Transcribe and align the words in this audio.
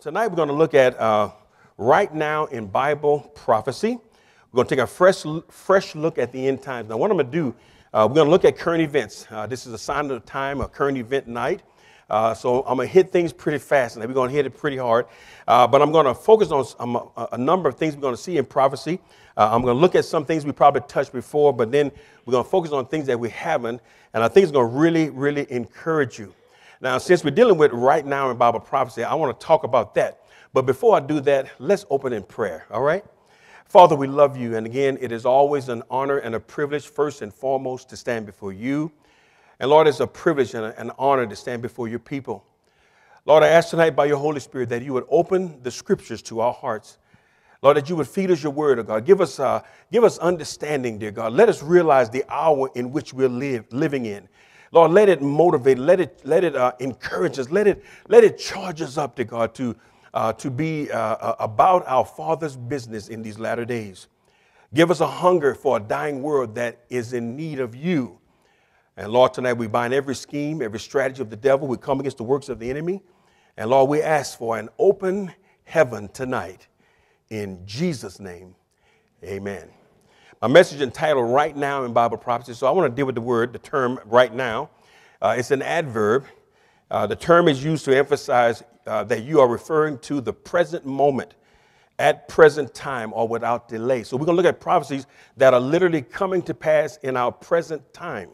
Tonight 0.00 0.28
we're 0.28 0.36
going 0.36 0.48
to 0.48 0.54
look 0.54 0.74
at 0.74 0.96
uh, 1.00 1.32
right 1.76 2.14
now 2.14 2.44
in 2.46 2.68
Bible 2.68 3.32
prophecy. 3.34 3.98
We're 4.52 4.56
going 4.56 4.68
to 4.68 4.76
take 4.76 4.84
a 4.84 4.86
fresh, 4.86 5.24
fresh 5.48 5.96
look 5.96 6.18
at 6.18 6.30
the 6.30 6.46
end 6.46 6.62
times. 6.62 6.88
Now, 6.88 6.98
what 6.98 7.10
I'm 7.10 7.16
going 7.16 7.26
to 7.26 7.32
do, 7.32 7.54
uh, 7.92 8.06
we're 8.08 8.14
going 8.14 8.26
to 8.26 8.30
look 8.30 8.44
at 8.44 8.56
current 8.56 8.80
events. 8.80 9.26
Uh, 9.28 9.48
this 9.48 9.66
is 9.66 9.72
a 9.72 9.78
sign 9.78 10.04
of 10.04 10.10
the 10.10 10.20
time, 10.20 10.60
a 10.60 10.68
current 10.68 10.98
event 10.98 11.26
night. 11.26 11.64
Uh, 12.08 12.32
so 12.32 12.60
I'm 12.60 12.76
going 12.76 12.86
to 12.86 12.94
hit 12.94 13.10
things 13.10 13.32
pretty 13.32 13.58
fast, 13.58 13.96
and 13.96 14.06
we're 14.06 14.14
going 14.14 14.30
to 14.30 14.36
hit 14.36 14.46
it 14.46 14.56
pretty 14.56 14.76
hard. 14.76 15.06
Uh, 15.48 15.66
but 15.66 15.82
I'm 15.82 15.90
going 15.90 16.06
to 16.06 16.14
focus 16.14 16.52
on 16.52 16.64
um, 16.78 17.10
a, 17.16 17.30
a, 17.32 17.38
number 17.38 17.68
of 17.68 17.76
things 17.76 17.96
we're 17.96 18.02
going 18.02 18.14
to 18.14 18.22
see 18.22 18.38
in 18.38 18.44
prophecy. 18.46 19.00
Uh, 19.36 19.50
I'm 19.50 19.62
going 19.62 19.74
to 19.74 19.80
look 19.80 19.96
at 19.96 20.04
some 20.04 20.24
things 20.24 20.46
we 20.46 20.52
probably 20.52 20.82
touched 20.86 21.12
before, 21.12 21.52
but 21.52 21.72
then 21.72 21.90
we're 22.24 22.32
going 22.32 22.44
to 22.44 22.50
focus 22.50 22.70
on 22.70 22.86
things 22.86 23.06
that 23.06 23.18
we 23.18 23.30
haven't, 23.30 23.80
and 24.14 24.22
I 24.22 24.28
think 24.28 24.44
it's 24.44 24.52
going 24.52 24.70
to 24.70 24.76
really, 24.76 25.10
really 25.10 25.50
encourage 25.50 26.20
you. 26.20 26.32
Now, 26.80 26.98
since 26.98 27.24
we're 27.24 27.30
dealing 27.30 27.58
with 27.58 27.72
right 27.72 28.06
now 28.06 28.30
in 28.30 28.36
Bible 28.36 28.60
prophecy, 28.60 29.02
I 29.02 29.14
want 29.14 29.38
to 29.38 29.46
talk 29.46 29.64
about 29.64 29.94
that. 29.96 30.22
But 30.52 30.62
before 30.62 30.96
I 30.96 31.00
do 31.00 31.20
that, 31.20 31.48
let's 31.58 31.84
open 31.90 32.12
in 32.12 32.22
prayer, 32.22 32.66
all 32.70 32.82
right? 32.82 33.04
Father, 33.66 33.96
we 33.96 34.06
love 34.06 34.36
you. 34.36 34.56
And 34.56 34.64
again, 34.64 34.96
it 35.00 35.12
is 35.12 35.26
always 35.26 35.68
an 35.68 35.82
honor 35.90 36.18
and 36.18 36.34
a 36.34 36.40
privilege, 36.40 36.86
first 36.88 37.20
and 37.20 37.34
foremost, 37.34 37.90
to 37.90 37.96
stand 37.96 38.26
before 38.26 38.52
you. 38.52 38.90
And 39.60 39.68
Lord, 39.70 39.88
it's 39.88 40.00
a 40.00 40.06
privilege 40.06 40.54
and 40.54 40.66
an 40.66 40.92
honor 40.98 41.26
to 41.26 41.36
stand 41.36 41.62
before 41.62 41.88
your 41.88 41.98
people. 41.98 42.44
Lord, 43.26 43.42
I 43.42 43.48
ask 43.48 43.68
tonight 43.68 43.90
by 43.90 44.06
your 44.06 44.16
Holy 44.16 44.40
Spirit 44.40 44.70
that 44.70 44.82
you 44.82 44.94
would 44.94 45.04
open 45.10 45.62
the 45.62 45.70
scriptures 45.70 46.22
to 46.22 46.40
our 46.40 46.52
hearts. 46.52 46.96
Lord, 47.60 47.76
that 47.76 47.90
you 47.90 47.96
would 47.96 48.08
feed 48.08 48.30
us 48.30 48.42
your 48.42 48.52
word, 48.52 48.78
oh 48.78 48.84
God. 48.84 49.04
Give 49.04 49.20
us, 49.20 49.38
uh, 49.38 49.62
give 49.92 50.04
us 50.04 50.16
understanding, 50.18 50.98
dear 50.98 51.10
God. 51.10 51.32
Let 51.32 51.48
us 51.48 51.62
realize 51.62 52.08
the 52.08 52.24
hour 52.28 52.70
in 52.74 52.92
which 52.92 53.12
we're 53.12 53.28
live, 53.28 53.66
living 53.72 54.06
in. 54.06 54.28
Lord, 54.72 54.92
let 54.92 55.08
it 55.08 55.22
motivate, 55.22 55.78
let 55.78 56.00
it, 56.00 56.20
let 56.24 56.44
it 56.44 56.54
uh, 56.54 56.72
encourage 56.78 57.38
us, 57.38 57.50
let 57.50 57.66
it, 57.66 57.84
let 58.08 58.24
it 58.24 58.38
charge 58.38 58.82
us 58.82 58.98
up 58.98 59.16
to 59.16 59.24
God 59.24 59.54
to, 59.54 59.74
uh, 60.12 60.32
to 60.34 60.50
be 60.50 60.90
uh, 60.90 60.98
uh, 60.98 61.36
about 61.38 61.84
our 61.86 62.04
Father's 62.04 62.56
business 62.56 63.08
in 63.08 63.22
these 63.22 63.38
latter 63.38 63.64
days. 63.64 64.08
Give 64.74 64.90
us 64.90 65.00
a 65.00 65.06
hunger 65.06 65.54
for 65.54 65.78
a 65.78 65.80
dying 65.80 66.22
world 66.22 66.54
that 66.56 66.80
is 66.90 67.14
in 67.14 67.36
need 67.36 67.60
of 67.60 67.74
you. 67.74 68.18
And 68.96 69.10
Lord, 69.12 69.32
tonight 69.32 69.54
we 69.54 69.68
bind 69.68 69.94
every 69.94 70.14
scheme, 70.14 70.60
every 70.60 70.80
strategy 70.80 71.22
of 71.22 71.30
the 71.30 71.36
devil. 71.36 71.66
We 71.66 71.78
come 71.78 72.00
against 72.00 72.18
the 72.18 72.24
works 72.24 72.48
of 72.48 72.58
the 72.58 72.68
enemy. 72.68 73.00
And 73.56 73.70
Lord, 73.70 73.88
we 73.88 74.02
ask 74.02 74.36
for 74.36 74.58
an 74.58 74.68
open 74.78 75.32
heaven 75.64 76.08
tonight. 76.08 76.66
In 77.30 77.64
Jesus' 77.64 78.20
name, 78.20 78.54
amen. 79.24 79.68
My 80.40 80.46
message 80.46 80.80
entitled 80.80 81.28
Right 81.32 81.56
Now 81.56 81.82
in 81.82 81.92
Bible 81.92 82.16
Prophecy. 82.16 82.54
So 82.54 82.68
I 82.68 82.70
want 82.70 82.88
to 82.88 82.94
deal 82.94 83.06
with 83.06 83.16
the 83.16 83.20
word, 83.20 83.52
the 83.52 83.58
term 83.58 83.98
right 84.04 84.32
now. 84.32 84.70
Uh, 85.20 85.34
it's 85.36 85.50
an 85.50 85.62
adverb. 85.62 86.26
Uh, 86.92 87.08
the 87.08 87.16
term 87.16 87.48
is 87.48 87.64
used 87.64 87.84
to 87.86 87.96
emphasize 87.96 88.62
uh, 88.86 89.02
that 89.02 89.24
you 89.24 89.40
are 89.40 89.48
referring 89.48 89.98
to 89.98 90.20
the 90.20 90.32
present 90.32 90.86
moment, 90.86 91.34
at 91.98 92.28
present 92.28 92.72
time, 92.72 93.12
or 93.14 93.26
without 93.26 93.68
delay. 93.68 94.04
So 94.04 94.16
we're 94.16 94.26
going 94.26 94.36
to 94.36 94.42
look 94.42 94.54
at 94.54 94.60
prophecies 94.60 95.08
that 95.36 95.54
are 95.54 95.60
literally 95.60 96.02
coming 96.02 96.42
to 96.42 96.54
pass 96.54 96.98
in 96.98 97.16
our 97.16 97.32
present 97.32 97.92
time. 97.92 98.30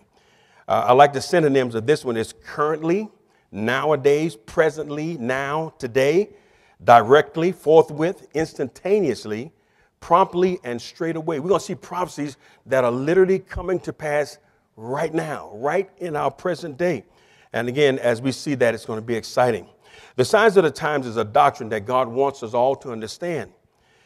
Uh, 0.69 0.84
I 0.88 0.92
like 0.92 1.14
the 1.14 1.22
synonyms 1.22 1.75
of 1.75 1.86
this 1.86 2.05
one 2.05 2.19
is 2.19 2.34
currently, 2.44 3.08
nowadays, 3.50 4.36
presently, 4.36 5.16
now, 5.16 5.72
today, 5.78 6.28
directly, 6.84 7.50
forthwith, 7.50 8.27
instantaneously, 8.34 9.52
promptly 10.05 10.60
and 10.64 10.83
straight 10.83 11.16
away. 11.16 11.41
We're 11.41 11.48
going 11.48 11.60
to 11.60 11.64
see 11.64 11.74
prophecies 11.74 12.36
that 12.66 12.84
are 12.84 12.91
literally 12.91 13.38
coming 13.38 13.80
to 13.80 13.92
pass 13.94 14.36
right 14.77 15.14
now, 15.14 15.50
right 15.55 15.88
in 15.97 16.14
our 16.14 16.30
present 16.30 16.77
day. 16.77 17.06
And 17.55 17.69
again, 17.69 17.98
as 17.98 18.20
we 18.20 18.30
see 18.30 18.55
that, 18.56 18.75
it's 18.75 18.84
going 18.84 18.98
to 18.98 19.06
be 19.06 19.14
exciting. 19.14 19.66
The 20.16 20.25
signs 20.27 20.58
of 20.58 20.64
the 20.64 20.70
times 20.70 21.06
is 21.06 21.16
a 21.16 21.25
doctrine 21.25 21.70
that 21.70 21.86
God 21.86 22.06
wants 22.06 22.42
us 22.42 22.52
all 22.52 22.77
to 22.77 22.92
understand. 22.92 23.50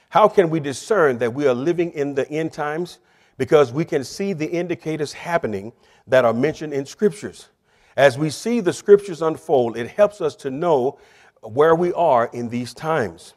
How 0.08 0.28
can 0.28 0.50
we 0.50 0.60
discern 0.60 1.18
that 1.18 1.34
we 1.34 1.48
are 1.48 1.54
living 1.54 1.90
in 1.90 2.14
the 2.14 2.30
end 2.30 2.52
times? 2.52 3.00
Because 3.36 3.72
we 3.72 3.84
can 3.84 4.04
see 4.04 4.32
the 4.32 4.46
indicators 4.48 5.12
happening 5.12 5.72
that 6.06 6.24
are 6.24 6.32
mentioned 6.32 6.74
in 6.74 6.86
scriptures. 6.86 7.48
As 7.96 8.16
we 8.16 8.30
see 8.30 8.60
the 8.60 8.72
scriptures 8.72 9.20
unfold, 9.20 9.76
it 9.76 9.88
helps 9.88 10.20
us 10.20 10.36
to 10.36 10.50
know 10.52 11.00
where 11.42 11.74
we 11.74 11.92
are 11.94 12.30
in 12.32 12.48
these 12.48 12.72
times. 12.72 13.34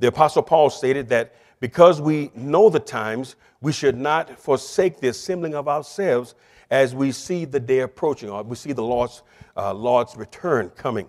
The 0.00 0.08
Apostle 0.08 0.42
Paul 0.42 0.70
stated 0.70 1.08
that 1.10 1.34
because 1.60 2.00
we 2.00 2.30
know 2.34 2.70
the 2.70 2.80
times, 2.80 3.36
we 3.60 3.72
should 3.72 3.96
not 3.96 4.38
forsake 4.38 4.98
the 5.00 5.08
assembling 5.08 5.54
of 5.54 5.68
ourselves 5.68 6.34
as 6.70 6.94
we 6.94 7.12
see 7.12 7.44
the 7.44 7.60
day 7.60 7.80
approaching 7.80 8.30
or 8.30 8.42
we 8.42 8.56
see 8.56 8.72
the 8.72 8.82
Lord's, 8.82 9.22
uh, 9.56 9.72
Lord's 9.74 10.16
return 10.16 10.70
coming. 10.70 11.08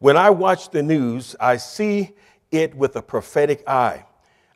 When 0.00 0.16
I 0.16 0.30
watch 0.30 0.70
the 0.70 0.82
news, 0.82 1.36
I 1.38 1.56
see 1.56 2.14
it 2.50 2.74
with 2.74 2.96
a 2.96 3.02
prophetic 3.02 3.66
eye. 3.68 4.04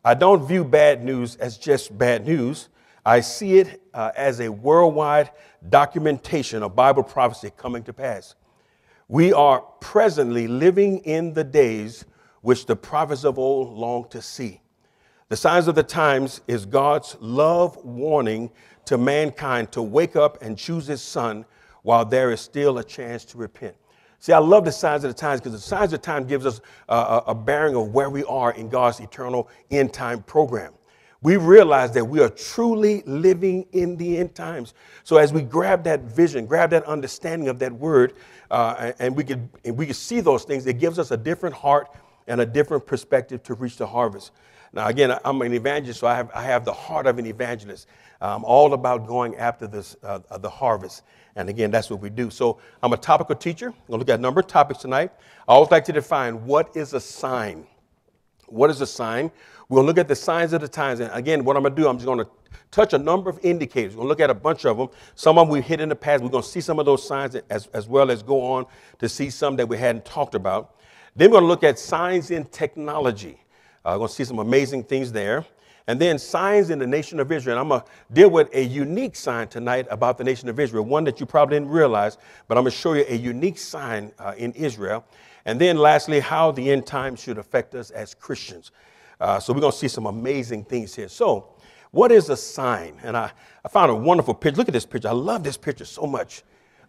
I 0.05 0.15
don't 0.15 0.47
view 0.47 0.65
bad 0.65 1.05
news 1.05 1.37
as 1.37 1.57
just 1.57 1.97
bad 1.97 2.27
news. 2.27 2.69
I 3.05 3.21
see 3.21 3.59
it 3.59 3.81
uh, 3.95 4.11
as 4.17 4.41
a 4.41 4.49
worldwide 4.51 5.31
documentation 5.69 6.63
of 6.63 6.75
Bible 6.75 7.03
prophecy 7.03 7.51
coming 7.57 7.83
to 7.85 7.93
pass. 7.93 8.35
We 9.07 9.33
are 9.33 9.61
presently 9.81 10.49
living 10.49 10.99
in 10.99 11.33
the 11.33 11.45
days 11.45 12.05
which 12.43 12.67
the 12.67 12.77
prophets 12.77 13.25
of 13.25 13.39
old 13.39 13.77
longed 13.77 14.11
to 14.11 14.23
see. 14.23 14.61
The 15.29 15.37
signs 15.37 15.69
of 15.69 15.75
the 15.75 15.83
times 15.83 16.41
is 16.49 16.65
God's 16.65 17.15
love 17.21 17.77
warning 17.85 18.51
to 18.87 18.97
mankind 18.97 19.71
to 19.73 19.83
wake 19.83 20.17
up 20.17 20.43
and 20.43 20.57
choose 20.57 20.87
his 20.87 21.03
son 21.03 21.45
while 21.83 22.07
there 22.07 22.31
is 22.31 22.41
still 22.41 22.79
a 22.79 22.85
chance 22.85 23.27
to 23.27 23.39
repent. 23.39 23.77
See, 24.21 24.33
I 24.33 24.39
love 24.39 24.65
the 24.65 24.73
signs 24.73 25.05
of 25.05 25.15
the 25.15 25.21
times 25.21 25.41
because 25.41 25.53
the 25.53 25.59
signs 25.59 25.93
of 25.93 26.01
the 26.01 26.07
time 26.07 26.27
gives 26.27 26.47
us 26.47 26.63
a, 26.89 27.23
a 27.27 27.35
bearing 27.35 27.77
of 27.77 27.93
where 27.93 28.09
we 28.09 28.25
are 28.25 28.53
in 28.53 28.71
God's 28.71 29.01
eternal 29.01 29.51
end 29.71 29.93
time 29.93 30.23
program. 30.23 30.73
We 31.21 31.37
realize 31.37 31.93
that 31.93 32.05
we 32.05 32.21
are 32.21 32.31
truly 32.31 33.03
living 33.05 33.67
in 33.73 33.97
the 33.99 34.17
end 34.17 34.35
times. 34.35 34.73
So 35.05 35.19
as 35.19 35.31
we 35.31 35.43
grab 35.43 35.85
that 35.85 36.01
vision, 36.05 36.47
grab 36.47 36.71
that 36.71 36.85
understanding 36.85 37.49
of 37.49 37.59
that 37.59 37.73
word, 37.73 38.15
uh, 38.51 38.93
and 38.99 39.15
we 39.15 39.25
can 39.25 39.51
and 39.65 39.77
we 39.77 39.85
can 39.85 39.95
see 39.95 40.21
those 40.21 40.45
things, 40.45 40.67
it 40.67 40.79
gives 40.79 40.99
us 40.99 41.11
a 41.11 41.19
different 41.19 41.55
heart 41.55 41.95
and 42.29 42.41
a 42.41 42.47
different 42.47 42.87
perspective 42.87 43.43
to 43.43 43.55
reach 43.55 43.77
the 43.77 43.87
harvest. 43.87 44.33
Now, 44.73 44.89
again, 44.89 45.17
I'm 45.25 45.41
an 45.43 45.55
evangelist, 45.55 46.01
so 46.01 46.07
I 46.07 46.15
have, 46.15 46.31
I 46.35 46.43
have 46.43 46.65
the 46.65 46.73
heart 46.73 47.07
of 47.07 47.19
an 47.19 47.27
evangelist. 47.27 47.87
I'm 48.21 48.45
all 48.45 48.75
about 48.75 49.07
going 49.07 49.37
after 49.37 49.67
this, 49.67 49.97
uh, 50.03 50.21
the 50.39 50.51
harvest. 50.51 51.03
And 51.37 51.49
again, 51.49 51.71
that's 51.71 51.89
what 51.89 52.01
we 52.01 52.11
do. 52.11 52.31
So 52.31 52.59
I'm 52.83 52.93
a 52.93 52.97
topical 52.97 53.37
teacher. 53.37 53.69
I'm 53.69 53.75
going 53.87 53.93
to 53.93 53.97
look 53.99 54.09
at 54.09 54.19
a 54.19 54.23
number 54.23 54.41
of 54.41 54.49
topics 54.49 54.81
tonight. 54.81 55.13
I 55.47 55.53
always 55.53 55.71
like 55.71 55.85
to 55.85 55.93
define 55.93 56.45
what 56.45 56.77
is 56.77 56.95
a 56.95 57.01
sign. 57.01 57.67
What 58.47 58.71
is 58.71 58.81
a 58.81 58.87
sign? 58.87 59.31
We'll 59.69 59.85
look 59.85 59.99
at 59.99 60.09
the 60.09 60.17
signs 60.17 60.53
of 60.53 60.63
the 60.63 60.69
times. 60.69 61.01
And 61.01 61.13
again, 61.13 61.45
what 61.45 61.57
I'm 61.57 61.63
going 61.63 61.77
to 61.77 61.81
do, 61.81 61.89
I'm 61.89 61.97
just 61.97 62.07
going 62.07 62.19
to 62.19 62.29
touch 62.71 62.93
a 62.93 62.99
number 62.99 63.31
of 63.31 63.39
indicators. 63.45 63.95
To 63.95 64.03
look 64.03 64.21
at 64.21 64.31
a 64.31 64.35
bunch 64.35 64.65
of 64.65 64.79
them. 64.79 64.89
Some 65.15 65.39
of 65.39 65.47
them 65.47 65.53
we 65.53 65.61
hit 65.61 65.81
in 65.81 65.89
the 65.89 65.97
past. 65.97 66.23
We're 66.23 66.31
going 66.31 66.43
to 66.43 66.49
see 66.49 66.61
some 66.61 66.79
of 66.79 66.87
those 66.87 67.07
signs 67.07 67.37
as, 67.51 67.69
as 67.69 67.87
well 67.87 68.11
as 68.11 68.23
go 68.23 68.43
on 68.43 68.67
to 68.99 69.09
see 69.09 69.31
some 69.31 69.57
that 69.57 69.69
we 69.69 69.79
hadn't 69.79 70.05
talked 70.05 70.35
about. 70.35 70.77
Then 71.15 71.31
we're 71.31 71.41
going 71.41 71.45
to 71.45 71.49
look 71.49 71.65
at 71.65 71.79
signs 71.79 72.31
in 72.31 72.47
technology. 72.47 73.39
Uh, 73.89 73.93
we're 73.93 73.99
going 74.01 74.09
to 74.09 74.15
see 74.15 74.25
some 74.25 74.39
amazing 74.39 74.85
things 74.85 75.11
there. 75.11 75.47
And 75.87 75.99
then 75.99 76.19
signs 76.19 76.69
in 76.69 76.79
the 76.79 76.87
nation 76.87 77.19
of 77.21 77.33
Israel. 77.33 77.57
And 77.57 77.63
I'm 77.63 77.69
going 77.71 77.81
to 77.81 77.87
deal 78.13 78.29
with 78.29 78.55
a 78.55 78.63
unique 78.63 79.17
sign 79.17 79.49
tonight 79.49 79.87
about 79.91 80.19
the 80.19 80.25
nation 80.25 80.51
of 80.51 80.61
Israel, 80.61 80.85
one 80.85 81.05
that 81.05 81.21
you 81.21 81.25
probably 81.25 81.57
didn't 81.57 81.71
realize, 81.71 82.19
but 82.49 82.59
I'm 82.59 82.65
going 82.65 82.73
to 82.73 82.77
show 82.77 82.93
you 82.93 83.07
a 83.09 83.17
unique 83.17 83.57
sign 83.57 84.13
uh, 84.19 84.35
in 84.37 84.53
Israel. 84.53 85.07
And 85.47 85.59
then 85.59 85.79
lastly, 85.79 86.21
how 86.21 86.53
the 86.53 86.71
end 86.71 86.85
times 86.85 87.23
should 87.23 87.39
affect 87.39 87.75
us 87.75 87.91
as 87.91 88.13
Christians. 88.13 88.73
Uh, 89.19 89.41
so 89.41 89.55
we're 89.55 89.61
going 89.61 89.73
to 89.73 89.79
see 89.79 89.89
some 89.89 90.05
amazing 90.05 90.65
things 90.65 90.95
here. 90.95 91.09
So, 91.09 91.55
what 91.91 92.13
is 92.13 92.29
a 92.29 92.37
sign? 92.37 93.01
And 93.03 93.17
I, 93.17 93.33
I 93.65 93.69
found 93.69 93.91
a 93.91 93.95
wonderful 93.95 94.35
picture. 94.35 94.59
Look 94.59 94.69
at 94.69 94.75
this 94.75 94.85
picture. 94.85 95.09
I 95.09 95.13
love 95.13 95.43
this 95.43 95.57
picture 95.57 95.87
so 95.87 96.03
much. 96.03 96.43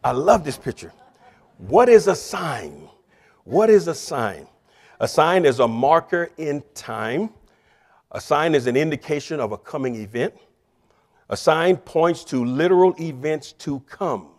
I 0.03 0.11
love 0.11 0.43
this 0.43 0.57
picture. 0.57 0.91
What 1.59 1.88
is 1.88 2.07
a 2.07 2.15
sign? 2.15 2.89
What 3.45 3.69
is 3.69 3.88
a 3.88 3.95
sign? 3.95 4.47
A 4.99 5.07
sign 5.07 5.45
is 5.45 5.59
a 5.59 5.67
marker 5.67 6.29
in 6.37 6.63
time. 6.74 7.29
A 8.12 8.19
sign 8.19 8.53
is 8.53 8.68
an 8.68 8.75
indication 8.75 9.39
of 9.39 9.51
a 9.51 9.57
coming 9.57 9.95
event. 9.95 10.33
A 11.29 11.38
sign 11.38 11.77
points 11.77 12.24
to 12.25 12.44
literal 12.44 12.94
events 13.00 13.53
to 13.53 13.79
come. 13.81 14.29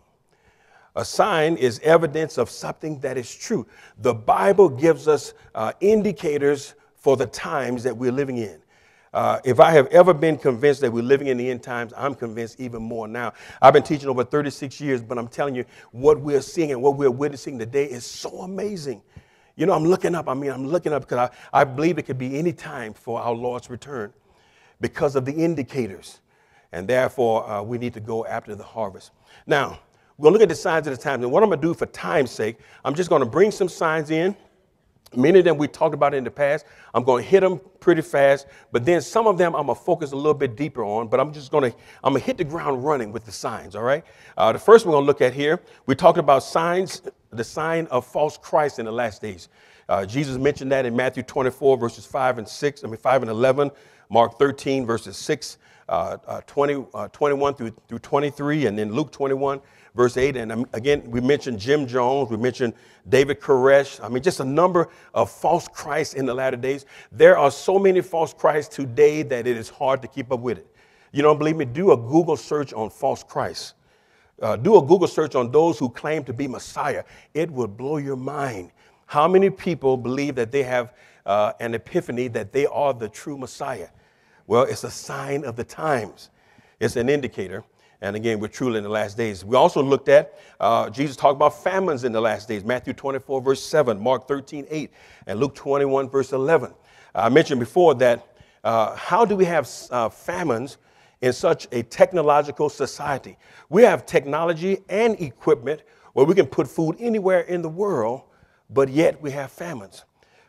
A 0.95 1.05
sign 1.05 1.55
is 1.55 1.79
evidence 1.79 2.37
of 2.37 2.49
something 2.49 2.99
that 2.99 3.17
is 3.17 3.33
true. 3.33 3.65
The 3.99 4.13
Bible 4.13 4.67
gives 4.67 5.07
us 5.07 5.33
uh, 5.55 5.71
indicators 5.79 6.75
for 6.95 7.15
the 7.15 7.25
times 7.25 7.83
that 7.83 7.95
we're 7.95 8.11
living 8.11 8.37
in. 8.37 8.61
Uh, 9.13 9.39
if 9.43 9.59
I 9.59 9.71
have 9.71 9.87
ever 9.87 10.13
been 10.13 10.37
convinced 10.37 10.81
that 10.81 10.91
we're 10.91 11.03
living 11.03 11.27
in 11.27 11.37
the 11.37 11.49
end 11.49 11.63
times, 11.63 11.93
I'm 11.97 12.13
convinced 12.13 12.59
even 12.59 12.81
more 12.81 13.07
now. 13.07 13.33
I've 13.61 13.73
been 13.73 13.83
teaching 13.83 14.09
over 14.09 14.23
36 14.23 14.79
years, 14.79 15.01
but 15.01 15.17
I'm 15.17 15.27
telling 15.27 15.55
you, 15.55 15.65
what 15.91 16.19
we're 16.19 16.41
seeing 16.41 16.71
and 16.71 16.81
what 16.81 16.97
we're 16.97 17.11
witnessing 17.11 17.57
today 17.57 17.85
is 17.85 18.05
so 18.05 18.41
amazing. 18.41 19.01
You 19.61 19.67
know, 19.67 19.73
I'm 19.73 19.85
looking 19.85 20.15
up. 20.15 20.27
I 20.27 20.33
mean, 20.33 20.49
I'm 20.49 20.65
looking 20.65 20.91
up 20.91 21.03
because 21.03 21.29
I, 21.53 21.61
I 21.61 21.63
believe 21.65 21.99
it 21.99 22.07
could 22.07 22.17
be 22.17 22.39
any 22.39 22.51
time 22.51 22.95
for 22.95 23.21
our 23.21 23.31
Lord's 23.31 23.69
return 23.69 24.11
because 24.79 25.15
of 25.15 25.23
the 25.23 25.31
indicators. 25.31 26.21
And 26.71 26.87
therefore, 26.87 27.47
uh, 27.47 27.61
we 27.61 27.77
need 27.77 27.93
to 27.93 27.99
go 27.99 28.25
after 28.25 28.55
the 28.55 28.63
harvest. 28.63 29.11
Now, 29.45 29.79
we're 30.17 30.23
going 30.23 30.33
to 30.33 30.39
look 30.39 30.41
at 30.41 30.49
the 30.49 30.55
signs 30.55 30.87
of 30.87 30.97
the 30.97 31.03
times. 31.03 31.23
And 31.23 31.31
what 31.31 31.43
I'm 31.43 31.49
going 31.49 31.61
to 31.61 31.67
do 31.67 31.75
for 31.75 31.85
time's 31.85 32.31
sake, 32.31 32.57
I'm 32.83 32.95
just 32.95 33.11
going 33.11 33.19
to 33.19 33.29
bring 33.29 33.51
some 33.51 33.69
signs 33.69 34.09
in. 34.09 34.35
Many 35.15 35.37
of 35.37 35.45
them 35.45 35.59
we 35.59 35.67
talked 35.67 35.93
about 35.93 36.15
in 36.15 36.23
the 36.23 36.31
past. 36.31 36.65
I'm 36.95 37.03
going 37.03 37.23
to 37.23 37.29
hit 37.29 37.41
them 37.41 37.61
pretty 37.79 38.01
fast, 38.01 38.47
but 38.71 38.83
then 38.83 38.99
some 38.99 39.27
of 39.27 39.37
them 39.37 39.55
I'm 39.55 39.67
going 39.67 39.77
to 39.77 39.83
focus 39.83 40.11
a 40.11 40.15
little 40.15 40.33
bit 40.33 40.55
deeper 40.55 40.83
on. 40.83 41.07
But 41.07 41.19
I'm 41.19 41.31
just 41.31 41.51
going 41.51 41.69
to 41.69 41.77
I'm 42.03 42.13
going 42.13 42.21
to 42.21 42.25
hit 42.25 42.37
the 42.37 42.45
ground 42.45 42.83
running 42.83 43.11
with 43.11 43.25
the 43.25 43.31
signs. 43.31 43.75
All 43.75 43.83
right. 43.83 44.03
Uh, 44.35 44.53
the 44.53 44.59
first 44.59 44.87
we're 44.87 44.93
going 44.93 45.03
to 45.03 45.07
look 45.07 45.21
at 45.21 45.35
here, 45.35 45.61
we 45.85 45.93
talked 45.93 46.17
about 46.17 46.41
signs, 46.41 47.03
the 47.31 47.43
sign 47.43 47.87
of 47.87 48.05
false 48.05 48.37
Christ 48.37 48.79
in 48.79 48.85
the 48.85 48.91
last 48.91 49.21
days. 49.21 49.49
Uh, 49.89 50.05
Jesus 50.05 50.37
mentioned 50.37 50.71
that 50.71 50.85
in 50.85 50.95
Matthew 50.95 51.23
24 51.23 51.77
verses 51.77 52.05
5 52.05 52.39
and 52.39 52.47
6. 52.47 52.83
I 52.83 52.87
mean 52.87 52.97
5 52.97 53.23
and 53.23 53.31
11. 53.31 53.71
Mark 54.11 54.37
13 54.37 54.85
verses 54.85 55.15
6, 55.15 55.57
uh, 55.87 56.17
uh 56.27 56.41
20, 56.41 56.85
uh, 56.93 57.07
21 57.07 57.53
through 57.53 57.73
through 57.87 57.99
23, 57.99 58.65
and 58.65 58.77
then 58.77 58.91
Luke 58.91 59.09
21 59.09 59.61
verse 59.95 60.17
8. 60.17 60.35
And 60.35 60.51
um, 60.51 60.65
again, 60.73 61.09
we 61.09 61.21
mentioned 61.21 61.59
Jim 61.59 61.87
Jones, 61.87 62.29
we 62.29 62.35
mentioned 62.35 62.73
David 63.07 63.39
Koresh. 63.39 64.03
I 64.03 64.09
mean, 64.09 64.21
just 64.21 64.41
a 64.41 64.45
number 64.45 64.89
of 65.13 65.31
false 65.31 65.67
Christs 65.69 66.13
in 66.13 66.25
the 66.25 66.33
latter 66.33 66.57
days. 66.57 66.85
There 67.11 67.37
are 67.37 67.49
so 67.49 67.79
many 67.79 68.01
false 68.01 68.33
Christs 68.33 68.75
today 68.75 69.23
that 69.23 69.47
it 69.47 69.57
is 69.57 69.69
hard 69.69 70.01
to 70.01 70.09
keep 70.09 70.31
up 70.31 70.41
with 70.41 70.57
it. 70.57 70.67
You 71.13 71.21
don't 71.21 71.37
believe 71.37 71.55
me? 71.55 71.65
Do 71.65 71.91
a 71.91 71.97
Google 71.97 72.37
search 72.37 72.73
on 72.73 72.89
false 72.89 73.23
Christs. 73.23 73.73
Uh, 74.41 74.55
do 74.55 74.77
a 74.77 74.81
Google 74.81 75.07
search 75.07 75.35
on 75.35 75.51
those 75.51 75.77
who 75.77 75.89
claim 75.89 76.23
to 76.23 76.33
be 76.33 76.47
Messiah. 76.47 77.03
It 77.33 77.51
will 77.51 77.67
blow 77.67 77.97
your 77.97 78.15
mind. 78.15 78.71
How 79.05 79.27
many 79.27 79.49
people 79.49 79.97
believe 79.97 80.35
that 80.35 80.51
they 80.51 80.63
have 80.63 80.93
uh, 81.25 81.53
an 81.59 81.75
epiphany 81.75 82.27
that 82.29 82.51
they 82.51 82.65
are 82.65 82.93
the 82.93 83.07
true 83.07 83.37
Messiah? 83.37 83.89
Well, 84.47 84.63
it's 84.63 84.83
a 84.83 84.91
sign 84.91 85.43
of 85.45 85.55
the 85.55 85.63
times, 85.63 86.29
it's 86.79 86.95
an 86.95 87.09
indicator. 87.09 87.63
And 88.03 88.15
again, 88.15 88.39
we're 88.39 88.47
truly 88.47 88.79
in 88.79 88.83
the 88.83 88.89
last 88.89 89.15
days. 89.15 89.45
We 89.45 89.55
also 89.55 89.83
looked 89.83 90.09
at 90.09 90.33
uh, 90.59 90.89
Jesus 90.89 91.15
talked 91.15 91.35
about 91.35 91.61
famines 91.63 92.03
in 92.03 92.11
the 92.11 92.19
last 92.19 92.47
days 92.47 92.63
Matthew 92.63 92.93
24, 92.93 93.41
verse 93.41 93.63
7, 93.63 93.99
Mark 93.99 94.27
13, 94.27 94.65
8, 94.67 94.91
and 95.27 95.39
Luke 95.39 95.53
21, 95.53 96.09
verse 96.09 96.33
11. 96.33 96.73
I 97.13 97.29
mentioned 97.29 97.59
before 97.59 97.93
that 97.95 98.27
uh, 98.63 98.95
how 98.95 99.23
do 99.23 99.35
we 99.35 99.45
have 99.45 99.69
uh, 99.91 100.09
famines 100.09 100.77
in 101.21 101.33
such 101.33 101.67
a 101.71 101.83
technological 101.83 102.69
society? 102.69 103.37
We 103.69 103.83
have 103.83 104.05
technology 104.05 104.79
and 104.89 105.19
equipment 105.21 105.81
where 106.13 106.25
we 106.25 106.35
can 106.35 106.47
put 106.47 106.67
food 106.67 106.97
anywhere 106.99 107.41
in 107.41 107.61
the 107.61 107.69
world, 107.69 108.23
but 108.69 108.89
yet 108.89 109.21
we 109.21 109.31
have 109.31 109.51
famines. 109.51 110.03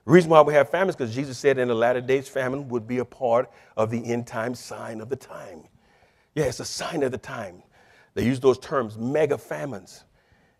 The 0.04 0.12
reason 0.12 0.30
why 0.30 0.42
we 0.42 0.54
have 0.54 0.68
famines 0.70 0.96
because 0.96 1.14
Jesus 1.14 1.38
said 1.38 1.58
in 1.58 1.68
the 1.68 1.74
latter 1.74 2.00
days 2.00 2.28
famine 2.28 2.68
would 2.68 2.88
be 2.88 2.98
a 2.98 3.04
part 3.04 3.50
of 3.76 3.90
the 3.90 4.04
end 4.04 4.26
time 4.26 4.54
sign 4.54 5.00
of 5.00 5.08
the 5.08 5.16
time. 5.16 5.64
Yeah, 6.34 6.44
it's 6.44 6.60
a 6.60 6.64
sign 6.64 7.02
of 7.02 7.12
the 7.12 7.18
time. 7.18 7.62
They 8.14 8.24
use 8.24 8.40
those 8.40 8.58
terms, 8.58 8.98
mega 8.98 9.38
famines 9.38 10.04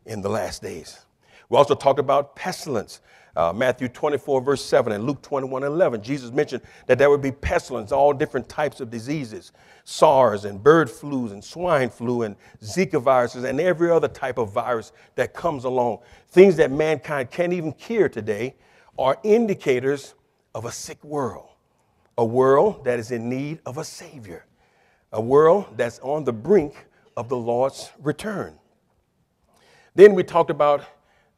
in 0.07 0.23
the 0.23 0.29
last 0.29 0.63
days. 0.63 1.05
We 1.49 1.57
also 1.57 1.75
talked 1.75 1.99
about 1.99 2.37
pestilence. 2.37 3.01
Uh, 3.35 3.53
Matthew 3.53 3.89
24, 3.89 4.43
verse 4.43 4.65
7, 4.65 4.93
and 4.93 5.05
Luke 5.05 5.23
21, 5.23 5.63
11. 5.63 6.03
Jesus 6.03 6.31
mentioned 6.31 6.63
that 6.87 6.99
there 6.99 7.09
would 7.09 7.23
be 7.23 7.33
pestilence, 7.33 7.91
all 7.91 8.13
different 8.13 8.49
types 8.49 8.81
of 8.81 8.91
diseases 8.91 9.53
SARS 9.85 10.45
and 10.45 10.63
bird 10.63 10.89
flus 10.89 11.33
and 11.33 11.43
swine 11.43 11.91
flu 11.91 12.23
and 12.23 12.37
Zika 12.63 13.01
viruses 13.01 13.45
and 13.45 13.59
every 13.61 13.91
other 13.91 14.09
type 14.09 14.39
of 14.39 14.53
virus 14.53 14.93
that 15.15 15.35
comes 15.35 15.65
along. 15.65 15.99
Things 16.29 16.57
that 16.57 16.71
mankind 16.71 17.31
can't 17.31 17.53
even 17.53 17.73
cure 17.73 18.09
today 18.09 18.55
are 18.99 19.19
indicators 19.23 20.15
of 20.55 20.67
a 20.67 20.73
sick 20.73 21.03
world, 21.03 21.49
a 22.19 22.25
world 22.25 22.85
that 22.85 22.99
is 22.99 23.11
in 23.11 23.29
need 23.29 23.61
of 23.65 23.79
a 23.79 23.85
Savior 23.85 24.45
a 25.13 25.21
world 25.21 25.67
that's 25.77 25.99
on 26.01 26.25
the 26.25 26.33
brink 26.33 26.87
of 27.17 27.29
the 27.29 27.37
Lord's 27.37 27.91
return. 28.01 28.59
Then 29.95 30.15
we 30.15 30.25
talked 30.25 30.51
about, 30.51 30.85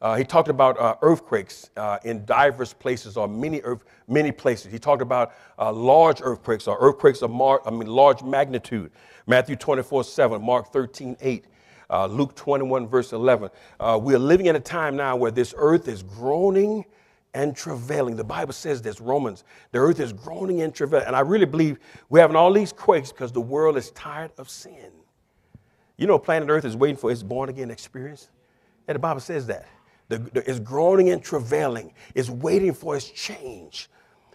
uh, 0.01 0.15
he 0.15 0.23
talked 0.23 0.49
about 0.49 0.79
uh, 0.79 0.95
earthquakes 1.01 1.69
uh, 1.77 1.97
in 2.03 2.25
diverse 2.25 2.73
places 2.73 3.17
or 3.17 3.27
many, 3.27 3.61
earth, 3.61 3.83
many 4.07 4.31
places. 4.31 4.71
He 4.71 4.79
talked 4.79 5.01
about 5.01 5.33
uh, 5.57 5.71
large 5.71 6.21
earthquakes 6.21 6.67
or 6.67 6.77
earthquakes 6.79 7.21
of 7.21 7.31
mar- 7.31 7.61
I 7.65 7.71
mean, 7.71 7.87
large 7.87 8.21
magnitude. 8.21 8.91
Matthew 9.25 9.55
24, 9.55 10.03
7, 10.03 10.41
Mark 10.41 10.71
13, 10.71 11.17
8. 11.19 11.45
Uh, 11.89 12.07
Luke 12.07 12.35
21, 12.35 12.87
verse 12.87 13.13
11. 13.13 13.49
Uh, 13.79 13.99
we 14.01 14.15
are 14.15 14.19
living 14.19 14.47
in 14.47 14.55
a 14.55 14.59
time 14.59 14.95
now 14.95 15.15
where 15.15 15.31
this 15.31 15.53
earth 15.57 15.87
is 15.87 16.01
groaning 16.03 16.83
and 17.35 17.55
travailing. 17.55 18.15
The 18.15 18.23
Bible 18.23 18.53
says 18.53 18.81
this, 18.81 18.99
Romans, 18.99 19.43
the 19.71 19.79
earth 19.79 19.99
is 19.99 20.11
groaning 20.11 20.61
and 20.61 20.73
travailing. 20.73 21.07
And 21.07 21.15
I 21.15 21.19
really 21.19 21.45
believe 21.45 21.77
we're 22.09 22.21
having 22.21 22.35
all 22.35 22.51
these 22.51 22.73
quakes 22.73 23.11
because 23.11 23.31
the 23.31 23.41
world 23.41 23.77
is 23.77 23.91
tired 23.91 24.31
of 24.37 24.49
sin. 24.49 24.91
You 25.97 26.07
know, 26.07 26.17
planet 26.17 26.49
Earth 26.49 26.65
is 26.65 26.75
waiting 26.75 26.97
for 26.97 27.11
its 27.11 27.23
born 27.23 27.49
again 27.49 27.71
experience. 27.71 28.29
And 28.87 28.95
the 28.95 28.99
Bible 28.99 29.21
says 29.21 29.47
that. 29.47 29.67
The, 30.07 30.19
the, 30.19 30.49
it's 30.49 30.59
groaning 30.59 31.09
and 31.09 31.23
travailing, 31.23 31.93
it's 32.13 32.29
waiting 32.29 32.73
for 32.73 32.95
its 32.95 33.09
change. 33.09 33.89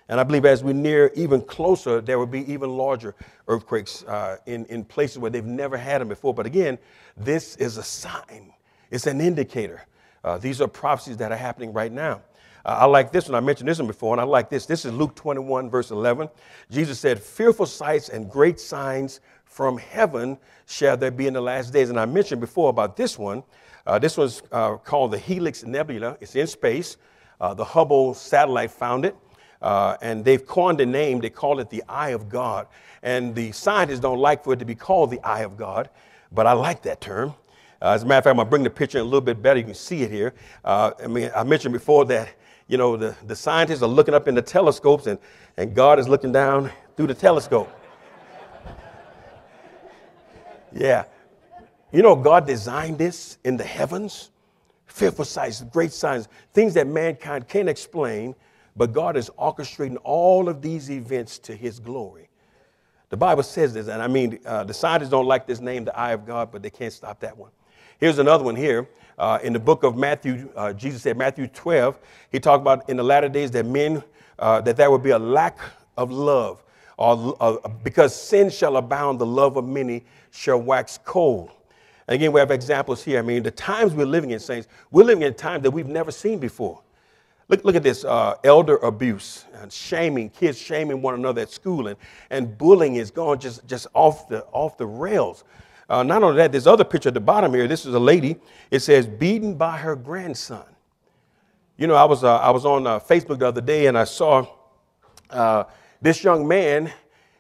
And 0.09 0.19
I 0.19 0.25
believe 0.25 0.45
as 0.45 0.65
we 0.65 0.73
near 0.73 1.13
even 1.15 1.41
closer, 1.41 2.01
there 2.01 2.19
will 2.19 2.27
be 2.27 2.51
even 2.53 2.71
larger 2.71 3.15
earthquakes 3.47 4.03
uh, 4.05 4.39
in, 4.47 4.65
in 4.67 4.85
places 4.85 5.19
where 5.19 5.31
they've 5.31 5.45
never 5.45 5.77
had 5.77 6.01
them 6.01 6.09
before. 6.09 6.35
But 6.35 6.47
again, 6.47 6.79
this 7.17 7.55
is 7.57 7.77
a 7.77 7.83
sign, 7.85 8.53
it's 8.91 9.07
an 9.07 9.21
indicator. 9.21 9.83
Uh, 10.23 10.37
these 10.37 10.61
are 10.61 10.69
prophecies 10.69 11.17
that 11.19 11.33
are 11.33 11.37
happening 11.37 11.73
right 11.73 11.93
now. 11.93 12.21
Uh, 12.65 12.79
I 12.81 12.85
like 12.87 13.11
this 13.11 13.29
one. 13.29 13.37
I 13.37 13.41
mentioned 13.41 13.69
this 13.69 13.79
one 13.79 13.87
before, 13.87 14.13
and 14.13 14.21
I 14.21 14.25
like 14.25 14.51
this. 14.51 14.67
This 14.67 14.85
is 14.85 14.93
Luke 14.93 15.15
21, 15.15 15.71
verse 15.71 15.91
11. 15.91 16.29
Jesus 16.71 16.99
said, 16.99 17.19
Fearful 17.21 17.67
sights 17.67 18.11
and 18.11 18.29
great 18.29 18.61
signs 18.61 19.21
from 19.45 19.79
heaven 19.79 20.37
shall 20.67 20.97
there 20.97 21.11
be 21.11 21.27
in 21.27 21.35
the 21.35 21.41
last 21.41 21.73
days. 21.73 21.89
And 21.89 21.99
I 21.99 22.05
mentioned 22.05 22.41
before 22.41 22.69
about 22.69 22.97
this 22.97 23.19
one. 23.19 23.43
Uh, 23.91 23.99
this 23.99 24.17
was 24.17 24.45
uh, 24.53 24.77
called 24.77 25.11
the 25.11 25.19
Helix 25.19 25.65
Nebula. 25.65 26.17
It's 26.21 26.37
in 26.37 26.47
space. 26.47 26.97
Uh, 27.41 27.55
the 27.55 27.65
Hubble 27.65 28.15
satellite 28.15 28.71
found 28.71 29.05
it. 29.05 29.17
Uh, 29.61 29.97
and 30.01 30.25
they've 30.25 30.47
coined 30.47 30.81
a 30.81 30.87
name. 30.87 31.19
They 31.19 31.29
call 31.29 31.59
it 31.59 31.71
the 31.71 31.83
Eye 31.89 32.11
of 32.11 32.29
God. 32.29 32.69
And 33.03 33.35
the 33.35 33.51
scientists 33.51 33.99
don't 33.99 34.21
like 34.21 34.45
for 34.45 34.53
it 34.53 34.61
to 34.61 34.65
be 34.65 34.77
called 34.77 35.11
the 35.11 35.19
Eye 35.25 35.41
of 35.41 35.57
God, 35.57 35.91
but 36.31 36.47
I 36.47 36.53
like 36.53 36.83
that 36.83 37.01
term. 37.01 37.35
Uh, 37.83 37.89
as 37.89 38.05
a 38.05 38.07
matter 38.07 38.19
of 38.19 38.25
fact, 38.25 38.31
I'm 38.31 38.37
going 38.37 38.47
to 38.47 38.51
bring 38.51 38.63
the 38.63 38.71
picture 38.71 38.99
in 38.99 39.03
a 39.03 39.05
little 39.05 39.21
bit 39.21 39.43
better. 39.43 39.59
You 39.59 39.65
can 39.65 39.75
see 39.75 40.03
it 40.03 40.13
here. 40.13 40.35
Uh, 40.65 40.93
I 41.03 41.09
mean, 41.09 41.33
I 41.35 41.43
mentioned 41.43 41.73
before 41.73 42.05
that 42.05 42.29
you 42.69 42.77
know, 42.77 42.97
the, 42.97 43.17
the 43.27 43.35
scientists 43.35 43.83
are 43.83 43.89
looking 43.89 44.15
up 44.15 44.29
in 44.29 44.37
the 44.37 44.43
telescopes 44.43 45.09
and, 45.09 45.19
and 45.57 45.75
God 45.75 45.99
is 45.99 46.09
looking 46.09 46.31
down 46.31 46.71
through 46.97 47.09
the 47.09 47.15
telescope. 47.15 47.69
yeah. 50.73 51.07
You 51.93 52.03
know, 52.03 52.15
God 52.15 52.47
designed 52.47 52.99
this 52.99 53.39
in 53.45 53.57
the 53.57 53.65
heavens. 53.65 54.31
Fearful 54.87 55.25
sights, 55.25 55.63
great 55.73 55.93
signs, 55.93 56.29
things 56.53 56.75
that 56.75 56.87
mankind 56.87 57.47
can't 57.47 57.69
explain, 57.69 58.35
but 58.77 58.93
God 58.93 59.17
is 59.17 59.31
orchestrating 59.39 59.97
all 60.03 60.49
of 60.49 60.61
these 60.61 60.91
events 60.91 61.39
to 61.41 61.55
his 61.55 61.79
glory. 61.79 62.29
The 63.09 63.17
Bible 63.17 63.45
says 63.45 63.73
this, 63.73 63.89
and 63.89 64.03
I 64.03 64.09
mean, 64.09 64.41
uh, 64.45 64.65
the 64.65 64.75
scientists 64.75 65.11
don't 65.11 65.27
like 65.27 65.47
this 65.47 65.61
name, 65.61 65.85
the 65.85 65.97
eye 65.97 66.13
of 66.13 66.27
God, 66.27 66.51
but 66.51 66.63
they 66.63 66.71
can't 66.71 66.93
stop 66.93 67.21
that 67.21 67.37
one. 67.37 67.51
Here's 67.99 68.19
another 68.19 68.43
one 68.43 68.57
here. 68.57 68.89
Uh, 69.19 69.39
in 69.43 69.53
the 69.53 69.61
book 69.61 69.85
of 69.85 69.97
Matthew, 69.97 70.51
uh, 70.57 70.73
Jesus 70.73 71.03
said, 71.03 71.17
Matthew 71.17 71.47
12, 71.47 71.99
he 72.33 72.41
talked 72.41 72.63
about 72.63 72.89
in 72.89 72.97
the 72.97 73.03
latter 73.05 73.29
days 73.29 73.51
that 73.53 73.67
men, 73.67 74.03
uh, 74.39 74.61
that 74.63 74.77
there 74.77 74.91
would 74.91 75.03
be 75.03 75.11
a 75.11 75.19
lack 75.19 75.59
of 75.97 76.11
love, 76.11 76.65
or, 76.97 77.37
uh, 77.41 77.57
because 77.85 78.15
sin 78.15 78.51
shall 78.51 78.77
abound, 78.77 79.19
the 79.19 79.27
love 79.27 79.57
of 79.57 79.67
many 79.67 80.05
shall 80.31 80.61
wax 80.61 80.99
cold. 81.05 81.51
Again, 82.11 82.33
we 82.33 82.41
have 82.41 82.51
examples 82.51 83.05
here. 83.05 83.21
I 83.21 83.23
mean, 83.23 83.45
the 83.45 83.53
times 83.53 83.95
we're 83.95 84.05
living 84.05 84.33
in, 84.33 84.41
saints, 84.41 84.67
we're 84.91 85.05
living 85.05 85.23
in 85.23 85.33
times 85.33 85.63
that 85.63 85.71
we've 85.71 85.87
never 85.87 86.11
seen 86.11 86.41
before. 86.41 86.83
Look, 87.49 87.65
look 87.65 87.77
at 87.77 87.85
this 87.85 88.05
uh, 88.05 88.35
elder 88.43 88.79
abuse 88.79 89.45
and 89.55 89.73
shaming, 89.73 90.29
kids 90.31 90.59
shaming 90.59 91.03
one 91.03 91.15
another 91.15 91.43
at 91.43 91.51
school, 91.51 91.87
and, 91.87 91.97
and 92.31 92.59
bullying 92.59 92.97
is 92.97 93.13
going 93.13 93.39
just, 93.39 93.65
just 93.69 93.87
off, 93.95 94.29
the, 94.29 94.45
off 94.47 94.77
the 94.77 94.87
rails. 94.87 95.45
Uh, 95.89 96.03
not 96.03 96.25
only 96.25 96.37
that, 96.39 96.51
this 96.51 96.67
other 96.67 96.83
picture 96.83 97.11
at 97.11 97.15
the 97.15 97.21
bottom 97.21 97.55
here, 97.55 97.69
this 97.69 97.87
is 97.87 97.95
a 97.95 97.99
lady. 97.99 98.37
It 98.73 98.81
says, 98.81 99.07
beaten 99.07 99.55
by 99.55 99.77
her 99.77 99.95
grandson. 99.95 100.67
You 101.77 101.87
know, 101.87 101.95
I 101.95 102.05
was, 102.05 102.25
uh, 102.25 102.39
I 102.39 102.51
was 102.51 102.67
on 102.67 102.89
uh, 102.89 102.99
Facebook 102.99 103.39
the 103.39 103.47
other 103.47 103.61
day 103.61 103.87
and 103.87 103.97
I 103.97 104.05
saw 104.05 104.49
uh, 105.31 105.65
this 106.03 106.25
young 106.25 106.47
man, 106.47 106.93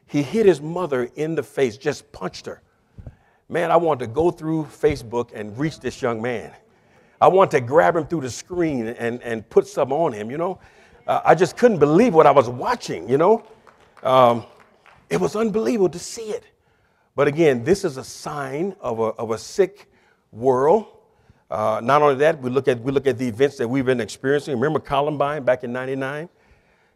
he 0.06 0.22
hit 0.22 0.46
his 0.46 0.60
mother 0.60 1.10
in 1.16 1.34
the 1.34 1.42
face, 1.42 1.76
just 1.76 2.10
punched 2.12 2.46
her. 2.46 2.62
Man, 3.50 3.72
I 3.72 3.76
want 3.76 3.98
to 3.98 4.06
go 4.06 4.30
through 4.30 4.66
Facebook 4.66 5.32
and 5.34 5.58
reach 5.58 5.80
this 5.80 6.00
young 6.00 6.22
man. 6.22 6.52
I 7.20 7.26
want 7.26 7.50
to 7.50 7.60
grab 7.60 7.96
him 7.96 8.06
through 8.06 8.20
the 8.20 8.30
screen 8.30 8.86
and, 8.86 9.20
and 9.24 9.48
put 9.50 9.66
some 9.66 9.92
on 9.92 10.12
him, 10.12 10.30
you 10.30 10.38
know. 10.38 10.60
Uh, 11.04 11.20
I 11.24 11.34
just 11.34 11.56
couldn't 11.56 11.80
believe 11.80 12.14
what 12.14 12.28
I 12.28 12.30
was 12.30 12.48
watching, 12.48 13.08
you 13.08 13.18
know. 13.18 13.42
Um, 14.04 14.44
it 15.08 15.20
was 15.20 15.34
unbelievable 15.34 15.88
to 15.88 15.98
see 15.98 16.30
it. 16.30 16.44
But 17.16 17.26
again, 17.26 17.64
this 17.64 17.84
is 17.84 17.96
a 17.96 18.04
sign 18.04 18.76
of 18.80 19.00
a, 19.00 19.06
of 19.18 19.32
a 19.32 19.38
sick 19.38 19.90
world. 20.30 20.86
Uh, 21.50 21.80
not 21.82 22.02
only 22.02 22.14
that, 22.14 22.40
we 22.40 22.50
look, 22.50 22.68
at, 22.68 22.80
we 22.80 22.92
look 22.92 23.08
at 23.08 23.18
the 23.18 23.26
events 23.26 23.56
that 23.56 23.66
we've 23.66 23.84
been 23.84 24.00
experiencing. 24.00 24.54
Remember 24.54 24.78
Columbine 24.78 25.42
back 25.42 25.64
in 25.64 25.72
99? 25.72 26.28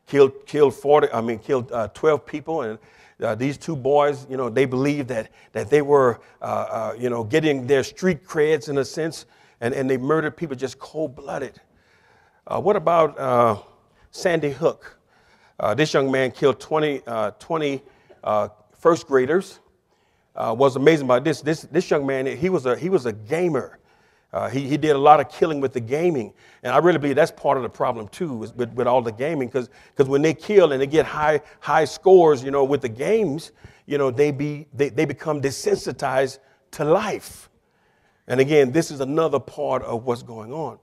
Killed, 0.07 0.47
killed 0.47 0.75
40, 0.75 1.09
I 1.13 1.21
mean, 1.21 1.39
killed 1.39 1.73
uh, 1.73 1.89
12 1.89 2.27
people. 2.27 2.63
And 2.63 2.79
uh, 3.23 3.35
these 3.35 3.57
two 3.57 3.77
boys, 3.77 4.27
you 4.29 4.37
know, 4.37 4.51
they 4.51 4.65
believed 4.65 5.09
that, 5.09 5.31
that 5.53 5.71
they 5.71 5.83
were, 5.83 6.21
uh, 6.43 6.45
uh, 6.45 6.97
you 6.99 7.09
know, 7.09 7.25
getting 7.25 7.67
their 7.67 7.83
street 7.83 8.25
creds 8.25 8.69
in 8.69 8.79
a 8.79 8.85
sense, 8.85 9.27
and, 9.61 9.73
and 9.73 9.89
they 9.89 9.97
murdered 9.97 10.37
people 10.37 10.57
just 10.57 10.79
cold 10.79 11.17
blooded. 11.17 11.61
Uh, 12.47 12.61
what 12.61 12.77
about 12.77 13.19
Sandy 14.15 14.53
Hook. 14.53 14.97
Uh, 15.59 15.75
this 15.75 15.93
young 15.93 16.09
man 16.09 16.31
killed 16.31 16.61
20, 16.61 17.03
uh, 17.05 17.33
20 17.33 17.83
uh, 18.23 18.49
first 18.79 19.09
graders. 19.09 19.59
Uh, 20.37 20.55
was 20.57 20.77
amazing 20.77 21.07
about 21.07 21.25
this. 21.25 21.41
This, 21.41 21.63
this 21.63 21.91
young 21.91 22.07
man, 22.07 22.27
he 22.27 22.49
was 22.49 22.65
a, 22.65 22.77
he 22.77 22.89
was 22.89 23.07
a 23.07 23.13
gamer. 23.13 23.81
Uh, 24.35 24.49
he, 24.49 24.69
he 24.69 24.77
did 24.77 24.97
a 24.97 24.99
lot 24.99 25.21
of 25.21 25.31
killing 25.31 25.61
with 25.61 25.73
the 25.73 25.81
gaming. 25.81 26.35
And 26.65 26.73
I 26.75 26.79
really 26.79 26.99
believe 26.99 27.15
that's 27.15 27.31
part 27.31 27.57
of 27.57 27.63
the 27.63 27.69
problem 27.69 28.09
too, 28.09 28.35
with, 28.35 28.73
with 28.73 28.89
all 28.89 29.01
the 29.01 29.13
gaming. 29.13 29.47
Because 29.47 29.69
when 30.09 30.23
they 30.23 30.35
kill 30.35 30.73
and 30.73 30.83
they 30.83 30.89
get 30.89 31.07
high, 31.07 31.41
high 31.61 31.85
scores, 31.85 32.43
you 32.43 32.51
know, 32.51 32.65
with 32.65 32.81
the 32.81 32.89
games, 32.89 33.53
you 33.87 33.97
know, 33.97 34.11
they, 34.11 34.33
be, 34.33 34.67
they, 34.75 34.89
they 34.89 35.05
become 35.05 35.41
desensitized 35.41 36.41
to 36.73 36.85
life. 36.85 37.49
And 38.27 38.41
again, 38.41 38.73
this 38.73 38.91
is 38.91 38.99
another 38.99 39.39
part 39.39 39.85
of 39.85 40.05
what's 40.05 40.25
going 40.25 40.53
on. 40.53 40.81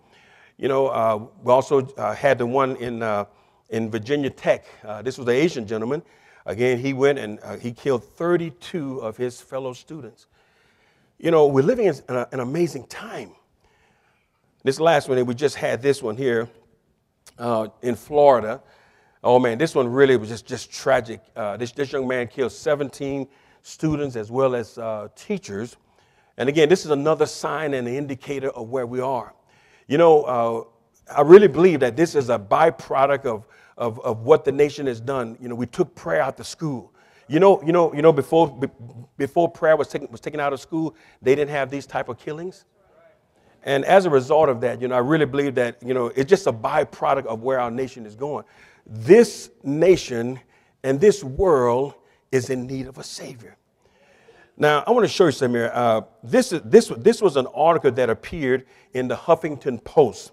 You 0.58 0.70
know, 0.70 0.88
uh, 0.88 1.26
we 1.44 1.52
also 1.52 1.86
uh, 1.96 2.16
had 2.16 2.38
the 2.38 2.46
one 2.46 2.78
in, 2.78 3.04
uh, 3.04 3.26
in 3.70 3.92
Virginia 3.92 4.30
Tech. 4.30 4.64
Uh, 4.82 5.02
this 5.02 5.18
was 5.18 5.28
an 5.28 5.34
Asian 5.34 5.68
gentleman. 5.68 6.04
Again, 6.46 6.80
he 6.80 6.94
went 6.94 7.20
and 7.20 7.38
uh, 7.44 7.58
he 7.58 7.74
killed 7.74 8.06
32 8.06 9.00
of 9.00 9.18
his 9.18 9.42
fellow 9.42 9.74
students. 9.74 10.28
You 11.20 11.32
know, 11.32 11.48
we're 11.48 11.66
living 11.66 11.88
in 11.88 11.96
an, 12.08 12.26
an 12.32 12.40
amazing 12.40 12.86
time. 12.86 13.32
This 14.64 14.80
last 14.80 15.10
one, 15.10 15.18
and 15.18 15.28
we 15.28 15.34
just 15.34 15.56
had 15.56 15.82
this 15.82 16.04
one 16.04 16.16
here 16.16 16.50
uh, 17.38 17.68
in 17.82 17.96
Florida. 17.96 18.62
Oh 19.24 19.40
man, 19.40 19.58
this 19.58 19.76
one 19.76 19.88
really 19.88 20.18
was 20.18 20.30
just, 20.30 20.46
just 20.46 20.72
tragic. 20.72 21.22
this, 21.58 21.72
this 21.72 21.92
young 21.92 22.08
man 22.08 22.28
killed 22.28 22.52
17 22.52 23.28
students 23.64 24.16
as 24.16 24.32
well 24.32 24.56
as 24.56 24.80
teachers. 25.16 25.78
And 26.38 26.50
again, 26.50 26.70
this 26.70 26.86
is 26.86 26.92
another 26.92 27.26
sign 27.26 27.74
and 27.74 27.88
an 27.88 27.94
indicator 27.94 28.50
of 28.50 28.70
where 28.70 28.88
we 28.88 29.00
are. 29.00 29.34
You 29.88 29.98
know, 29.98 30.24
uh, 30.24 30.64
I 31.16 31.22
really 31.22 31.48
believe 31.48 31.82
that 31.82 31.96
this 31.96 32.16
is 32.16 32.30
a 32.30 32.40
byproduct 32.40 33.26
of, 33.26 33.46
of, 33.78 34.00
of 34.00 34.22
what 34.22 34.46
the 34.46 34.52
nation 34.52 34.88
has 34.88 35.02
done. 35.02 35.38
You 35.42 35.50
know, 35.50 35.56
we 35.56 35.66
took 35.66 35.94
prayer 35.96 36.22
out 36.22 36.38
to 36.38 36.44
school. 36.44 36.94
You 37.28 37.40
know, 37.40 37.62
you 37.64 37.72
know, 37.72 37.94
you 37.94 38.02
know, 38.02 38.12
before, 38.12 38.60
before 39.18 39.50
prayer 39.50 39.76
was 39.76 39.88
taken, 39.88 40.08
was 40.12 40.22
taken 40.22 40.40
out 40.40 40.54
of 40.54 40.60
school, 40.60 40.96
they 41.22 41.36
didn't 41.36 41.52
have 41.52 41.70
these 41.70 41.86
type 41.86 42.10
of 42.10 42.18
killings. 42.18 42.66
And 43.64 43.86
as 43.86 44.06
a 44.06 44.10
result 44.10 44.50
of 44.50 44.62
that, 44.62 44.82
you 44.82 44.88
know, 44.88 44.96
I 44.96 45.00
really 45.00 45.26
believe 45.26 45.56
that, 45.56 45.78
you 45.86 45.94
know, 45.94 46.08
it's 46.08 46.30
just 46.30 46.48
a 46.48 46.54
byproduct 46.54 47.26
of 47.26 47.42
where 47.44 47.60
our 47.60 47.72
nation 47.72 48.06
is 48.06 48.16
going. 48.16 48.44
This 48.86 49.52
nation 49.64 50.40
and 50.84 51.00
this 51.00 51.24
world 51.24 51.94
is 52.32 52.50
in 52.50 52.66
need 52.66 52.88
of 52.88 52.98
a 52.98 53.04
savior. 53.04 53.56
Now, 54.58 54.84
I 54.86 54.92
want 54.92 55.04
to 55.06 55.08
show 55.08 55.26
you 55.26 55.32
something 55.32 55.60
here. 55.60 55.72
Uh, 55.74 56.02
this, 56.24 56.52
is, 56.52 56.62
this, 56.66 56.92
this 56.98 57.22
was 57.22 57.38
an 57.38 57.48
article 57.48 57.92
that 57.92 58.10
appeared 58.10 58.66
in 58.94 59.08
the 59.08 59.16
Huffington 59.16 59.84
Post. 59.84 60.32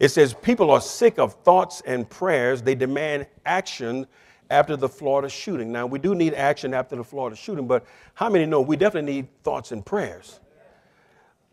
It 0.00 0.08
says, 0.08 0.34
People 0.34 0.70
are 0.70 0.80
sick 0.80 1.18
of 1.18 1.34
thoughts 1.44 1.82
and 1.86 2.08
prayers. 2.08 2.62
They 2.62 2.74
demand 2.74 3.26
action 3.46 4.06
after 4.50 4.76
the 4.76 4.88
Florida 4.88 5.28
shooting. 5.28 5.72
Now, 5.72 5.86
we 5.86 5.98
do 5.98 6.14
need 6.14 6.34
action 6.34 6.74
after 6.74 6.96
the 6.96 7.04
Florida 7.04 7.36
shooting, 7.36 7.66
but 7.66 7.86
how 8.14 8.28
many 8.28 8.46
know 8.46 8.60
we 8.60 8.76
definitely 8.76 9.12
need 9.12 9.42
thoughts 9.42 9.72
and 9.72 9.84
prayers? 9.84 10.40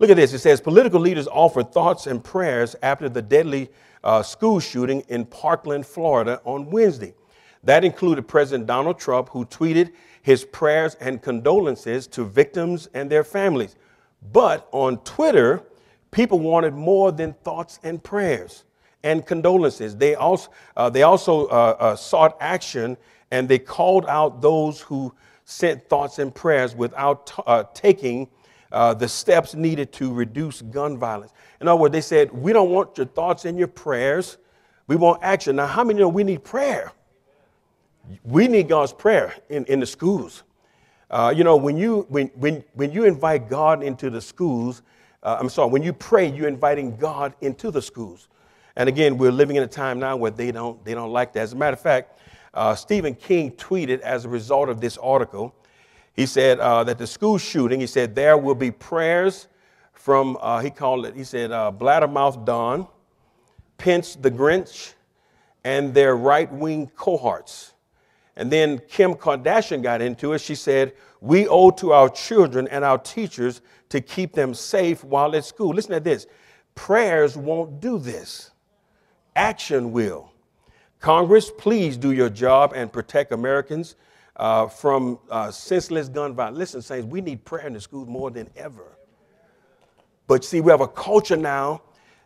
Look 0.01 0.10
at 0.10 0.15
this. 0.15 0.34
It 0.34 0.39
says, 0.39 0.60
Political 0.60 1.00
leaders 1.00 1.27
offered 1.27 1.72
thoughts 1.72 2.08
and 2.08 2.24
prayers 2.24 2.75
after 2.81 3.08
the 3.08 3.22
deadly 3.22 3.70
uh, 4.03 4.24
school 4.24 4.60
shooting 4.60 5.01
in 5.10 5.25
Parkland, 5.25 5.86
Florida 5.86 6.41
on 6.43 6.72
Wednesday. 6.72 7.13
That 7.63 7.86
included 7.86 8.27
President 8.27 8.65
Donald 8.65 9.00
Trump, 9.00 9.29
who 9.29 9.46
tweeted 9.46 9.91
his 10.24 10.43
prayers 10.43 10.96
and 10.96 11.22
condolences 11.22 12.08
to 12.08 12.25
victims 12.25 12.89
and 12.96 13.12
their 13.12 13.24
families. 13.24 13.75
But 14.34 14.67
on 14.72 14.98
Twitter, 15.03 15.62
people 16.10 16.39
wanted 16.39 16.74
more 16.74 17.12
than 17.12 17.34
thoughts 17.43 17.79
and 17.84 18.03
prayers 18.03 18.63
and 19.03 19.24
condolences. 19.24 19.96
They 19.96 20.15
also, 20.15 20.50
uh, 20.75 20.89
they 20.89 21.03
also 21.03 21.46
uh, 21.46 21.75
uh, 21.79 21.96
sought 21.96 22.38
action 22.39 22.98
and 23.29 23.48
they 23.48 23.60
called 23.60 24.08
out 24.08 24.41
those 24.41 24.81
who 24.81 25.13
sent 25.46 25.88
thoughts 25.89 26.17
and 26.17 26.34
prayers 26.34 26.75
without 26.75 27.31
uh, 27.46 27.65
taking 27.75 28.27
uh, 28.72 28.94
the 28.94 29.08
steps 29.08 29.54
needed 29.54 29.92
to 29.94 30.13
reduce 30.13 30.62
gun 30.62 30.98
violence. 30.98 31.34
In 31.60 31.68
other 31.68 31.80
words, 31.80 31.94
they 31.94 32.01
said, 32.01 32.32
We 32.32 32.54
don't 32.54 32.70
want 32.70 32.98
your 32.98 33.08
thoughts 33.08 33.46
and 33.46 33.58
your 33.58 33.68
prayers. 33.68 34.38
We 34.88 34.96
want 34.96 35.22
action. 35.24 35.56
Now, 35.56 35.68
how 35.68 35.84
many 35.84 36.00
know 36.00 36.10
we 36.10 36.24
need 36.24 36.44
prayer? 36.44 36.92
we 38.24 38.48
need 38.48 38.68
God's 38.68 38.94
prayer 38.94 39.36
in, 39.50 39.66
in 39.66 39.80
the 39.80 39.86
schools. 39.86 40.44
Uh, 41.10 41.34
you 41.36 41.44
know, 41.44 41.56
when 41.56 41.78
you, 41.78 42.06
when, 42.10 42.28
when, 42.36 42.63
when 42.74 42.92
you 42.92 43.04
invite 43.04 43.50
God 43.50 43.84
into 43.84 44.10
the 44.10 44.22
schools, 44.22 44.82
uh, 45.24 45.38
I'm 45.40 45.50
sorry, 45.50 45.70
when 45.70 45.84
you 45.84 45.94
pray, 45.94 46.32
you're 46.32 46.48
inviting 46.48 46.96
God 46.96 47.34
into 47.42 47.70
the 47.70 47.82
schools. 47.82 48.28
And 48.75 48.88
again, 48.88 49.18
we're 49.18 49.32
living 49.32 49.58
in 49.58 49.63
a 49.63 49.68
time 49.68 50.00
now 50.00 50.16
where 50.16 50.32
they 50.32 50.51
don't, 50.51 50.84
they 50.86 50.94
don't 50.94 51.12
like 51.12 51.34
that. 51.34 51.42
As 51.42 51.54
a 51.54 51.56
matter 51.56 51.74
of 51.74 51.82
fact, 51.82 52.20
uh, 52.54 52.75
Stephen 52.75 53.13
King 53.16 53.51
tweeted 53.51 54.00
as 54.00 54.25
a 54.25 54.30
result 54.30 54.70
of 54.70 54.80
this 54.80 54.98
article, 54.98 55.54
he 56.13 56.25
said 56.25 56.60
uh, 56.60 56.84
that 56.84 56.98
the 56.98 57.08
school 57.08 57.38
shooting, 57.38 57.80
he 57.80 57.88
said, 57.88 58.15
there 58.15 58.38
will 58.38 58.56
be 58.56 58.72
prayers 58.72 59.48
from, 59.94 60.38
uh, 60.41 60.60
he 60.60 60.70
called 60.70 61.06
it, 61.06 61.15
he 61.15 61.24
said, 61.24 61.51
uh, 61.51 61.72
Blabbermouth 61.72 62.46
Don, 62.46 62.88
Pence 63.77 64.15
the 64.15 64.32
Grinch, 64.32 64.94
and 65.63 65.94
their 65.94 66.15
right 66.15 66.51
wing 66.51 66.91
cohorts. 66.96 67.74
And 68.36 68.51
then 68.51 68.80
Kim 68.89 69.13
Kardashian 69.13 69.84
got 69.84 70.01
into 70.01 70.34
it. 70.34 70.41
She 70.41 70.56
said, 70.56 70.94
We 71.20 71.48
owe 71.48 71.70
to 71.72 71.91
our 71.91 72.10
children 72.10 72.68
and 72.70 72.84
our 72.84 72.98
teachers 72.98 73.62
to 73.89 74.01
keep 74.01 74.34
them 74.34 74.53
safe 74.53 75.03
while 75.03 75.36
at 75.36 75.46
school. 75.46 75.70
Listen 75.70 75.91
to 75.91 76.00
this 76.00 76.27
prayers 76.74 77.38
won't 77.38 77.80
do 77.80 78.00
this, 78.00 78.51
action 79.36 79.91
will. 79.91 80.32
Congress, 81.00 81.51
please 81.58 81.98
do 81.98 82.12
your 82.12 82.30
job 82.30 82.74
and 82.75 82.91
protect 82.91 83.32
Americans 83.32 83.96
uh, 84.41 84.67
from 84.67 85.19
uh, 85.29 85.51
senseless 85.51 86.10
gun 86.10 86.33
violence. 86.33 86.57
Listen, 86.57 86.81
Saints, 86.81 87.05
we 87.05 87.21
need 87.21 87.45
prayer 87.45 87.67
in 87.67 87.74
the 87.74 87.79
schools 87.79 88.07
more 88.07 88.31
than 88.31 88.50
ever. 88.55 88.98
But 90.25 90.43
see, 90.43 90.62
we 90.62 90.71
have 90.71 90.81
a 90.81 90.88
culture 90.88 91.38
now 91.38 91.83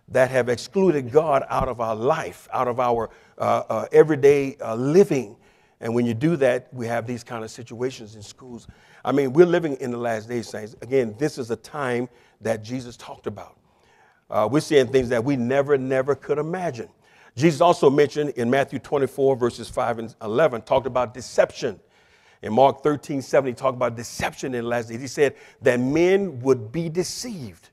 that 0.07 0.31
have 0.31 0.47
excluded 0.47 1.11
God 1.11 1.43
out 1.49 1.67
of 1.67 1.81
our 1.81 1.95
life, 1.95 2.47
out 2.53 2.69
of 2.69 2.79
our 2.79 3.09
uh, 3.37 3.63
uh 3.67 3.87
everyday 3.91 4.55
uh, 4.61 4.75
living. 4.75 5.35
And 5.81 5.93
when 5.93 6.05
you 6.05 6.13
do 6.13 6.37
that, 6.37 6.73
we 6.73 6.87
have 6.87 7.05
these 7.05 7.21
kind 7.21 7.43
of 7.43 7.51
situations 7.51 8.15
in 8.15 8.21
schools. 8.21 8.67
I 9.03 9.11
mean, 9.11 9.33
we're 9.33 9.45
living 9.45 9.75
in 9.81 9.91
the 9.91 9.97
last 9.97 10.29
days, 10.29 10.47
saints. 10.47 10.73
Again, 10.81 11.15
this 11.19 11.37
is 11.37 11.51
a 11.51 11.57
time 11.57 12.07
that 12.39 12.63
Jesus 12.63 12.95
talked 12.95 13.27
about. 13.27 13.57
We're 14.29 14.61
seeing 14.61 14.87
things 14.87 15.09
that 15.09 15.21
we 15.21 15.35
never, 15.35 15.77
never 15.77 16.15
could 16.15 16.37
imagine. 16.37 16.87
Jesus 17.35 17.59
also 17.59 17.89
mentioned 17.89 18.29
in 18.31 18.49
Matthew 18.49 18.79
24, 18.79 19.35
verses 19.35 19.67
5 19.67 19.99
and 19.99 20.15
11, 20.21 20.61
talked 20.61 20.87
about 20.87 21.13
deception. 21.13 21.81
In 22.45 22.53
Mark 22.53 22.83
13, 22.83 23.23
7, 23.23 23.47
he 23.47 23.55
talked 23.55 23.75
about 23.75 23.95
deception 23.95 24.53
in 24.53 24.63
the 24.63 24.69
last 24.69 24.89
days. 24.89 25.01
He 25.01 25.07
said 25.07 25.35
that 25.63 25.79
men 25.79 26.39
would 26.41 26.71
be 26.71 26.89
deceived. 26.89 27.69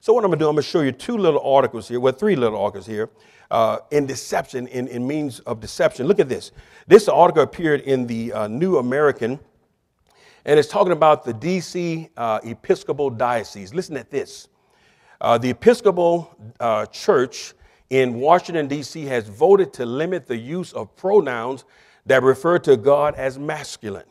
So, 0.00 0.12
what 0.12 0.24
I'm 0.24 0.28
going 0.28 0.38
to 0.38 0.44
do, 0.44 0.48
I'm 0.48 0.56
going 0.56 0.62
to 0.62 0.68
show 0.68 0.82
you 0.82 0.92
two 0.92 1.16
little 1.16 1.40
articles 1.40 1.88
here, 1.88 2.00
well, 2.00 2.12
three 2.12 2.36
little 2.36 2.58
articles 2.58 2.86
here 2.86 3.08
uh, 3.50 3.78
in 3.90 4.04
deception, 4.04 4.66
in, 4.66 4.88
in 4.88 5.06
means 5.06 5.40
of 5.40 5.60
deception. 5.60 6.06
Look 6.06 6.20
at 6.20 6.28
this. 6.28 6.52
This 6.86 7.08
article 7.08 7.42
appeared 7.42 7.80
in 7.80 8.06
the 8.06 8.30
uh, 8.34 8.46
New 8.46 8.76
American, 8.76 9.40
and 10.44 10.58
it's 10.58 10.68
talking 10.68 10.92
about 10.92 11.24
the 11.24 11.32
D.C. 11.32 12.10
Uh, 12.14 12.40
Episcopal 12.44 13.08
Diocese. 13.08 13.72
Listen 13.72 13.96
at 13.96 14.10
this. 14.10 14.48
Uh, 15.22 15.38
the 15.38 15.48
Episcopal 15.48 16.36
uh, 16.60 16.84
Church 16.86 17.54
in 17.88 18.20
Washington, 18.20 18.68
D.C. 18.68 19.06
has 19.06 19.28
voted 19.28 19.72
to 19.74 19.86
limit 19.86 20.26
the 20.26 20.36
use 20.36 20.74
of 20.74 20.94
pronouns 20.94 21.64
that 22.10 22.24
refer 22.24 22.58
to 22.58 22.76
God 22.76 23.14
as 23.14 23.38
masculine 23.38 24.02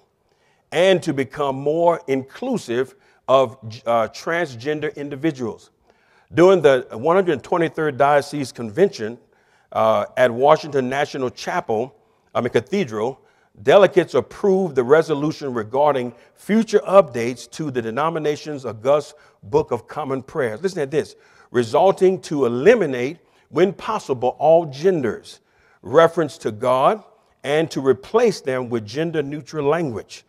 and 0.71 1.03
to 1.03 1.13
become 1.13 1.57
more 1.57 1.99
inclusive 2.07 2.95
of 3.27 3.57
uh, 3.85 4.07
transgender 4.13 4.95
individuals. 4.95 5.71
During 6.33 6.61
the 6.61 6.87
123rd 6.91 7.97
Diocese 7.97 8.53
Convention, 8.53 9.17
uh, 9.73 10.05
at 10.15 10.31
Washington 10.31 10.87
National 10.87 11.29
Chapel, 11.29 11.93
I 12.33 12.39
mean 12.39 12.51
Cathedral, 12.51 13.19
delegates 13.63 14.13
approved 14.13 14.77
the 14.77 14.83
resolution 14.83 15.53
regarding 15.53 16.13
future 16.35 16.79
updates 16.87 17.51
to 17.51 17.69
the 17.69 17.81
denomination's 17.81 18.65
August 18.65 19.15
Book 19.43 19.71
of 19.71 19.89
Common 19.89 20.23
Prayers. 20.23 20.61
Listen 20.63 20.79
to 20.79 20.85
this 20.85 21.17
resulting 21.51 22.21
to 22.21 22.45
eliminate, 22.45 23.17
when 23.49 23.73
possible, 23.73 24.37
all 24.39 24.67
genders, 24.67 25.41
reference 25.81 26.37
to 26.37 26.51
God, 26.53 27.03
and 27.43 27.69
to 27.71 27.85
replace 27.85 28.41
them 28.41 28.69
with 28.69 28.85
gender 28.85 29.23
neutral 29.23 29.67
language. 29.67 30.23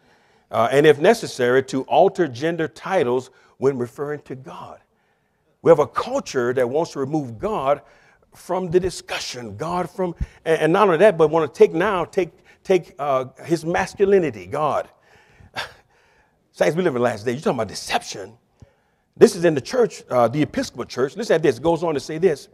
Uh, 0.51 0.69
and 0.71 0.87
if 0.87 0.99
necessary, 0.99 1.63
to 1.65 1.83
alter 1.83 2.27
gender 2.27 2.69
titles 2.69 3.31
when 3.59 3.79
referring 3.79 4.21
to 4.23 4.35
God. 4.35 4.81
We 5.63 5.71
have 5.71 5.79
a 5.79 5.87
culture 5.87 6.53
that 6.55 6.69
wants 6.69 6.93
to 6.93 7.01
remove 7.01 7.39
God 7.39 7.83
from 8.35 8.71
the 8.71 8.81
discussion. 8.81 9.57
God 9.57 9.91
from, 9.91 10.15
and, 10.45 10.63
and 10.63 10.73
not 10.73 10.87
only 10.87 10.99
that, 10.99 11.19
but 11.19 11.31
want 11.31 11.53
to 11.53 11.59
take 11.59 11.73
now, 11.73 12.05
take, 12.05 12.31
take 12.65 12.95
uh, 12.99 13.27
his 13.45 13.65
masculinity, 13.65 14.47
God. 14.47 14.89
Saints, 16.53 16.77
we 16.77 16.83
live 16.83 16.95
in 16.95 16.95
the 16.95 17.01
last 17.01 17.27
days. 17.27 17.35
You're 17.35 17.43
talking 17.43 17.59
about 17.59 17.69
deception. 17.69 18.37
This 19.17 19.37
is 19.37 19.45
in 19.45 19.55
the 19.55 19.61
church, 19.61 20.03
uh, 20.09 20.29
the 20.29 20.43
Episcopal 20.43 20.85
Church. 20.87 21.17
Listen 21.17 21.35
at 21.35 21.43
this. 21.43 21.59
It 21.59 21.63
goes 21.63 21.83
on 21.83 21.95
to 21.95 22.01
say 22.01 22.19
this. 22.19 22.49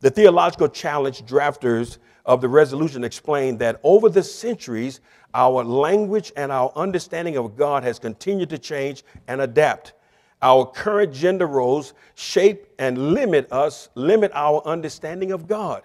The 0.00 0.10
Theological 0.10 0.68
Challenge 0.68 1.22
drafters 1.24 1.98
of 2.28 2.42
the 2.42 2.48
resolution 2.48 3.02
explained 3.04 3.58
that 3.58 3.80
over 3.82 4.10
the 4.10 4.22
centuries, 4.22 5.00
our 5.32 5.64
language 5.64 6.30
and 6.36 6.52
our 6.52 6.70
understanding 6.76 7.38
of 7.38 7.56
God 7.56 7.82
has 7.82 7.98
continued 7.98 8.50
to 8.50 8.58
change 8.58 9.02
and 9.26 9.40
adapt. 9.40 9.94
Our 10.42 10.66
current 10.66 11.12
gender 11.12 11.46
roles 11.46 11.94
shape 12.14 12.68
and 12.78 13.14
limit 13.14 13.50
us, 13.50 13.88
limit 13.94 14.30
our 14.34 14.62
understanding 14.66 15.32
of 15.32 15.48
God. 15.48 15.82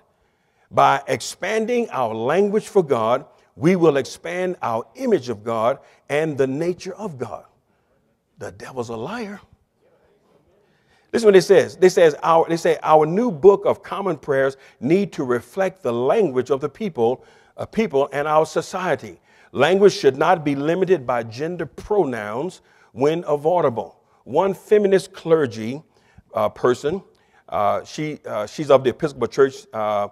By 0.69 1.01
expanding 1.07 1.89
our 1.91 2.13
language 2.13 2.67
for 2.67 2.83
God, 2.83 3.25
we 3.55 3.75
will 3.77 3.95
expand 3.95 4.57
our 4.61 4.85
image 4.95 5.29
of 5.29 5.43
God 5.43 5.79
and 6.09 6.37
the 6.37 6.47
nature 6.47 6.93
of 6.93 7.17
God. 7.17 7.45
The 8.37 8.51
devil's 8.51 8.89
a 8.89 8.97
liar. 8.97 9.39
This 11.13 11.21
is 11.21 11.25
what 11.27 11.35
it 11.35 11.43
says. 11.43 11.77
They 11.77 11.89
says 11.89 12.15
our 12.23 12.49
they 12.49 12.57
say 12.57 12.79
our 12.81 13.05
new 13.05 13.29
book 13.29 13.65
of 13.65 13.83
common 13.83 14.17
prayers 14.17 14.57
need 14.79 15.13
to 15.13 15.23
reflect 15.23 15.83
the 15.83 15.93
language 15.93 16.49
of 16.49 16.59
the 16.59 16.67
people, 16.67 17.23
uh, 17.55 17.67
people 17.67 18.09
and 18.11 18.27
our 18.27 18.47
society. 18.47 19.21
Language 19.51 19.93
should 19.93 20.17
not 20.17 20.43
be 20.43 20.55
limited 20.55 21.05
by 21.05 21.21
gender 21.21 21.67
pronouns 21.67 22.61
when 22.93 23.23
avoidable. 23.27 23.99
One 24.23 24.55
feminist 24.55 25.13
clergy 25.13 25.83
uh, 26.33 26.49
person, 26.49 27.03
uh, 27.47 27.83
she 27.83 28.17
uh, 28.25 28.47
she's 28.47 28.71
of 28.71 28.83
the 28.83 28.89
Episcopal 28.89 29.27
Church. 29.27 29.67
Uh, 29.71 30.07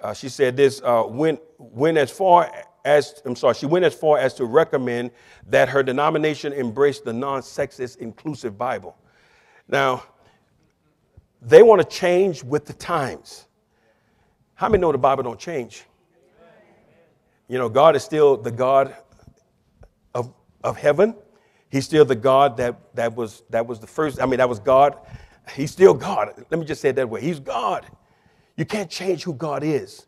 uh, 0.00 0.14
she 0.14 0.30
said 0.30 0.56
this: 0.56 0.80
when 1.08 1.36
when 1.58 1.98
as 1.98 2.10
far 2.10 2.50
as 2.86 3.20
I'm 3.26 3.36
sorry, 3.36 3.52
she 3.56 3.66
went 3.66 3.84
as 3.84 3.92
far 3.92 4.16
as 4.16 4.32
to 4.32 4.46
recommend 4.46 5.10
that 5.48 5.68
her 5.68 5.82
denomination 5.82 6.54
embrace 6.54 7.00
the 7.00 7.12
non-sexist 7.12 7.98
inclusive 7.98 8.56
Bible. 8.56 8.96
Now 9.68 10.04
they 11.42 11.62
want 11.62 11.80
to 11.82 11.86
change 11.86 12.42
with 12.42 12.64
the 12.64 12.72
times. 12.72 13.46
How 14.54 14.68
many 14.68 14.80
know 14.80 14.92
the 14.92 14.98
Bible 14.98 15.22
don't 15.22 15.38
change? 15.38 15.84
You 17.48 17.58
know, 17.58 17.68
God 17.68 17.94
is 17.94 18.02
still 18.02 18.36
the 18.36 18.50
God 18.50 18.96
of, 20.14 20.32
of 20.64 20.76
heaven. 20.76 21.14
He's 21.70 21.84
still 21.84 22.04
the 22.04 22.16
God 22.16 22.56
that, 22.56 22.76
that, 22.94 23.14
was, 23.14 23.42
that 23.50 23.66
was 23.66 23.78
the 23.78 23.86
first. 23.86 24.20
I 24.20 24.26
mean, 24.26 24.38
that 24.38 24.48
was 24.48 24.58
God. 24.58 24.96
He's 25.54 25.70
still 25.70 25.94
God. 25.94 26.32
Let 26.50 26.58
me 26.58 26.66
just 26.66 26.80
say 26.80 26.88
it 26.88 26.96
that 26.96 27.08
way. 27.08 27.20
He's 27.20 27.38
God. 27.38 27.86
You 28.56 28.64
can't 28.64 28.90
change 28.90 29.22
who 29.22 29.34
God 29.34 29.62
is. 29.62 30.06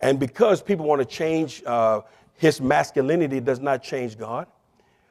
And 0.00 0.18
because 0.18 0.60
people 0.62 0.86
want 0.86 1.00
to 1.00 1.06
change 1.06 1.62
uh, 1.64 2.02
his 2.34 2.60
masculinity, 2.60 3.40
does 3.40 3.60
not 3.60 3.82
change 3.82 4.18
God. 4.18 4.46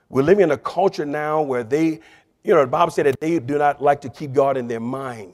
We're 0.10 0.22
living 0.24 0.44
in 0.44 0.52
a 0.52 0.58
culture 0.58 1.06
now 1.06 1.42
where 1.42 1.64
they, 1.64 2.00
you 2.48 2.54
know, 2.54 2.62
the 2.62 2.68
Bible 2.68 2.92
said 2.92 3.06
that 3.08 3.20
they 3.20 3.40
do 3.40 3.58
not 3.58 3.84
like 3.84 4.00
to 4.02 4.10
keep 4.10 4.32
God 4.32 4.56
in 4.56 4.70
their 4.70 4.80
mind. 4.80 5.34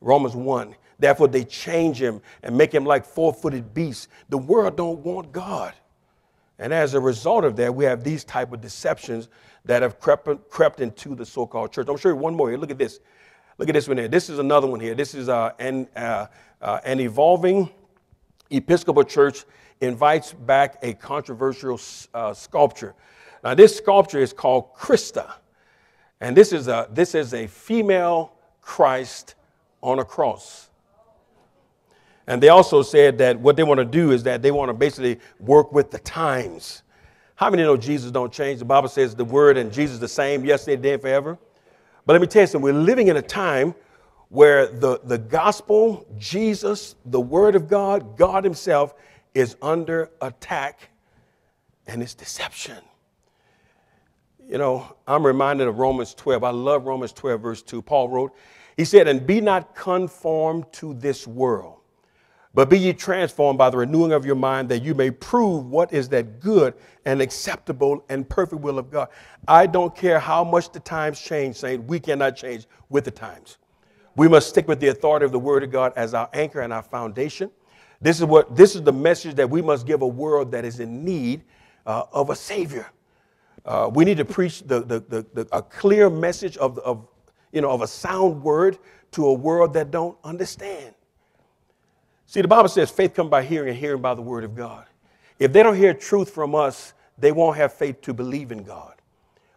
Romans 0.00 0.34
1. 0.34 0.74
Therefore, 0.98 1.28
they 1.28 1.44
change 1.44 2.00
him 2.00 2.22
and 2.42 2.56
make 2.56 2.72
him 2.72 2.86
like 2.86 3.04
four-footed 3.04 3.74
beasts. 3.74 4.08
The 4.30 4.38
world 4.38 4.74
don't 4.74 5.00
want 5.00 5.30
God. 5.30 5.74
And 6.58 6.72
as 6.72 6.94
a 6.94 7.00
result 7.00 7.44
of 7.44 7.56
that, 7.56 7.74
we 7.74 7.84
have 7.84 8.02
these 8.02 8.24
type 8.24 8.50
of 8.50 8.62
deceptions 8.62 9.28
that 9.66 9.82
have 9.82 10.00
crept, 10.00 10.48
crept 10.48 10.80
into 10.80 11.14
the 11.14 11.26
so-called 11.26 11.70
church. 11.70 11.86
I'm 11.86 11.98
sure 11.98 12.12
you 12.12 12.16
one 12.16 12.34
more 12.34 12.48
here. 12.48 12.56
Look 12.56 12.70
at 12.70 12.78
this. 12.78 12.98
Look 13.58 13.68
at 13.68 13.74
this 13.74 13.86
one 13.86 13.98
here. 13.98 14.08
This 14.08 14.30
is 14.30 14.38
another 14.38 14.66
one 14.66 14.80
here. 14.80 14.94
This 14.94 15.14
is 15.14 15.28
uh, 15.28 15.52
an, 15.58 15.86
uh, 15.94 16.28
uh, 16.62 16.80
an 16.84 16.98
evolving 16.98 17.68
Episcopal 18.50 19.04
church 19.04 19.44
invites 19.82 20.32
back 20.32 20.78
a 20.82 20.94
controversial 20.94 21.78
uh, 22.14 22.32
sculpture. 22.32 22.94
Now, 23.42 23.54
this 23.54 23.76
sculpture 23.76 24.20
is 24.20 24.32
called 24.32 24.72
Christa. 24.74 25.30
And 26.20 26.36
this 26.36 26.52
is 26.52 26.68
a, 26.68 26.88
this 26.90 27.14
is 27.14 27.34
a 27.34 27.46
female 27.46 28.32
Christ 28.60 29.34
on 29.82 29.98
a 29.98 30.04
cross. 30.04 30.70
And 32.26 32.42
they 32.42 32.48
also 32.48 32.82
said 32.82 33.18
that 33.18 33.38
what 33.38 33.56
they 33.56 33.62
want 33.62 33.78
to 33.78 33.84
do 33.84 34.10
is 34.10 34.22
that 34.22 34.40
they 34.40 34.50
want 34.50 34.70
to 34.70 34.74
basically 34.74 35.20
work 35.38 35.72
with 35.72 35.90
the 35.90 35.98
times. 35.98 36.82
How 37.36 37.50
many 37.50 37.62
know 37.62 37.76
Jesus 37.76 38.10
don't 38.10 38.32
change? 38.32 38.60
The 38.60 38.64
Bible 38.64 38.88
says 38.88 39.14
the 39.14 39.24
word 39.24 39.56
and 39.56 39.72
Jesus 39.72 39.98
the 39.98 40.08
same 40.08 40.44
yesterday, 40.44 40.76
today, 40.76 40.96
forever. 40.96 41.38
But 42.06 42.14
let 42.14 42.22
me 42.22 42.26
tell 42.26 42.42
you 42.42 42.46
something. 42.46 42.62
We're 42.62 42.80
living 42.80 43.08
in 43.08 43.16
a 43.16 43.22
time 43.22 43.74
where 44.28 44.66
the, 44.66 45.00
the 45.04 45.18
gospel, 45.18 46.06
Jesus, 46.18 46.94
the 47.04 47.20
word 47.20 47.54
of 47.54 47.68
God, 47.68 48.16
God 48.16 48.44
Himself 48.44 48.94
is 49.34 49.56
under 49.60 50.10
attack 50.20 50.90
and 51.86 52.02
it's 52.02 52.14
deception. 52.14 52.78
You 54.48 54.58
know, 54.58 54.96
I'm 55.06 55.24
reminded 55.24 55.68
of 55.68 55.78
Romans 55.78 56.14
12. 56.14 56.44
I 56.44 56.50
love 56.50 56.84
Romans 56.84 57.12
12, 57.12 57.40
verse 57.40 57.62
2. 57.62 57.80
Paul 57.80 58.08
wrote, 58.08 58.34
He 58.76 58.84
said, 58.84 59.08
And 59.08 59.26
be 59.26 59.40
not 59.40 59.74
conformed 59.74 60.70
to 60.74 60.92
this 60.94 61.26
world, 61.26 61.80
but 62.52 62.68
be 62.68 62.78
ye 62.78 62.92
transformed 62.92 63.58
by 63.58 63.70
the 63.70 63.78
renewing 63.78 64.12
of 64.12 64.26
your 64.26 64.36
mind, 64.36 64.68
that 64.68 64.82
you 64.82 64.94
may 64.94 65.10
prove 65.10 65.66
what 65.66 65.92
is 65.92 66.08
that 66.10 66.40
good 66.40 66.74
and 67.06 67.22
acceptable 67.22 68.04
and 68.10 68.28
perfect 68.28 68.60
will 68.60 68.78
of 68.78 68.90
God. 68.90 69.08
I 69.48 69.66
don't 69.66 69.96
care 69.96 70.18
how 70.18 70.44
much 70.44 70.70
the 70.72 70.80
times 70.80 71.20
change, 71.20 71.56
saying 71.56 71.86
we 71.86 71.98
cannot 71.98 72.36
change 72.36 72.66
with 72.90 73.04
the 73.04 73.10
times. 73.10 73.56
We 74.14 74.28
must 74.28 74.50
stick 74.50 74.68
with 74.68 74.78
the 74.78 74.88
authority 74.88 75.24
of 75.24 75.32
the 75.32 75.38
Word 75.38 75.64
of 75.64 75.72
God 75.72 75.92
as 75.96 76.12
our 76.12 76.28
anchor 76.34 76.60
and 76.60 76.72
our 76.72 76.82
foundation. 76.82 77.50
This 78.00 78.18
is 78.18 78.26
what 78.26 78.54
this 78.54 78.76
is 78.76 78.82
the 78.82 78.92
message 78.92 79.34
that 79.36 79.48
we 79.48 79.62
must 79.62 79.86
give 79.86 80.02
a 80.02 80.06
world 80.06 80.52
that 80.52 80.64
is 80.64 80.80
in 80.80 81.02
need 81.04 81.44
uh, 81.86 82.04
of 82.12 82.28
a 82.28 82.36
Savior. 82.36 82.86
Uh, 83.64 83.90
we 83.92 84.04
need 84.04 84.18
to 84.18 84.24
preach 84.24 84.62
the, 84.62 84.80
the, 84.80 85.00
the, 85.00 85.26
the, 85.32 85.48
a 85.52 85.62
clear 85.62 86.10
message 86.10 86.56
of, 86.58 86.78
of, 86.80 87.06
you 87.52 87.60
know, 87.60 87.70
of 87.70 87.82
a 87.82 87.86
sound 87.86 88.42
word 88.42 88.78
to 89.12 89.26
a 89.26 89.32
world 89.32 89.72
that 89.74 89.90
don't 89.90 90.18
understand. 90.24 90.94
See, 92.26 92.42
the 92.42 92.48
Bible 92.48 92.68
says 92.68 92.90
faith 92.90 93.14
comes 93.14 93.30
by 93.30 93.42
hearing 93.42 93.70
and 93.70 93.78
hearing 93.78 94.02
by 94.02 94.14
the 94.14 94.22
word 94.22 94.44
of 94.44 94.54
God. 94.54 94.86
If 95.38 95.52
they 95.52 95.62
don't 95.62 95.76
hear 95.76 95.94
truth 95.94 96.30
from 96.30 96.54
us, 96.54 96.94
they 97.18 97.32
won't 97.32 97.56
have 97.56 97.72
faith 97.72 98.00
to 98.02 98.14
believe 98.14 98.52
in 98.52 98.64
God. 98.64 98.94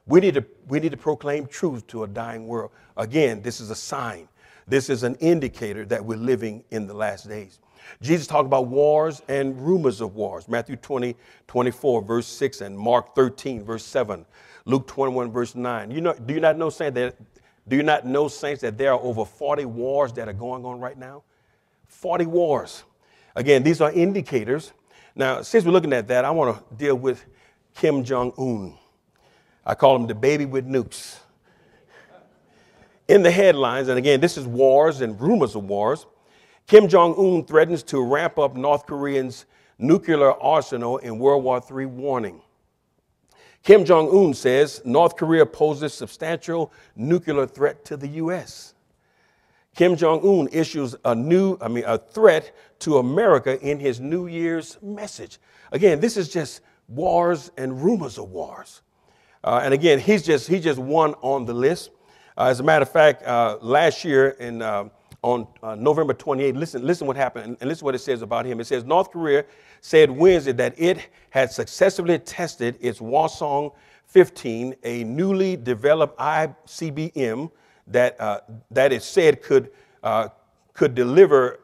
We 0.06 0.20
need 0.20 0.36
to, 0.36 0.46
we 0.68 0.80
need 0.80 0.92
to 0.92 0.98
proclaim 0.98 1.48
truth 1.48 1.86
to 1.88 2.04
a 2.04 2.08
dying 2.08 2.48
world. 2.48 2.72
Again, 2.96 3.42
this 3.42 3.60
is 3.60 3.72
a 3.72 3.76
sign. 3.76 4.28
This 4.68 4.90
is 4.90 5.04
an 5.04 5.16
indicator 5.16 5.86
that 5.86 6.04
we're 6.04 6.18
living 6.18 6.64
in 6.72 6.88
the 6.88 6.94
last 6.94 7.28
days. 7.28 7.60
Jesus 8.02 8.28
talked 8.28 8.46
about 8.46 8.68
wars 8.68 9.22
and 9.28 9.60
rumors 9.60 10.02
of 10.02 10.16
wars. 10.16 10.48
Matthew 10.48 10.76
20, 10.76 11.16
24, 11.48 12.02
verse 12.02 12.28
6, 12.28 12.62
and 12.62 12.78
Mark 12.78 13.16
13, 13.16 13.64
verse 13.64 13.84
7, 13.84 14.26
Luke 14.66 14.88
21, 14.88 15.32
verse 15.32 15.56
9. 15.56 15.92
You 15.92 16.02
know, 16.02 16.14
do 16.14 16.34
you 16.34 16.40
not 16.40 16.58
know, 16.58 16.70
saints, 16.70 16.96
that 16.96 17.16
do 17.68 17.76
you 17.76 17.84
not 17.84 18.06
know, 18.06 18.28
saints, 18.28 18.62
that 18.62 18.78
there 18.78 18.94
are 18.94 19.00
over 19.00 19.26
40 19.26 19.66
wars 19.66 20.14
that 20.14 20.28
are 20.28 20.34
going 20.34 20.66
on 20.66 20.80
right 20.80 20.98
now? 20.98 21.24
40 21.88 22.26
wars. 22.26 22.84
Again, 23.36 23.64
these 23.64 23.82
are 23.82 23.92
indicators. 23.92 24.74
Now, 25.16 25.42
since 25.42 25.66
we're 25.66 25.72
looking 25.72 25.94
at 25.94 26.08
that, 26.08 26.26
I 26.26 26.32
want 26.32 26.58
to 26.58 26.76
deal 26.76 26.96
with 26.96 27.26
Kim 27.76 28.04
Jong 28.04 28.32
Un. 28.38 28.78
I 29.66 29.76
call 29.76 29.96
him 29.96 30.08
the 30.08 30.16
baby 30.16 30.46
with 30.46 30.66
nukes. 30.68 31.18
In 33.08 33.24
the 33.24 33.32
headlines, 33.32 33.88
and 33.88 33.98
again, 33.98 34.20
this 34.20 34.38
is 34.38 34.46
wars 34.46 35.02
and 35.02 35.20
rumors 35.20 35.56
of 35.56 35.64
wars. 35.64 36.06
Kim 36.68 36.90
Jong 36.90 37.16
un 37.18 37.46
threatens 37.46 37.82
to 37.84 38.04
ramp 38.04 38.38
up 38.38 38.58
North 38.58 38.86
Korea's 38.86 39.46
nuclear 39.80 40.34
arsenal 40.34 40.98
in 40.98 41.18
World 41.18 41.46
War 41.46 41.64
III 41.72 41.86
warning. 41.86 42.42
Kim 43.64 43.86
Jong 43.86 44.10
un 44.10 44.34
says 44.34 44.82
North 44.84 45.16
Korea 45.16 45.46
poses 45.46 45.94
substantial 45.94 46.74
nuclear 46.96 47.48
threat 47.48 47.86
to 47.86 47.96
the 47.96 48.08
U.S. 48.20 48.74
Kim 49.76 49.96
Jong 49.96 50.20
un 50.28 50.50
issues 50.52 50.94
a 51.06 51.16
new, 51.16 51.58
I 51.62 51.70
mean, 51.70 51.86
a 51.88 51.98
threat 51.98 52.54
to 52.80 52.98
America 52.98 53.58
in 53.62 53.80
his 53.80 54.02
New 54.02 54.28
Year's 54.28 54.78
message. 54.82 55.40
Again, 55.72 56.02
this 56.02 56.18
is 56.18 56.28
just 56.28 56.62
wars 56.90 57.50
and 57.58 57.82
rumors 57.82 58.18
of 58.18 58.30
wars. 58.30 58.82
Uh, 59.42 59.62
and 59.64 59.74
again, 59.74 60.00
he's 60.00 60.24
just, 60.24 60.50
he's 60.50 60.64
just 60.64 60.80
one 60.80 61.14
on 61.22 61.46
the 61.46 61.54
list. 61.54 61.92
Uh, 62.38 62.46
as 62.46 62.60
a 62.60 62.64
matter 62.64 62.84
of 62.84 62.92
fact, 62.92 63.24
uh, 63.24 63.58
last 63.62 64.04
year 64.04 64.30
in 64.32 64.62
uh, 64.62 64.90
on 65.28 65.48
uh, 65.62 65.76
November 65.76 66.14
28, 66.14 66.56
listen, 66.56 66.86
listen 66.86 67.06
what 67.06 67.18
happened, 67.18 67.58
and 67.60 67.68
listen 67.70 67.84
what 67.84 67.94
it 67.94 68.00
says 68.00 68.22
about 68.22 68.46
him. 68.46 68.62
It 68.62 68.66
says 68.66 68.86
North 68.86 69.12
Korea 69.12 69.44
said 69.82 70.10
Wednesday 70.10 70.54
that 70.54 70.74
it 70.80 71.10
had 71.32 71.52
successfully 71.52 72.18
tested 72.20 72.78
its 72.80 73.00
Hwasong 73.00 73.74
15, 74.06 74.76
a 74.84 75.04
newly 75.04 75.58
developed 75.58 76.18
ICBM 76.18 77.52
that 77.88 78.20
uh, 78.22 78.40
that 78.72 78.94
it 78.94 79.04
said 79.04 79.42
could 79.42 79.72
uh, 80.02 80.30
could 80.74 80.96
deliver 80.96 81.60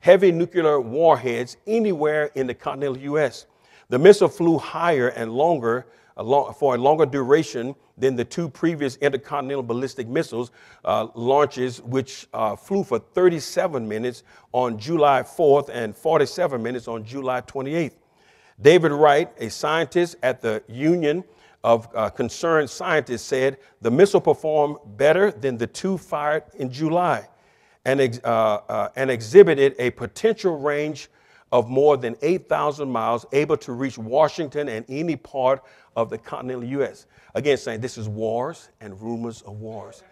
heavy 0.00 0.30
nuclear 0.30 0.78
warheads 0.78 1.56
anywhere 1.66 2.30
in 2.34 2.46
the 2.46 2.54
continental 2.54 2.98
U.S. 3.04 3.46
The 3.88 3.98
missile 3.98 4.28
flew 4.28 4.58
higher 4.58 5.08
and 5.08 5.32
longer 5.32 5.86
for 6.16 6.74
a 6.74 6.78
longer 6.78 7.04
duration 7.04 7.74
than 7.98 8.16
the 8.16 8.24
two 8.24 8.48
previous 8.48 8.96
intercontinental 8.96 9.62
ballistic 9.62 10.08
missiles 10.08 10.50
uh, 10.84 11.08
launches, 11.14 11.82
which 11.82 12.26
uh, 12.32 12.56
flew 12.56 12.82
for 12.82 12.98
37 12.98 13.86
minutes 13.86 14.22
on 14.52 14.78
July 14.78 15.22
4th 15.22 15.68
and 15.68 15.94
47 15.94 16.62
minutes 16.62 16.88
on 16.88 17.04
July 17.04 17.42
28th. 17.42 17.96
David 18.60 18.92
Wright, 18.92 19.30
a 19.38 19.50
scientist 19.50 20.16
at 20.22 20.40
the 20.40 20.62
Union 20.68 21.22
of 21.62 21.88
uh, 21.94 22.08
Concerned 22.08 22.70
Scientists, 22.70 23.22
said 23.22 23.58
the 23.82 23.90
missile 23.90 24.20
performed 24.20 24.78
better 24.96 25.30
than 25.30 25.58
the 25.58 25.66
two 25.66 25.98
fired 25.98 26.44
in 26.54 26.70
July 26.70 27.28
and, 27.84 28.20
uh, 28.24 28.60
uh, 28.68 28.88
and 28.96 29.10
exhibited 29.10 29.74
a 29.78 29.90
potential 29.90 30.58
range 30.58 31.08
of 31.52 31.68
more 31.68 31.96
than 31.96 32.16
8,000 32.22 32.90
miles, 32.90 33.24
able 33.32 33.56
to 33.58 33.72
reach 33.72 33.98
Washington 33.98 34.68
and 34.68 34.84
any 34.88 35.16
part 35.16 35.62
of 35.94 36.10
the 36.10 36.18
continental 36.18 36.64
U.S. 36.64 37.06
Again, 37.34 37.56
saying 37.56 37.80
this 37.80 37.98
is 37.98 38.08
wars 38.08 38.70
and 38.80 39.00
rumors 39.00 39.42
of 39.42 39.60
wars. 39.60 40.02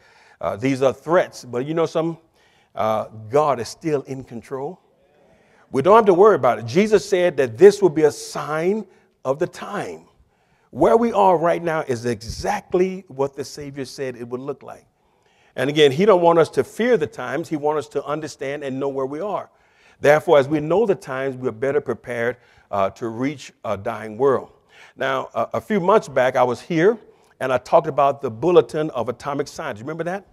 Uh, 0.40 0.56
these 0.56 0.82
are 0.82 0.92
threats, 0.92 1.44
but 1.44 1.66
you 1.66 1.74
know 1.74 1.86
something? 1.86 2.20
Uh, 2.74 3.06
God 3.30 3.60
is 3.60 3.68
still 3.68 4.02
in 4.02 4.24
control. 4.24 4.80
We 5.70 5.82
don't 5.82 5.96
have 5.96 6.06
to 6.06 6.14
worry 6.14 6.36
about 6.36 6.58
it. 6.58 6.66
Jesus 6.66 7.08
said 7.08 7.36
that 7.36 7.58
this 7.58 7.82
will 7.82 7.90
be 7.90 8.02
a 8.02 8.12
sign 8.12 8.86
of 9.24 9.38
the 9.38 9.46
time. 9.46 10.06
Where 10.70 10.96
we 10.96 11.12
are 11.12 11.36
right 11.36 11.62
now 11.62 11.80
is 11.82 12.04
exactly 12.04 13.04
what 13.08 13.36
the 13.36 13.44
Savior 13.44 13.84
said 13.84 14.16
it 14.16 14.28
would 14.28 14.40
look 14.40 14.62
like. 14.62 14.86
And 15.56 15.70
again, 15.70 15.92
He 15.92 16.04
don't 16.04 16.20
want 16.20 16.38
us 16.38 16.48
to 16.50 16.64
fear 16.64 16.96
the 16.96 17.06
times. 17.06 17.48
He 17.48 17.56
wants 17.56 17.86
us 17.86 17.92
to 17.92 18.04
understand 18.04 18.64
and 18.64 18.78
know 18.78 18.88
where 18.88 19.06
we 19.06 19.20
are. 19.20 19.50
Therefore, 20.04 20.38
as 20.38 20.46
we 20.46 20.60
know 20.60 20.84
the 20.84 20.94
times, 20.94 21.34
we're 21.34 21.50
better 21.50 21.80
prepared 21.80 22.36
uh, 22.70 22.90
to 22.90 23.08
reach 23.08 23.54
a 23.64 23.74
dying 23.74 24.18
world. 24.18 24.52
Now, 24.96 25.30
a, 25.32 25.58
few 25.62 25.80
months 25.80 26.08
back, 26.08 26.36
I 26.36 26.42
was 26.42 26.60
here 26.60 26.98
and 27.40 27.50
I 27.50 27.56
talked 27.56 27.86
about 27.86 28.20
the 28.20 28.30
Bulletin 28.30 28.90
of 28.90 29.08
Atomic 29.08 29.48
Science. 29.48 29.80
Remember 29.80 30.04
that? 30.04 30.26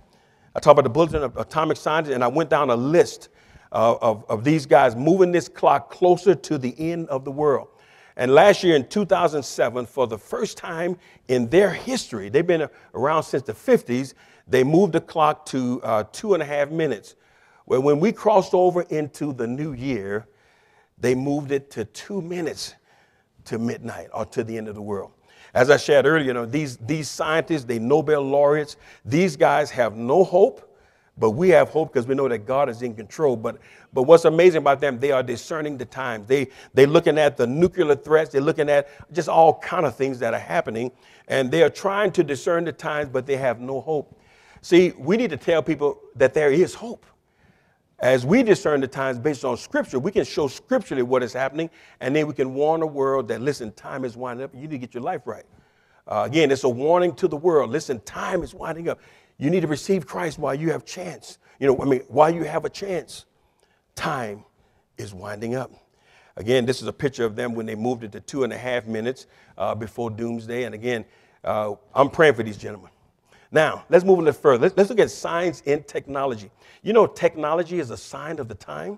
I 0.53 0.59
talked 0.59 0.77
about 0.77 0.83
the 0.83 0.89
Bulletin 0.89 1.23
of 1.23 1.37
Atomic 1.37 1.77
Science 1.77 2.09
and 2.09 2.21
I 2.21 2.27
went 2.27 2.49
down 2.49 2.69
a 2.69 2.75
list 2.75 3.29
uh, 3.71 3.95
of, 4.01 4.25
of 4.27 4.43
these 4.43 4.65
guys 4.65 4.93
moving 4.93 5.31
this 5.31 5.47
clock 5.47 5.89
closer 5.89 6.35
to 6.35 6.57
the 6.57 6.75
end 6.77 7.07
of 7.07 7.23
the 7.23 7.31
world. 7.31 7.69
And 8.17 8.33
last 8.33 8.65
year 8.65 8.75
in 8.75 8.85
2007, 8.89 9.85
for 9.85 10.05
the 10.05 10.17
first 10.17 10.57
time 10.57 10.97
in 11.29 11.47
their 11.47 11.69
history, 11.69 12.27
they've 12.27 12.45
been 12.45 12.67
around 12.93 13.23
since 13.23 13.43
the 13.43 13.53
50s, 13.53 14.15
they 14.49 14.65
moved 14.65 14.91
the 14.91 14.99
clock 14.99 15.45
to 15.45 15.81
uh, 15.83 16.03
two 16.11 16.33
and 16.33 16.43
a 16.43 16.45
half 16.45 16.71
minutes. 16.71 17.15
Well, 17.71 17.81
when 17.83 18.01
we 18.01 18.11
crossed 18.11 18.53
over 18.53 18.81
into 18.81 19.31
the 19.31 19.47
new 19.47 19.71
year, 19.71 20.27
they 20.97 21.15
moved 21.15 21.53
it 21.53 21.71
to 21.71 21.85
two 21.85 22.21
minutes 22.21 22.75
to 23.45 23.57
midnight 23.57 24.09
or 24.13 24.25
to 24.25 24.43
the 24.43 24.57
end 24.57 24.67
of 24.67 24.75
the 24.75 24.81
world. 24.81 25.13
As 25.53 25.69
I 25.69 25.77
shared 25.77 26.05
earlier, 26.05 26.25
you 26.25 26.33
know, 26.33 26.45
these, 26.45 26.75
these 26.75 27.07
scientists, 27.07 27.63
they 27.63 27.79
Nobel 27.79 28.23
laureates, 28.23 28.75
these 29.05 29.37
guys 29.37 29.71
have 29.71 29.95
no 29.95 30.25
hope, 30.25 30.69
but 31.17 31.29
we 31.29 31.47
have 31.51 31.69
hope 31.69 31.93
because 31.93 32.07
we 32.07 32.13
know 32.13 32.27
that 32.27 32.39
God 32.39 32.67
is 32.67 32.81
in 32.81 32.93
control. 32.93 33.37
But, 33.37 33.59
but 33.93 34.01
what's 34.01 34.25
amazing 34.25 34.57
about 34.57 34.81
them, 34.81 34.99
they 34.99 35.13
are 35.13 35.23
discerning 35.23 35.77
the 35.77 35.85
times. 35.85 36.27
They, 36.27 36.49
they're 36.73 36.87
looking 36.87 37.17
at 37.17 37.37
the 37.37 37.47
nuclear 37.47 37.95
threats. 37.95 38.31
They're 38.31 38.41
looking 38.41 38.69
at 38.69 38.89
just 39.13 39.29
all 39.29 39.59
kind 39.59 39.85
of 39.85 39.95
things 39.95 40.19
that 40.19 40.33
are 40.33 40.39
happening. 40.41 40.91
And 41.29 41.49
they 41.49 41.63
are 41.63 41.69
trying 41.69 42.11
to 42.11 42.23
discern 42.25 42.65
the 42.65 42.73
times, 42.73 43.07
but 43.07 43.25
they 43.25 43.37
have 43.37 43.61
no 43.61 43.79
hope. 43.79 44.19
See, 44.61 44.91
we 44.97 45.15
need 45.15 45.29
to 45.29 45.37
tell 45.37 45.63
people 45.63 46.01
that 46.17 46.33
there 46.33 46.51
is 46.51 46.73
hope. 46.73 47.05
As 48.01 48.25
we 48.25 48.41
discern 48.41 48.81
the 48.81 48.87
times 48.87 49.19
based 49.19 49.45
on 49.45 49.55
scripture, 49.57 49.99
we 49.99 50.11
can 50.11 50.25
show 50.25 50.47
scripturally 50.47 51.03
what 51.03 51.21
is 51.21 51.33
happening, 51.33 51.69
and 51.99 52.15
then 52.15 52.25
we 52.25 52.33
can 52.33 52.55
warn 52.55 52.79
the 52.79 52.87
world 52.87 53.27
that, 53.27 53.41
listen, 53.41 53.71
time 53.73 54.05
is 54.05 54.17
winding 54.17 54.43
up. 54.43 54.55
You 54.55 54.61
need 54.61 54.71
to 54.71 54.77
get 54.79 54.93
your 54.95 55.03
life 55.03 55.21
right. 55.25 55.45
Uh, 56.07 56.23
again, 56.25 56.49
it's 56.49 56.63
a 56.63 56.69
warning 56.69 57.13
to 57.15 57.27
the 57.27 57.37
world. 57.37 57.69
Listen, 57.69 57.99
time 58.01 58.41
is 58.41 58.53
winding 58.55 58.89
up. 58.89 58.99
You 59.37 59.49
need 59.49 59.61
to 59.61 59.67
receive 59.67 60.07
Christ 60.07 60.39
while 60.39 60.55
you 60.55 60.71
have 60.71 60.83
chance. 60.83 61.37
You 61.59 61.67
know, 61.67 61.79
I 61.81 61.85
mean, 61.85 62.01
while 62.07 62.31
you 62.31 62.43
have 62.43 62.65
a 62.65 62.69
chance, 62.69 63.25
time 63.95 64.45
is 64.97 65.13
winding 65.13 65.55
up. 65.55 65.71
Again, 66.37 66.65
this 66.65 66.81
is 66.81 66.87
a 66.87 66.93
picture 66.93 67.25
of 67.25 67.35
them 67.35 67.53
when 67.53 67.65
they 67.65 67.75
moved 67.75 68.03
it 68.03 68.11
to 68.13 68.19
two 68.19 68.43
and 68.43 68.53
a 68.53 68.57
half 68.57 68.87
minutes 68.87 69.27
uh, 69.57 69.75
before 69.75 70.09
doomsday. 70.09 70.63
And 70.63 70.73
again, 70.73 71.05
uh, 71.43 71.73
I'm 71.93 72.09
praying 72.09 72.33
for 72.33 72.43
these 72.43 72.57
gentlemen. 72.57 72.90
Now, 73.51 73.85
let's 73.89 74.05
move 74.05 74.19
a 74.19 74.21
little 74.21 74.39
further. 74.39 74.63
Let's, 74.63 74.77
let's 74.77 74.89
look 74.89 74.99
at 74.99 75.11
science 75.11 75.61
and 75.65 75.85
technology. 75.85 76.49
You 76.83 76.93
know, 76.93 77.05
technology 77.05 77.79
is 77.79 77.91
a 77.91 77.97
sign 77.97 78.39
of 78.39 78.47
the 78.47 78.55
time. 78.55 78.97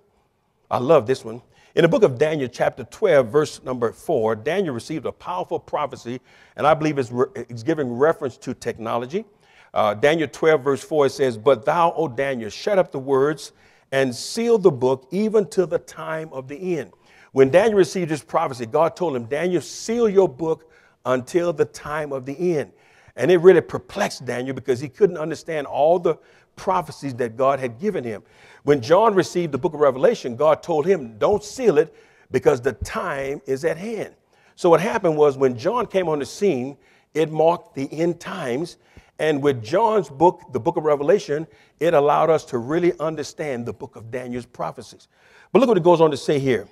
I 0.70 0.78
love 0.78 1.08
this 1.08 1.26
one. 1.26 1.42
In 1.76 1.82
the 1.82 1.88
book 1.88 2.04
of 2.04 2.20
Daniel, 2.20 2.48
chapter 2.48 2.84
12, 2.84 3.28
verse 3.30 3.64
number 3.64 3.92
4, 3.92 4.36
Daniel 4.36 4.76
received 4.76 5.08
a 5.08 5.12
powerful 5.12 5.60
prophecy, 5.60 6.22
and 6.56 6.68
I 6.68 6.76
believe 6.76 7.00
it's, 7.00 7.12
re- 7.12 7.26
it's 7.36 7.64
giving 7.64 7.92
reference 7.92 8.38
to 8.38 8.54
technology. 8.54 9.26
Uh, 9.74 9.96
Daniel 9.96 10.28
12, 10.28 10.64
verse 10.64 10.84
4, 10.84 11.08
it 11.08 11.10
says, 11.10 11.36
But 11.36 11.66
thou, 11.66 11.92
O 11.98 12.08
Daniel, 12.08 12.52
shut 12.52 12.78
up 12.78 12.92
the 12.92 13.00
words 13.00 13.54
and 13.92 14.14
seal 14.14 14.60
the 14.60 14.72
book 14.72 15.08
even 15.10 15.48
to 15.50 15.66
the 15.66 15.80
time 15.80 16.30
of 16.32 16.48
the 16.48 16.78
end. 16.78 16.92
When 17.32 17.50
Daniel 17.50 17.80
received 17.80 18.12
this 18.12 18.24
prophecy, 18.24 18.68
God 18.68 18.96
told 18.96 19.16
him, 19.16 19.26
Daniel, 19.26 19.62
seal 19.62 20.08
your 20.08 20.30
book 20.30 20.72
until 21.06 21.54
the 21.54 21.66
time 21.66 22.14
of 22.14 22.26
the 22.26 22.58
end. 22.58 22.72
And 23.16 23.30
it 23.30 23.38
really 23.38 23.62
perplexed 23.62 24.26
Daniel 24.26 24.56
because 24.56 24.80
he 24.80 24.90
couldn't 24.90 25.18
understand 25.18 25.68
all 25.68 26.00
the 26.00 26.18
prophecies 26.56 27.14
that 27.16 27.38
God 27.38 27.60
had 27.60 27.80
given 27.80 28.04
him. 28.04 28.24
When 28.64 28.82
John 28.82 29.14
received 29.14 29.52
the 29.52 29.58
book 29.58 29.74
of 29.74 29.80
Revelation, 29.80 30.36
God 30.36 30.64
told 30.64 30.86
him, 30.86 31.18
Don't 31.18 31.44
seal 31.44 31.78
it 31.78 31.94
because 32.32 32.62
the 32.62 32.74
time 32.74 33.42
is 33.46 33.66
at 33.66 33.78
hand. 33.78 34.16
So, 34.56 34.70
what 34.70 34.80
happened 34.80 35.18
was 35.18 35.38
when 35.38 35.58
John 35.58 35.86
came 35.86 36.08
on 36.08 36.20
the 36.20 36.26
scene, 36.26 36.78
it 37.14 37.32
marked 37.32 37.76
the 37.76 37.92
end 37.92 38.20
times. 38.20 38.78
And 39.20 39.44
with 39.44 39.64
John's 39.64 40.10
book, 40.10 40.42
the 40.52 40.60
book 40.60 40.76
of 40.76 40.84
Revelation, 40.84 41.48
it 41.80 41.94
allowed 41.94 42.32
us 42.32 42.44
to 42.46 42.58
really 42.58 42.98
understand 43.00 43.66
the 43.66 43.74
book 43.74 43.96
of 43.96 44.10
Daniel's 44.10 44.48
prophecies. 44.48 45.08
But 45.52 45.60
look 45.60 45.68
what 45.68 45.78
it 45.78 45.84
goes 45.84 46.02
on 46.02 46.10
to 46.12 46.18
say 46.18 46.40
here. 46.40 46.68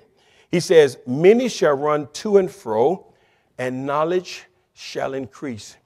He 0.50 0.60
says, 0.60 0.98
Many 1.06 1.48
shall 1.48 1.74
run 1.74 2.08
to 2.14 2.38
and 2.38 2.50
fro, 2.50 3.12
and 3.58 3.86
knowledge 3.86 4.46
shall 4.74 5.14
increase. 5.14 5.76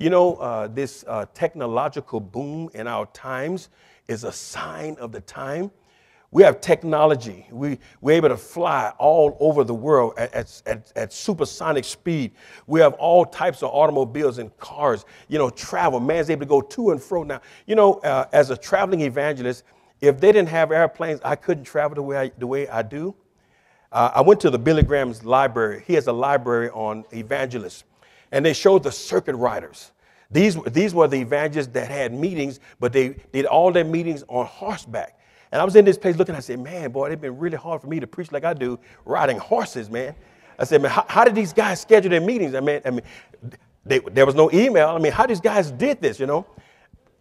You 0.00 0.08
know, 0.08 0.36
uh, 0.36 0.66
this 0.66 1.04
uh, 1.06 1.26
technological 1.34 2.20
boom 2.20 2.70
in 2.72 2.86
our 2.86 3.04
times 3.08 3.68
is 4.08 4.24
a 4.24 4.32
sign 4.32 4.96
of 4.98 5.12
the 5.12 5.20
time. 5.20 5.70
We 6.30 6.42
have 6.42 6.62
technology. 6.62 7.46
We, 7.50 7.78
we're 8.00 8.16
able 8.16 8.30
to 8.30 8.38
fly 8.38 8.94
all 8.96 9.36
over 9.40 9.62
the 9.62 9.74
world 9.74 10.14
at, 10.16 10.62
at, 10.64 10.90
at, 10.96 11.12
supersonic 11.12 11.84
speed. 11.84 12.32
We 12.66 12.80
have 12.80 12.94
all 12.94 13.26
types 13.26 13.62
of 13.62 13.74
automobiles 13.74 14.38
and 14.38 14.56
cars. 14.56 15.04
You 15.28 15.36
know, 15.36 15.50
travel. 15.50 16.00
Man's 16.00 16.30
able 16.30 16.40
to 16.40 16.46
go 16.46 16.62
to 16.62 16.92
and 16.92 17.02
fro 17.02 17.22
now. 17.22 17.42
You 17.66 17.74
know, 17.74 17.94
uh, 17.96 18.24
as 18.32 18.48
a 18.48 18.56
traveling 18.56 19.02
evangelist, 19.02 19.64
if 20.00 20.18
they 20.18 20.32
didn't 20.32 20.48
have 20.48 20.72
airplanes, 20.72 21.20
I 21.22 21.36
couldn't 21.36 21.64
travel 21.64 21.96
the 21.96 22.02
way 22.02 22.16
I, 22.16 22.32
the 22.38 22.46
way 22.46 22.66
I 22.68 22.80
do. 22.80 23.14
Uh, 23.92 24.12
I 24.14 24.22
went 24.22 24.40
to 24.40 24.48
the 24.48 24.58
Billy 24.58 24.82
Graham's 24.82 25.24
library. 25.24 25.84
He 25.86 25.92
has 25.92 26.06
a 26.06 26.12
library 26.12 26.70
on 26.70 27.04
evangelists 27.12 27.84
and 28.32 28.44
they 28.44 28.52
showed 28.52 28.82
the 28.82 28.92
circuit 28.92 29.36
riders. 29.36 29.92
These, 30.30 30.56
these 30.64 30.94
were 30.94 31.08
the 31.08 31.20
evangelists 31.20 31.68
that 31.68 31.90
had 31.90 32.14
meetings, 32.14 32.60
but 32.78 32.92
they 32.92 33.16
did 33.32 33.46
all 33.46 33.72
their 33.72 33.84
meetings 33.84 34.22
on 34.28 34.46
horseback. 34.46 35.18
And 35.52 35.60
I 35.60 35.64
was 35.64 35.74
in 35.74 35.84
this 35.84 35.98
place 35.98 36.16
looking, 36.16 36.36
I 36.36 36.40
said, 36.40 36.60
man, 36.60 36.92
boy, 36.92 37.10
it's 37.10 37.20
been 37.20 37.36
really 37.36 37.56
hard 37.56 37.80
for 37.80 37.88
me 37.88 37.98
to 37.98 38.06
preach 38.06 38.30
like 38.30 38.44
I 38.44 38.54
do, 38.54 38.78
riding 39.04 39.38
horses, 39.38 39.90
man. 39.90 40.14
I 40.58 40.64
said, 40.64 40.82
man, 40.82 40.92
how, 40.92 41.04
how 41.08 41.24
did 41.24 41.34
these 41.34 41.52
guys 41.52 41.80
schedule 41.80 42.10
their 42.10 42.20
meetings? 42.20 42.54
I 42.54 42.60
mean, 42.60 42.80
I 42.84 42.90
mean 42.90 43.02
they, 43.84 43.98
there 43.98 44.26
was 44.26 44.34
no 44.34 44.50
email. 44.52 44.90
I 44.90 44.98
mean, 44.98 45.12
how 45.12 45.26
these 45.26 45.40
guys 45.40 45.72
did 45.72 46.00
this, 46.00 46.20
you 46.20 46.26
know? 46.26 46.46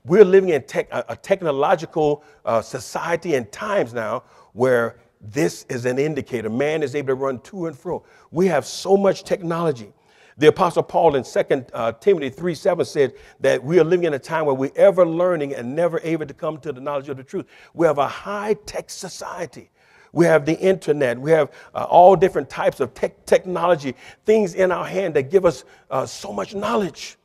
We're 0.06 0.26
living 0.26 0.50
in 0.50 0.62
tech, 0.64 0.88
a, 0.92 1.06
a, 1.10 1.16
technological 1.16 2.24
uh, 2.46 2.62
society 2.62 3.36
and 3.36 3.52
times 3.52 3.94
now 3.94 4.24
where 4.54 4.98
this 5.22 5.66
is 5.70 5.86
an 5.86 6.00
indicator. 6.00 6.50
Man 6.50 6.84
is 6.84 6.96
able 6.96 7.10
to 7.10 7.16
run 7.16 7.40
to 7.40 7.66
and 7.66 7.78
fro. 7.78 8.04
We 8.32 8.48
have 8.48 8.66
so 8.66 8.96
much 8.96 9.24
technology. 9.24 9.92
The 10.40 10.48
Apostle 10.48 10.84
Paul 10.84 11.16
in 11.16 11.24
2 11.24 11.66
uh, 11.74 11.92
Timothy 11.92 12.30
3 12.30 12.56
7 12.56 12.86
said 12.86 13.14
that 13.42 13.62
we 13.62 13.78
are 13.78 13.84
living 13.84 14.06
in 14.06 14.14
a 14.14 14.20
time 14.20 14.46
where 14.46 14.56
we're 14.56 14.72
ever 14.78 15.06
learning 15.06 15.54
and 15.54 15.76
never 15.76 16.00
able 16.02 16.26
to 16.26 16.34
come 16.34 16.58
to 16.60 16.72
the 16.72 16.80
knowledge 16.80 17.10
of 17.10 17.18
the 17.18 17.24
truth. 17.24 17.46
We 17.74 17.86
have 17.86 17.98
a 17.98 18.08
high 18.08 18.54
tech 18.66 18.90
society. 18.90 19.70
We 20.14 20.26
have 20.26 20.46
the 20.46 20.58
internet. 20.58 21.20
We 21.20 21.32
have 21.32 21.52
uh, 21.76 21.84
all 21.84 22.16
different 22.16 22.50
types 22.50 22.80
of 22.80 22.94
tech 22.94 23.26
technology, 23.26 23.96
things 24.26 24.54
in 24.54 24.72
our 24.72 24.86
hand 24.86 25.14
that 25.16 25.24
give 25.24 25.46
us 25.46 25.66
uh, 25.92 26.06
so 26.06 26.32
much 26.32 26.56
knowledge. 26.56 27.18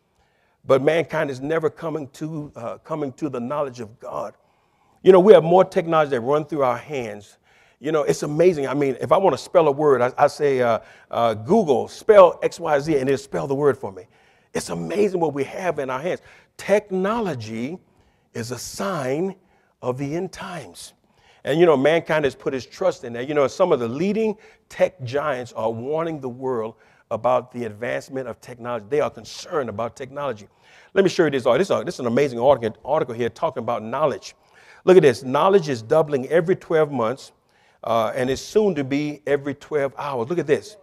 But 0.66 0.82
mankind 0.82 1.30
is 1.30 1.40
never 1.40 1.70
coming 1.70 2.08
to, 2.14 2.52
uh, 2.56 2.78
coming 2.78 3.12
to 3.12 3.28
the 3.28 3.40
knowledge 3.40 3.78
of 3.78 4.00
God. 4.00 4.34
You 5.04 5.12
know, 5.12 5.20
we 5.20 5.34
have 5.34 5.44
more 5.44 5.64
technology 5.64 6.10
that 6.10 6.20
run 6.20 6.46
through 6.46 6.64
our 6.64 6.78
hands 6.78 7.38
you 7.84 7.92
know, 7.92 8.02
it's 8.02 8.22
amazing. 8.22 8.66
I 8.66 8.72
mean, 8.72 8.96
if 8.98 9.12
I 9.12 9.18
want 9.18 9.36
to 9.36 9.42
spell 9.42 9.68
a 9.68 9.70
word, 9.70 10.00
I, 10.00 10.10
I 10.16 10.26
say, 10.28 10.62
uh, 10.62 10.78
uh, 11.10 11.34
Google, 11.34 11.86
spell 11.86 12.40
XYZ, 12.42 12.98
and 12.98 13.10
it'll 13.10 13.18
spell 13.18 13.46
the 13.46 13.54
word 13.54 13.76
for 13.76 13.92
me. 13.92 14.04
It's 14.54 14.70
amazing 14.70 15.20
what 15.20 15.34
we 15.34 15.44
have 15.44 15.78
in 15.78 15.90
our 15.90 16.00
hands. 16.00 16.22
Technology 16.56 17.78
is 18.32 18.52
a 18.52 18.58
sign 18.58 19.34
of 19.82 19.98
the 19.98 20.16
end 20.16 20.32
times. 20.32 20.94
And, 21.44 21.60
you 21.60 21.66
know, 21.66 21.76
mankind 21.76 22.24
has 22.24 22.34
put 22.34 22.54
his 22.54 22.64
trust 22.64 23.04
in 23.04 23.12
that. 23.12 23.28
You 23.28 23.34
know, 23.34 23.46
some 23.48 23.70
of 23.70 23.80
the 23.80 23.88
leading 23.88 24.38
tech 24.70 25.02
giants 25.04 25.52
are 25.52 25.70
warning 25.70 26.22
the 26.22 26.28
world 26.28 26.76
about 27.10 27.52
the 27.52 27.64
advancement 27.64 28.26
of 28.26 28.40
technology. 28.40 28.86
They 28.88 29.00
are 29.00 29.10
concerned 29.10 29.68
about 29.68 29.94
technology. 29.94 30.48
Let 30.94 31.04
me 31.04 31.10
show 31.10 31.24
you 31.26 31.30
this. 31.30 31.44
This 31.44 31.68
is, 31.68 31.84
this 31.84 31.94
is 31.96 32.00
an 32.00 32.06
amazing 32.06 32.38
article, 32.38 32.74
article 32.82 33.14
here 33.14 33.28
talking 33.28 33.62
about 33.62 33.82
knowledge. 33.82 34.34
Look 34.84 34.96
at 34.96 35.02
this. 35.02 35.22
Knowledge 35.22 35.68
is 35.68 35.82
doubling 35.82 36.26
every 36.28 36.56
12 36.56 36.90
months 36.90 37.32
uh, 37.84 38.12
and 38.14 38.30
it's 38.30 38.42
soon 38.42 38.74
to 38.74 38.82
be 38.82 39.22
every 39.26 39.54
12 39.54 39.94
hours. 39.96 40.28
Look 40.28 40.38
at 40.38 40.46
this. 40.46 40.76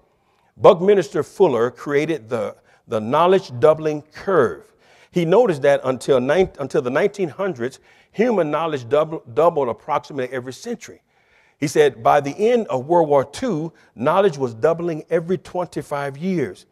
Buckminster 0.56 1.24
Fuller 1.24 1.72
created 1.72 2.30
the, 2.30 2.56
the 2.88 3.00
knowledge 3.02 3.52
doubling 3.60 4.04
curve. 4.14 4.72
He 5.12 5.26
noticed 5.26 5.64
that 5.64 5.82
until, 5.84 6.18
until 6.18 6.82
the 6.82 6.90
1900s, 6.90 7.80
human 8.12 8.52
knowledge 8.52 8.88
double, 8.88 9.24
doubled 9.34 9.70
approximately 9.70 10.34
every 10.34 10.54
century. 10.54 11.02
He 11.60 11.68
said, 11.68 12.02
by 12.02 12.22
the 12.22 12.32
end 12.32 12.68
of 12.68 12.88
World 12.88 13.10
War 13.10 13.30
II, 13.42 13.72
knowledge 13.96 14.38
was 14.38 14.54
doubling 14.54 15.04
every 15.10 15.38
25 15.38 16.18
years. 16.18 16.66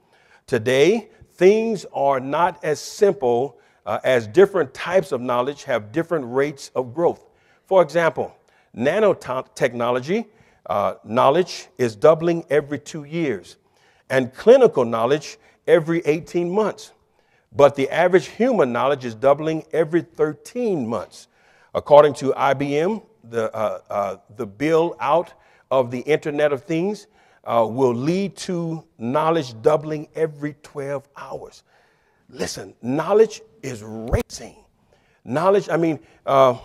Today, 0.48 1.10
things 1.34 1.86
are 1.94 2.20
not 2.20 2.64
as 2.64 2.80
simple 2.80 3.60
uh, 3.86 4.00
as 4.04 4.28
different 4.28 4.74
types 4.74 5.12
of 5.12 5.22
knowledge 5.22 5.64
have 5.64 5.92
different 5.92 6.26
rates 6.28 6.70
of 6.76 6.94
growth. 6.94 7.26
For 7.66 7.82
example, 7.82 8.36
nanotechnology 8.76 10.26
uh, 10.66 10.96
knowledge 11.04 11.68
is 11.78 11.96
doubling 11.96 12.46
every 12.50 12.80
two 12.80 13.04
years, 13.04 13.58
and 14.10 14.34
clinical 14.34 14.86
knowledge 14.86 15.38
every 15.68 16.02
18 16.06 16.50
months. 16.50 16.94
But 17.52 17.76
the 17.76 17.90
average 17.90 18.28
human 18.28 18.72
knowledge 18.72 19.06
is 19.06 19.16
doubling 19.16 19.66
every 19.74 20.02
13 20.02 20.88
months. 20.88 21.28
According 21.74 22.14
to 22.16 22.32
IBM, 22.34 23.02
the, 23.24 23.54
uh, 23.56 23.82
uh, 23.90 24.18
the 24.36 24.46
build 24.46 24.96
out 25.00 25.34
of 25.72 25.90
the 25.92 26.00
Internet 26.02 26.54
of 26.54 26.64
Things 26.64 27.08
uh, 27.44 27.66
will 27.68 27.94
lead 27.94 28.36
to 28.38 28.84
knowledge 28.98 29.60
doubling 29.62 30.08
every 30.16 30.56
12 30.62 31.08
hours. 31.18 31.64
Listen, 32.30 32.76
knowledge 32.82 33.42
is 33.64 33.84
racing. 33.84 34.56
Knowledge, 35.26 35.70
I 35.70 35.78
mean, 35.78 36.00
uh, 36.26 36.58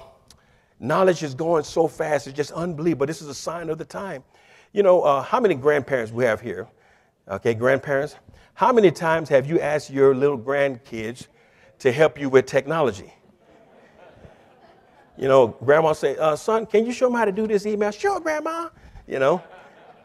knowledge 0.85 1.23
is 1.23 1.35
going 1.35 1.65
so 1.65 1.89
fast, 1.89 2.27
it's 2.27 2.37
just 2.37 2.53
unbelievable. 2.53 3.07
This 3.07 3.23
is 3.23 3.29
a 3.29 3.35
sign 3.35 3.71
of 3.71 3.79
the 3.79 3.85
time. 3.85 4.23
You 4.73 4.83
know, 4.83 5.03
uh, 5.03 5.23
how 5.23 5.41
many 5.41 5.55
grandparents 5.55 6.13
we 6.13 6.25
have 6.25 6.41
here? 6.41 6.69
Okay, 7.29 7.55
grandparents. 7.55 8.17
How 8.55 8.73
many 8.73 8.91
times 8.91 9.29
have 9.31 9.47
you 9.47 9.61
asked 9.61 9.91
your 9.91 10.15
little 10.15 10.39
grandkids 10.39 11.27
to 11.79 11.91
help 11.91 12.21
you 12.21 12.29
with 12.29 12.47
technology? 12.47 13.13
You 15.17 15.29
know, 15.29 15.49
grandma 15.65 15.93
say, 15.93 16.17
uh, 16.17 16.37
son, 16.37 16.67
can 16.67 16.85
you 16.85 16.93
show 16.93 17.09
me 17.09 17.17
how 17.17 17.25
to 17.25 17.33
do 17.33 17.47
this 17.47 17.67
email? 17.67 17.91
Sure, 17.91 18.21
grandma. 18.21 18.69
You 19.07 19.19
know, 19.19 19.43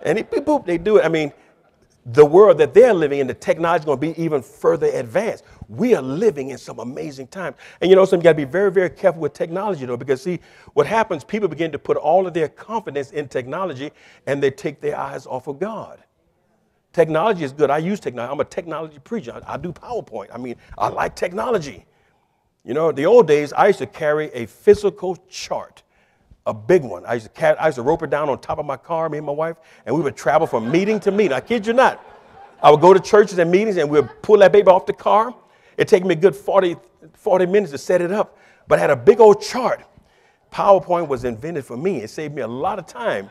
and 0.01 0.19
it, 0.19 0.29
boop, 0.31 0.45
boop, 0.45 0.65
they 0.65 0.77
do 0.77 0.97
it. 0.97 1.05
I 1.05 1.09
mean, 1.09 1.33
the 2.05 2.25
world 2.25 2.57
that 2.57 2.73
they're 2.73 2.93
living 2.93 3.19
in, 3.19 3.27
the 3.27 3.33
technology 3.33 3.81
is 3.81 3.85
going 3.85 3.99
to 3.99 4.13
be 4.13 4.21
even 4.23 4.41
further 4.41 4.87
advanced. 4.87 5.43
We 5.67 5.95
are 5.95 6.01
living 6.01 6.49
in 6.49 6.57
some 6.57 6.79
amazing 6.79 7.27
times. 7.27 7.57
And 7.81 7.89
you 7.89 7.95
know, 7.95 8.05
so 8.05 8.15
you 8.15 8.23
got 8.23 8.31
to 8.31 8.35
be 8.35 8.45
very, 8.45 8.71
very 8.71 8.89
careful 8.89 9.21
with 9.21 9.33
technology, 9.33 9.85
though, 9.85 9.97
because 9.97 10.21
see, 10.21 10.39
what 10.73 10.87
happens, 10.87 11.23
people 11.23 11.47
begin 11.47 11.71
to 11.71 11.79
put 11.79 11.97
all 11.97 12.25
of 12.25 12.33
their 12.33 12.49
confidence 12.49 13.11
in 13.11 13.27
technology 13.27 13.91
and 14.25 14.41
they 14.41 14.49
take 14.51 14.81
their 14.81 14.97
eyes 14.97 15.27
off 15.27 15.47
of 15.47 15.59
God. 15.59 16.03
Technology 16.93 17.43
is 17.43 17.51
good. 17.51 17.69
I 17.69 17.77
use 17.77 17.99
technology. 17.99 18.31
I'm 18.31 18.39
a 18.39 18.45
technology 18.45 18.97
preacher. 19.03 19.39
I, 19.45 19.53
I 19.53 19.57
do 19.57 19.71
PowerPoint. 19.71 20.29
I 20.33 20.37
mean, 20.37 20.55
I 20.77 20.87
like 20.87 21.15
technology. 21.15 21.85
You 22.63 22.73
know, 22.73 22.91
the 22.91 23.05
old 23.05 23.27
days, 23.27 23.53
I 23.53 23.67
used 23.67 23.79
to 23.79 23.85
carry 23.85 24.31
a 24.33 24.45
physical 24.45 25.15
chart, 25.29 25.83
a 26.49 26.53
big 26.53 26.83
one. 26.83 27.05
I 27.05 27.13
used 27.13 27.27
to, 27.27 27.31
carry, 27.31 27.55
I 27.57 27.67
used 27.67 27.75
to 27.75 27.83
rope 27.83 28.01
it 28.01 28.09
down 28.09 28.27
on 28.27 28.41
top 28.41 28.57
of 28.57 28.65
my 28.65 28.75
car, 28.75 29.07
me 29.07 29.19
and 29.19 29.27
my 29.27 29.31
wife, 29.31 29.57
and 29.85 29.95
we 29.95 30.01
would 30.01 30.17
travel 30.17 30.47
from 30.47 30.69
meeting 30.71 30.99
to 31.01 31.11
meeting. 31.11 31.33
I 31.33 31.41
kid 31.41 31.67
you 31.67 31.73
not. 31.73 32.03
I 32.61 32.71
would 32.71 32.81
go 32.81 32.91
to 32.91 32.99
churches 32.99 33.37
and 33.37 33.51
meetings, 33.51 33.77
and 33.77 33.87
we'd 33.87 34.09
pull 34.23 34.39
that 34.39 34.51
baby 34.51 34.67
off 34.67 34.87
the 34.87 34.93
car. 34.93 35.33
It'd 35.77 35.87
take 35.87 36.03
me 36.03 36.15
a 36.15 36.17
good 36.17 36.35
40, 36.35 36.75
40 37.13 37.45
minutes 37.45 37.71
to 37.71 37.77
set 37.77 38.01
it 38.01 38.11
up, 38.11 38.37
but 38.67 38.79
I 38.79 38.81
had 38.81 38.89
a 38.89 38.95
big 38.95 39.19
old 39.19 39.41
chart. 39.41 39.85
PowerPoint 40.51 41.07
was 41.07 41.23
invented 41.23 41.63
for 41.65 41.77
me. 41.77 41.97
It 42.01 42.09
saved 42.09 42.33
me 42.33 42.41
a 42.41 42.47
lot 42.47 42.79
of 42.79 42.87
time. 42.87 43.29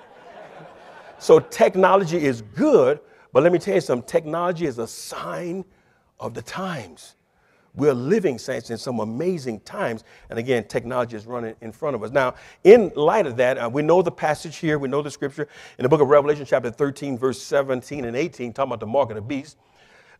so 1.18 1.40
technology 1.40 2.24
is 2.24 2.42
good, 2.42 3.00
but 3.32 3.42
let 3.42 3.52
me 3.52 3.58
tell 3.58 3.74
you 3.74 3.80
something 3.80 4.06
technology 4.06 4.66
is 4.66 4.78
a 4.78 4.86
sign 4.86 5.64
of 6.20 6.34
the 6.34 6.42
times. 6.42 7.16
We're 7.78 7.94
living, 7.94 8.38
saints, 8.38 8.70
in 8.70 8.76
some 8.76 8.98
amazing 8.98 9.60
times. 9.60 10.04
And 10.30 10.38
again, 10.38 10.64
technology 10.64 11.16
is 11.16 11.26
running 11.26 11.54
in 11.60 11.70
front 11.70 11.94
of 11.94 12.02
us. 12.02 12.10
Now, 12.10 12.34
in 12.64 12.92
light 12.96 13.26
of 13.26 13.36
that, 13.36 13.56
uh, 13.56 13.70
we 13.72 13.82
know 13.82 14.02
the 14.02 14.10
passage 14.10 14.56
here, 14.56 14.78
we 14.78 14.88
know 14.88 15.00
the 15.00 15.10
scripture 15.10 15.48
in 15.78 15.84
the 15.84 15.88
book 15.88 16.00
of 16.00 16.08
Revelation, 16.08 16.44
chapter 16.44 16.70
13, 16.70 17.16
verse 17.16 17.40
17 17.40 18.04
and 18.04 18.16
18, 18.16 18.52
talking 18.52 18.68
about 18.68 18.80
the 18.80 18.86
mark 18.86 19.10
of 19.10 19.14
the 19.14 19.22
beast. 19.22 19.56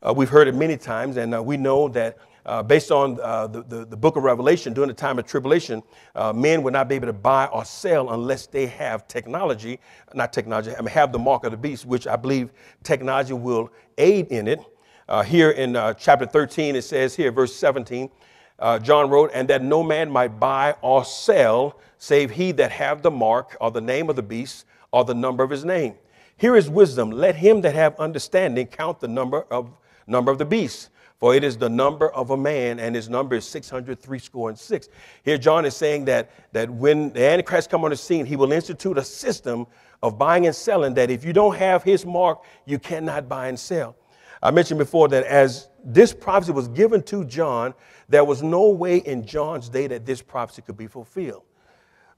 Uh, 0.00 0.14
we've 0.16 0.28
heard 0.28 0.46
it 0.46 0.54
many 0.54 0.76
times, 0.76 1.16
and 1.16 1.34
uh, 1.34 1.42
we 1.42 1.56
know 1.56 1.88
that 1.88 2.16
uh, 2.46 2.62
based 2.62 2.90
on 2.90 3.18
uh, 3.20 3.46
the, 3.46 3.62
the, 3.64 3.84
the, 3.84 3.96
book 3.96 4.16
of 4.16 4.22
Revelation, 4.22 4.72
during 4.72 4.88
the 4.88 4.94
time 4.94 5.18
of 5.18 5.26
tribulation, 5.26 5.82
uh, 6.14 6.32
men 6.32 6.62
would 6.62 6.72
not 6.72 6.88
be 6.88 6.94
able 6.94 7.08
to 7.08 7.12
buy 7.12 7.46
or 7.46 7.64
sell 7.64 8.10
unless 8.14 8.46
they 8.46 8.66
have 8.66 9.06
technology, 9.06 9.78
not 10.14 10.32
technology, 10.32 10.74
I 10.74 10.80
mean, 10.80 10.88
have 10.88 11.12
the 11.12 11.18
mark 11.18 11.44
of 11.44 11.50
the 11.50 11.58
beast, 11.58 11.84
which 11.84 12.06
I 12.06 12.16
believe 12.16 12.50
technology 12.84 13.34
will 13.34 13.70
aid 13.98 14.28
in 14.28 14.48
it. 14.48 14.60
Uh, 15.08 15.22
here 15.22 15.50
in 15.50 15.74
uh, 15.74 15.94
chapter 15.94 16.26
13, 16.26 16.76
it 16.76 16.82
says 16.82 17.14
here, 17.14 17.32
verse 17.32 17.54
17, 17.56 18.10
uh, 18.58 18.78
John 18.78 19.08
wrote, 19.08 19.30
and 19.32 19.48
that 19.48 19.62
no 19.62 19.82
man 19.82 20.10
might 20.10 20.38
buy 20.38 20.74
or 20.82 21.04
sell 21.04 21.78
save 21.96 22.30
he 22.30 22.52
that 22.52 22.70
have 22.72 23.02
the 23.02 23.10
mark 23.10 23.56
or 23.60 23.70
the 23.70 23.80
name 23.80 24.10
of 24.10 24.16
the 24.16 24.22
beast 24.22 24.66
or 24.92 25.04
the 25.04 25.14
number 25.14 25.42
of 25.42 25.50
his 25.50 25.64
name. 25.64 25.94
Here 26.36 26.56
is 26.56 26.68
wisdom. 26.68 27.10
Let 27.10 27.36
him 27.36 27.62
that 27.62 27.74
have 27.74 27.98
understanding 27.98 28.66
count 28.66 29.00
the 29.00 29.08
number 29.08 29.42
of 29.50 29.70
number 30.06 30.30
of 30.30 30.38
the 30.38 30.44
beast 30.44 30.90
for 31.18 31.34
it 31.34 31.42
is 31.42 31.56
the 31.56 31.68
number 31.68 32.10
of 32.10 32.30
a 32.30 32.36
man, 32.36 32.78
and 32.78 32.94
his 32.94 33.08
number 33.08 33.34
is 33.34 33.44
603 33.44 34.18
score 34.20 34.48
and 34.50 34.58
six. 34.58 34.88
Here, 35.24 35.36
John 35.36 35.64
is 35.64 35.76
saying 35.76 36.04
that, 36.04 36.30
that 36.52 36.70
when 36.70 37.12
the 37.12 37.24
Antichrist 37.24 37.70
come 37.70 37.82
on 37.84 37.90
the 37.90 37.96
scene, 37.96 38.24
he 38.24 38.36
will 38.36 38.52
institute 38.52 38.96
a 38.96 39.04
system 39.04 39.66
of 40.00 40.16
buying 40.16 40.46
and 40.46 40.54
selling 40.54 40.94
that 40.94 41.10
if 41.10 41.24
you 41.24 41.32
don't 41.32 41.56
have 41.56 41.82
his 41.82 42.06
mark, 42.06 42.44
you 42.66 42.78
cannot 42.78 43.28
buy 43.28 43.48
and 43.48 43.58
sell. 43.58 43.96
I 44.42 44.50
mentioned 44.50 44.78
before 44.78 45.08
that 45.08 45.24
as 45.24 45.68
this 45.84 46.12
prophecy 46.12 46.52
was 46.52 46.68
given 46.68 47.02
to 47.04 47.24
John, 47.24 47.74
there 48.08 48.24
was 48.24 48.42
no 48.42 48.68
way 48.68 48.98
in 48.98 49.26
John's 49.26 49.68
day 49.68 49.86
that 49.88 50.06
this 50.06 50.22
prophecy 50.22 50.62
could 50.62 50.76
be 50.76 50.86
fulfilled. 50.86 51.42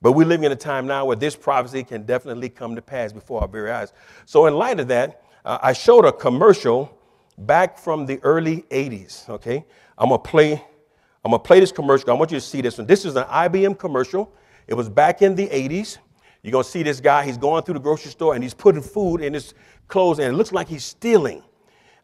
But 0.03 0.13
we're 0.13 0.27
living 0.27 0.45
in 0.45 0.53
a 0.53 0.57
time 0.57 0.87
now 0.87 1.05
where 1.05 1.17
this 1.17 1.37
prophecy 1.37 1.85
can 1.85 2.05
definitely 2.05 2.49
come 2.49 2.75
to 2.75 2.83
pass 2.83 3.13
before 3.13 3.43
our 3.43 3.49
very 3.49 3.71
eyes. 3.71 3.93
So, 4.25 4.47
in 4.47 4.55
light 4.55 4.81
of 4.81 4.89
that, 4.89 5.23
uh, 5.45 5.59
I 5.63 5.73
showed 5.73 6.05
a 6.05 6.13
commercial 6.13 6.97
back 7.37 7.79
from 7.79 8.07
the 8.07 8.19
early 8.23 8.65
80s, 8.71 9.29
okay? 9.29 9.65
I'm 9.99 10.09
gonna 10.09 10.19
play, 10.19 10.53
I'm 11.25 11.31
gonna 11.31 11.39
play 11.39 11.61
this 11.61 11.73
commercial. 11.73 12.11
I 12.11 12.15
want 12.15 12.31
you 12.31 12.39
to 12.39 12.45
see 12.45 12.61
this 12.61 12.79
one. 12.79 12.87
This 12.87 13.05
is 13.05 13.17
an 13.17 13.25
IBM 13.25 13.79
commercial. 13.79 14.33
It 14.67 14.75
was 14.75 14.89
back 14.89 15.23
in 15.23 15.35
the 15.35 15.49
80s. 15.49 15.99
You're 16.43 16.53
gonna 16.53 16.65
see 16.65 16.83
this 16.83 17.01
guy, 17.01 17.25
he's 17.25 17.37
going 17.37 17.63
through 17.65 17.75
the 17.75 17.81
grocery 17.81 18.11
store 18.11 18.35
and 18.35 18.43
he's 18.43 18.55
putting 18.55 18.83
food 18.83 19.21
in 19.21 19.35
his 19.35 19.53
clothes, 19.89 20.19
and 20.19 20.33
it 20.33 20.37
looks 20.37 20.53
like 20.53 20.69
he's 20.69 20.85
stealing. 20.85 21.43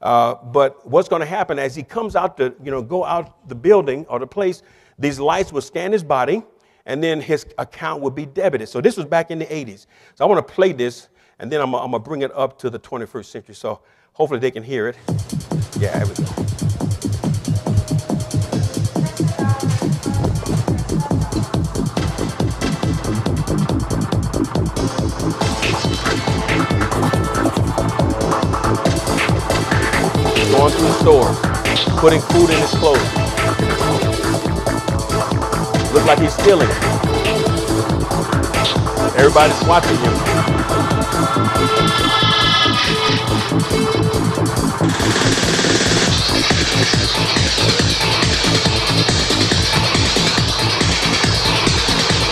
Uh, 0.06 0.36
but 0.52 0.86
what's 0.86 1.08
gonna 1.08 1.26
happen 1.26 1.58
as 1.58 1.74
he 1.74 1.82
comes 1.82 2.14
out 2.14 2.36
to, 2.36 2.54
you 2.62 2.70
know, 2.70 2.80
go 2.80 3.04
out 3.04 3.48
the 3.48 3.54
building 3.54 4.06
or 4.08 4.18
the 4.18 4.26
place, 4.26 4.62
these 4.98 5.18
lights 5.18 5.52
will 5.52 5.60
scan 5.60 5.90
his 5.92 6.04
body, 6.04 6.42
and 6.86 7.02
then 7.02 7.20
his 7.20 7.44
account 7.58 8.00
will 8.00 8.12
be 8.12 8.24
debited. 8.24 8.68
So 8.68 8.80
this 8.80 8.96
was 8.96 9.06
back 9.06 9.30
in 9.30 9.38
the 9.38 9.46
80s. 9.46 9.86
So 10.14 10.24
I 10.24 10.28
want 10.28 10.46
to 10.46 10.54
play 10.54 10.72
this, 10.72 11.08
and 11.40 11.50
then 11.50 11.60
I'm, 11.60 11.74
I'm 11.74 11.90
going 11.90 12.02
to 12.02 12.08
bring 12.08 12.22
it 12.22 12.30
up 12.34 12.58
to 12.60 12.70
the 12.70 12.78
21st 12.78 13.24
century. 13.24 13.54
So 13.56 13.80
Hopefully 14.16 14.40
they 14.40 14.50
can 14.50 14.62
hear 14.62 14.88
it. 14.88 14.96
Yeah, 15.78 15.98
there 15.98 16.06
we 16.06 16.14
go. 16.14 16.55
Going 30.66 30.78
to 30.78 30.84
the 30.84 30.92
store, 30.98 31.32
putting 32.00 32.20
food 32.20 32.50
in 32.50 32.58
his 32.58 32.70
clothes. 32.70 32.98
Looks 35.92 36.06
like 36.06 36.18
he's 36.18 36.32
stealing. 36.32 36.68
Everybody's 39.14 39.62
watching 39.68 39.96
him. 39.98 40.12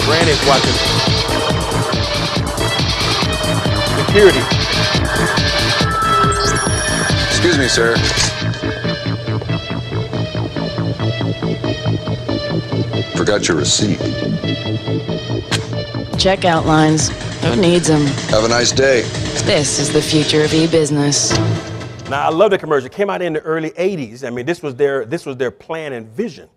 Brandon's 0.06 0.44
watching. 0.44 0.74
Security. 4.06 4.63
Excuse 7.44 7.58
me, 7.58 7.68
sir. 7.68 7.94
Forgot 13.14 13.46
your 13.46 13.58
receipt. 13.58 13.98
Checkout 16.16 16.64
lines. 16.64 17.10
Who 17.42 17.54
needs 17.56 17.88
them? 17.88 18.06
Have 18.30 18.44
a 18.44 18.48
nice 18.48 18.72
day. 18.72 19.02
This 19.44 19.78
is 19.78 19.92
the 19.92 20.00
future 20.00 20.42
of 20.42 20.54
e-business. 20.54 21.32
Now 22.08 22.26
I 22.26 22.30
love 22.30 22.50
the 22.50 22.56
commercial. 22.56 22.86
It 22.86 22.92
came 22.92 23.10
out 23.10 23.20
in 23.20 23.34
the 23.34 23.40
early 23.40 23.72
80s. 23.72 24.26
I 24.26 24.30
mean, 24.30 24.46
this 24.46 24.62
was 24.62 24.74
their 24.76 25.04
this 25.04 25.26
was 25.26 25.36
their 25.36 25.50
plan 25.50 25.92
and 25.92 26.08
vision. 26.08 26.48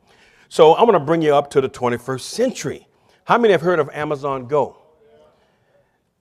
So 0.47 0.73
I'm 0.73 0.85
going 0.85 0.97
to 0.97 1.05
bring 1.05 1.21
you 1.21 1.35
up 1.35 1.49
to 1.49 1.59
the 1.59 1.67
21st 1.67 2.21
century. 2.21 2.87
How 3.25 3.37
many 3.37 3.51
have 3.51 3.59
heard 3.59 3.79
of 3.79 3.89
Amazon 3.91 4.47
Go? 4.47 4.77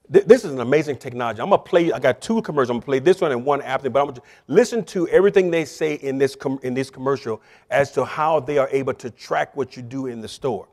This 0.09 0.45
is 0.45 0.53
an 0.53 0.61
amazing 0.61 0.97
technology. 0.97 1.41
I'm 1.41 1.49
gonna 1.49 1.61
play. 1.61 1.91
I 1.91 1.99
got 1.99 2.21
two 2.21 2.41
commercials. 2.41 2.69
I'm 2.69 2.77
gonna 2.77 2.85
play 2.85 2.99
this 2.99 3.19
one 3.19 3.33
and 3.33 3.43
one 3.43 3.61
after. 3.61 3.89
But 3.89 3.99
I'm 3.99 4.07
gonna 4.07 4.21
listen 4.47 4.85
to 4.85 5.05
everything 5.09 5.51
they 5.51 5.65
say 5.65 5.95
in 5.95 6.17
this 6.17 6.33
com- 6.33 6.59
in 6.63 6.73
this 6.73 6.89
commercial 6.89 7.41
as 7.69 7.91
to 7.91 8.05
how 8.05 8.39
they 8.39 8.57
are 8.57 8.69
able 8.71 8.93
to 8.93 9.09
track 9.09 9.53
what 9.57 9.75
you 9.75 9.83
do 9.83 10.07
in 10.07 10.21
the 10.21 10.27
store. 10.29 10.69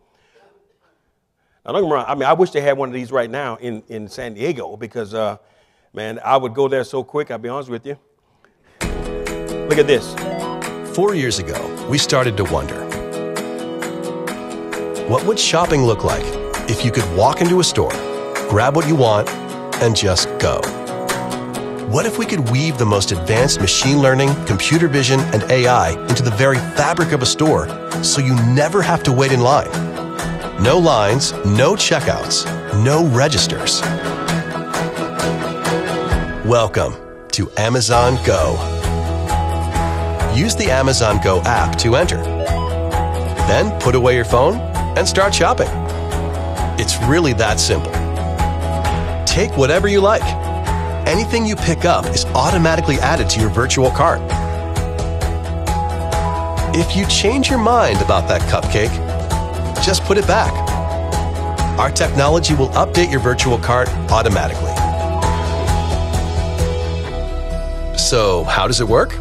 Now, 1.67 1.73
don't 1.73 1.83
get 1.83 1.89
me 1.89 1.95
wrong. 1.95 2.05
I 2.07 2.15
mean, 2.15 2.25
I 2.25 2.33
wish 2.35 2.51
they 2.51 2.61
had 2.61 2.79
one 2.79 2.91
of 2.91 2.95
these 2.95 3.11
right 3.11 3.31
now 3.31 3.57
in, 3.57 3.83
in 3.89 4.07
San 4.07 4.35
Diego 4.35 4.77
because, 4.77 5.15
uh, 5.15 5.39
man, 5.95 6.21
I 6.23 6.37
would 6.37 6.55
go 6.55 6.69
there 6.69 6.85
so 6.85 7.03
quick. 7.03 7.31
I'll 7.31 7.39
be 7.39 7.49
honest 7.49 7.71
with 7.71 7.87
you. 7.87 7.99
Look 8.83 9.79
at 9.79 9.87
this. 9.87 10.15
Four 10.95 11.15
years 11.15 11.39
ago, 11.39 11.89
we 11.89 11.97
started 11.99 12.37
to 12.37 12.45
wonder 12.45 12.85
what 15.09 15.25
would 15.27 15.39
shopping 15.39 15.83
look 15.85 16.05
like 16.05 16.25
if 16.69 16.85
you 16.85 16.93
could 16.93 17.05
walk 17.17 17.41
into 17.41 17.61
a 17.61 17.65
store, 17.65 17.93
grab 18.55 18.77
what 18.77 18.87
you 18.87 18.95
want, 18.95 19.29
and 19.83 19.97
just 19.97 20.29
go? 20.39 20.61
What 21.91 22.07
if 22.07 22.19
we 22.19 22.25
could 22.25 22.49
weave 22.51 22.79
the 22.79 22.87
most 22.87 23.11
advanced 23.11 23.61
machine 23.61 23.99
learning, 23.99 24.33
computer 24.45 24.87
vision, 24.87 25.19
and 25.35 25.43
AI 25.51 26.01
into 26.09 26.23
the 26.23 26.31
very 26.31 26.59
fabric 26.77 27.11
of 27.11 27.21
a 27.21 27.27
store 27.27 27.67
so 28.05 28.21
you 28.21 28.33
never 28.55 28.81
have 28.81 29.03
to 29.03 29.13
wait 29.13 29.33
in 29.33 29.41
line? 29.41 29.69
No 30.63 30.79
lines, 30.79 31.33
no 31.45 31.75
checkouts, 31.75 32.45
no 32.85 33.09
registers. 33.09 33.81
Welcome 36.47 36.95
to 37.33 37.51
Amazon 37.57 38.25
Go. 38.25 38.53
Use 40.33 40.55
the 40.55 40.69
Amazon 40.71 41.19
Go 41.25 41.43
app 41.43 41.77
to 41.79 41.97
enter. 41.97 42.23
Then 43.49 43.77
put 43.81 43.97
away 43.97 44.15
your 44.15 44.25
phone 44.25 44.59
and 44.97 45.09
start 45.09 45.35
shopping. 45.35 45.67
It's 46.79 46.97
really 47.09 47.33
that 47.33 47.59
simple. 47.59 48.04
Take 49.35 49.57
whatever 49.57 49.89
you 49.89 50.01
like. 50.01 50.23
Anything 51.09 51.45
you 51.45 51.57
pick 51.57 51.85
up 51.85 52.07
is 52.07 52.25
automatically 52.37 53.01
added 53.01 53.29
to 53.31 53.41
your 53.41 53.51
virtual 53.51 53.91
cart. 53.91 54.21
If 56.73 56.95
you 56.95 57.05
change 57.07 57.51
your 57.51 57.59
mind 57.59 58.01
about 58.01 58.29
that 58.29 58.43
cupcake, 58.43 58.95
just 59.85 60.05
put 60.05 60.19
it 60.19 60.27
back. 60.29 60.53
Our 61.81 61.91
technology 61.91 62.55
will 62.55 62.69
update 62.69 63.11
your 63.11 63.19
virtual 63.19 63.59
cart 63.59 63.89
automatically. 64.13 64.71
So, 67.99 68.45
how 68.45 68.69
does 68.69 68.81
it 68.81 68.87
work? 68.87 69.19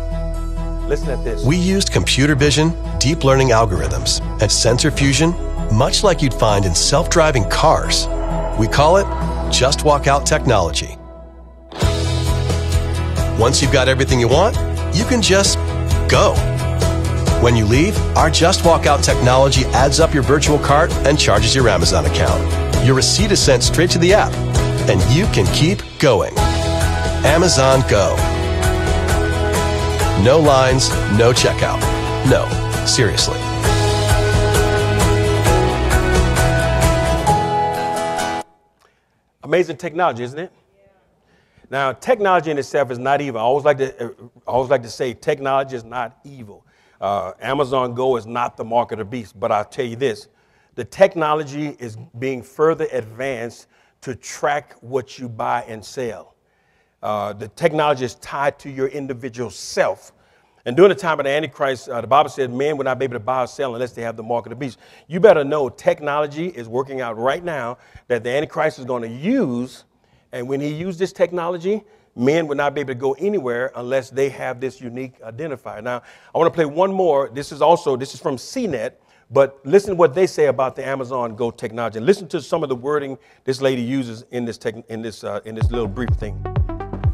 Listen 0.87 1.09
at 1.09 1.23
this. 1.23 1.43
We 1.43 1.57
used 1.57 1.91
computer 1.91 2.35
vision, 2.35 2.71
deep 2.99 3.23
learning 3.23 3.47
algorithms, 3.47 4.21
and 4.43 4.51
sensor 4.51 4.91
fusion, 4.91 5.31
much 5.75 6.03
like 6.03 6.21
you'd 6.21 6.35
find 6.35 6.65
in 6.65 6.75
self 6.75 7.09
driving 7.09 7.49
cars. 7.49 8.05
We 8.59 8.67
call 8.67 8.97
it 8.97 9.07
Just 9.51 9.83
Walk 9.83 10.07
Out 10.07 10.25
technology. 10.25 10.97
Once 13.39 13.61
you've 13.61 13.71
got 13.71 13.87
everything 13.87 14.19
you 14.19 14.27
want, 14.27 14.55
you 14.95 15.05
can 15.05 15.21
just 15.21 15.57
go. 16.09 16.33
When 17.41 17.55
you 17.55 17.65
leave, 17.65 17.97
our 18.15 18.29
Just 18.29 18.65
Walk 18.65 18.85
Out 18.85 19.03
technology 19.03 19.65
adds 19.67 19.99
up 19.99 20.13
your 20.13 20.23
virtual 20.23 20.59
cart 20.59 20.91
and 21.05 21.19
charges 21.19 21.55
your 21.55 21.67
Amazon 21.67 22.05
account. 22.05 22.85
Your 22.85 22.95
receipt 22.95 23.31
is 23.31 23.41
sent 23.41 23.63
straight 23.63 23.89
to 23.91 23.99
the 23.99 24.13
app, 24.13 24.33
and 24.89 25.01
you 25.13 25.25
can 25.27 25.45
keep 25.53 25.81
going. 25.99 26.33
Amazon 27.25 27.81
Go. 27.89 28.15
No 30.23 30.39
lines, 30.39 30.89
no 31.17 31.33
checkout. 31.33 31.81
No, 32.29 32.47
seriously. 32.85 33.52
Amazing 39.53 39.77
technology, 39.77 40.23
isn't 40.23 40.39
it? 40.39 40.51
Now, 41.69 41.91
technology 41.91 42.49
in 42.49 42.57
itself 42.57 42.89
is 42.89 42.97
not 42.97 43.21
evil. 43.21 43.39
I 43.39 43.43
always 43.43 43.63
like 43.63 43.77
to, 43.77 44.03
uh, 44.03 44.09
always 44.47 44.71
like 44.71 44.81
to 44.81 44.89
say 44.89 45.13
technology 45.13 45.75
is 45.75 45.83
not 45.83 46.17
evil. 46.23 46.65
Uh, 46.99 47.33
Amazon 47.39 47.93
Go 47.93 48.17
is 48.17 48.25
not 48.25 48.57
the 48.57 48.63
mark 48.63 48.91
of 48.93 48.97
the 48.97 49.05
beast, 49.05 49.39
but 49.39 49.51
I'll 49.51 49.63
tell 49.63 49.85
you 49.85 49.95
this 49.95 50.27
the 50.73 50.83
technology 50.83 51.75
is 51.77 51.97
being 52.17 52.41
further 52.41 52.87
advanced 52.91 53.67
to 54.01 54.15
track 54.15 54.73
what 54.81 55.19
you 55.19 55.29
buy 55.29 55.63
and 55.67 55.85
sell. 55.85 56.33
Uh, 57.03 57.33
the 57.33 57.49
technology 57.49 58.05
is 58.05 58.15
tied 58.15 58.57
to 58.57 58.71
your 58.71 58.87
individual 58.87 59.51
self. 59.51 60.13
And 60.65 60.77
during 60.77 60.89
the 60.89 60.95
time 60.95 61.19
of 61.19 61.25
the 61.25 61.29
Antichrist, 61.29 61.89
uh, 61.89 61.99
the 61.99 62.07
Bible 62.07 62.29
said 62.29 62.49
men 62.49 62.77
would 62.77 62.85
not 62.85 62.97
be 62.97 63.03
able 63.03 63.15
to 63.15 63.19
buy 63.19 63.43
or 63.43 63.47
sell 63.47 63.73
unless 63.73 63.91
they 63.91 64.01
have 64.01 64.15
the 64.15 64.23
mark 64.23 64.45
of 64.45 64.51
the 64.51 64.55
beast. 64.55 64.79
You 65.07 65.19
better 65.19 65.43
know 65.43 65.67
technology 65.67 66.47
is 66.47 66.69
working 66.69 67.01
out 67.01 67.17
right 67.17 67.43
now 67.43 67.79
that 68.07 68.23
the 68.23 68.29
Antichrist 68.29 68.79
is 68.79 68.85
going 68.85 69.01
to 69.01 69.09
use. 69.09 69.83
And 70.31 70.47
when 70.47 70.61
he 70.61 70.69
used 70.69 70.99
this 70.99 71.11
technology, 71.11 71.83
men 72.15 72.47
would 72.47 72.57
not 72.57 72.73
be 72.73 72.81
able 72.81 72.93
to 72.93 72.99
go 72.99 73.13
anywhere 73.13 73.71
unless 73.75 74.09
they 74.09 74.29
have 74.29 74.61
this 74.61 74.79
unique 74.79 75.19
identifier. 75.21 75.83
Now, 75.83 76.01
I 76.33 76.37
want 76.37 76.53
to 76.53 76.55
play 76.55 76.65
one 76.65 76.93
more. 76.93 77.29
This 77.33 77.51
is 77.51 77.61
also, 77.61 77.97
this 77.97 78.13
is 78.13 78.21
from 78.21 78.37
CNET, 78.37 78.93
but 79.31 79.59
listen 79.65 79.89
to 79.89 79.95
what 79.95 80.15
they 80.15 80.27
say 80.27 80.45
about 80.45 80.77
the 80.77 80.85
Amazon 80.85 81.35
Go 81.35 81.51
technology. 81.51 81.99
Listen 81.99 82.27
to 82.29 82.41
some 82.41 82.63
of 82.63 82.69
the 82.69 82.75
wording 82.75 83.17
this 83.43 83.61
lady 83.61 83.81
uses 83.81 84.23
in 84.31 84.45
this, 84.45 84.57
tech, 84.57 84.75
in 84.87 85.01
this, 85.01 85.25
uh, 85.25 85.41
in 85.43 85.55
this 85.55 85.69
little 85.71 85.87
brief 85.87 86.09
thing. 86.11 86.41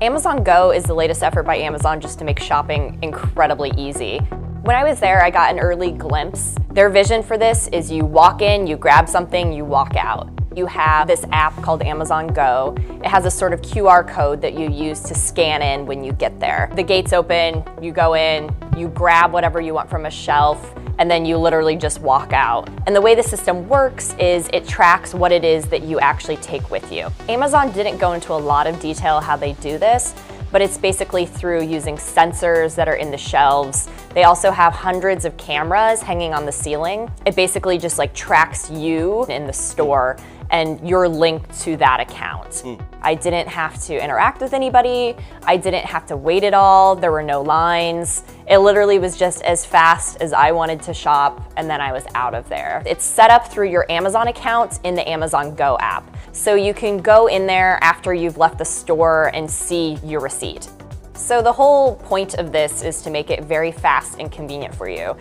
Amazon 0.01 0.45
Go 0.45 0.71
is 0.71 0.85
the 0.85 0.93
latest 0.93 1.23
effort 1.23 1.43
by 1.43 1.57
Amazon 1.57 1.99
just 1.99 2.19
to 2.19 2.23
make 2.23 2.39
shopping 2.39 2.97
incredibly 3.01 3.73
easy. 3.75 4.19
When 4.61 4.77
I 4.77 4.85
was 4.85 5.01
there, 5.01 5.21
I 5.21 5.29
got 5.29 5.51
an 5.51 5.59
early 5.59 5.91
glimpse. 5.91 6.55
Their 6.71 6.89
vision 6.89 7.21
for 7.21 7.37
this 7.37 7.67
is 7.67 7.91
you 7.91 8.05
walk 8.05 8.41
in, 8.41 8.65
you 8.65 8.77
grab 8.77 9.09
something, 9.09 9.51
you 9.51 9.65
walk 9.65 9.97
out. 9.97 10.29
You 10.55 10.67
have 10.67 11.09
this 11.09 11.25
app 11.33 11.53
called 11.61 11.81
Amazon 11.81 12.27
Go. 12.27 12.77
It 13.03 13.07
has 13.07 13.25
a 13.25 13.31
sort 13.31 13.51
of 13.51 13.61
QR 13.61 14.07
code 14.07 14.41
that 14.41 14.53
you 14.53 14.69
use 14.69 15.01
to 15.01 15.13
scan 15.13 15.61
in 15.61 15.85
when 15.85 16.01
you 16.01 16.13
get 16.13 16.39
there. 16.39 16.71
The 16.75 16.83
gates 16.83 17.11
open, 17.11 17.65
you 17.81 17.91
go 17.91 18.13
in, 18.15 18.55
you 18.77 18.87
grab 18.87 19.33
whatever 19.33 19.59
you 19.59 19.73
want 19.73 19.89
from 19.89 20.05
a 20.05 20.11
shelf, 20.11 20.73
and 20.99 21.09
then 21.09 21.25
you 21.25 21.37
literally 21.37 21.75
just 21.75 21.99
walk 22.01 22.33
out. 22.33 22.69
And 22.85 22.95
the 22.95 23.01
way 23.01 23.15
the 23.15 23.23
system 23.23 23.67
works 23.67 24.13
is 24.19 24.49
it 24.53 24.67
tracks 24.67 25.15
what 25.15 25.31
it 25.31 25.43
is 25.43 25.65
that 25.69 25.81
you 25.81 25.99
actually 25.99 26.37
take 26.37 26.69
with 26.69 26.91
you. 26.91 27.07
Amazon 27.27 27.71
didn't 27.71 27.97
go 27.97 28.13
into 28.13 28.33
a 28.33 28.35
lot 28.35 28.67
of 28.67 28.79
detail 28.79 29.19
how 29.19 29.35
they 29.35 29.53
do 29.53 29.77
this, 29.77 30.13
but 30.51 30.61
it's 30.61 30.77
basically 30.77 31.25
through 31.25 31.63
using 31.63 31.95
sensors 31.95 32.75
that 32.75 32.87
are 32.87 32.95
in 32.95 33.11
the 33.11 33.17
shelves. 33.17 33.87
They 34.13 34.23
also 34.23 34.51
have 34.51 34.73
hundreds 34.73 35.23
of 35.23 35.37
cameras 35.37 36.01
hanging 36.01 36.33
on 36.33 36.45
the 36.45 36.51
ceiling. 36.51 37.09
It 37.25 37.35
basically 37.35 37.77
just 37.77 37.97
like 37.97 38.13
tracks 38.13 38.69
you 38.69 39.25
in 39.27 39.47
the 39.47 39.53
store 39.53 40.17
and 40.51 40.87
you're 40.87 41.07
linked 41.07 41.59
to 41.61 41.77
that 41.77 41.99
account. 41.99 42.49
Mm. 42.49 42.83
I 43.01 43.15
didn't 43.15 43.47
have 43.47 43.81
to 43.85 44.03
interact 44.03 44.41
with 44.41 44.53
anybody. 44.53 45.15
I 45.43 45.57
didn't 45.57 45.85
have 45.85 46.05
to 46.07 46.17
wait 46.17 46.43
at 46.43 46.53
all. 46.53 46.95
There 46.95 47.11
were 47.11 47.23
no 47.23 47.41
lines. 47.41 48.23
It 48.47 48.57
literally 48.57 48.99
was 48.99 49.17
just 49.17 49.41
as 49.43 49.65
fast 49.65 50.21
as 50.21 50.33
I 50.33 50.51
wanted 50.51 50.81
to 50.83 50.93
shop, 50.93 51.53
and 51.55 51.69
then 51.69 51.81
I 51.81 51.91
was 51.91 52.05
out 52.15 52.33
of 52.33 52.49
there. 52.49 52.83
It's 52.85 53.05
set 53.05 53.29
up 53.29 53.51
through 53.51 53.69
your 53.69 53.85
Amazon 53.89 54.27
account 54.27 54.79
in 54.83 54.95
the 54.95 55.07
Amazon 55.07 55.55
Go 55.55 55.77
app. 55.79 56.15
So 56.31 56.55
you 56.55 56.73
can 56.73 56.97
go 56.97 57.27
in 57.27 57.47
there 57.47 57.79
after 57.81 58.13
you've 58.13 58.37
left 58.37 58.57
the 58.57 58.65
store 58.65 59.31
and 59.33 59.49
see 59.49 59.97
your 60.03 60.19
receipt. 60.19 60.69
So 61.13 61.41
the 61.41 61.51
whole 61.51 61.95
point 61.97 62.35
of 62.35 62.51
this 62.51 62.81
is 62.81 63.01
to 63.03 63.09
make 63.09 63.29
it 63.29 63.43
very 63.43 63.71
fast 63.71 64.19
and 64.19 64.31
convenient 64.31 64.73
for 64.73 64.87
you. 64.89 65.15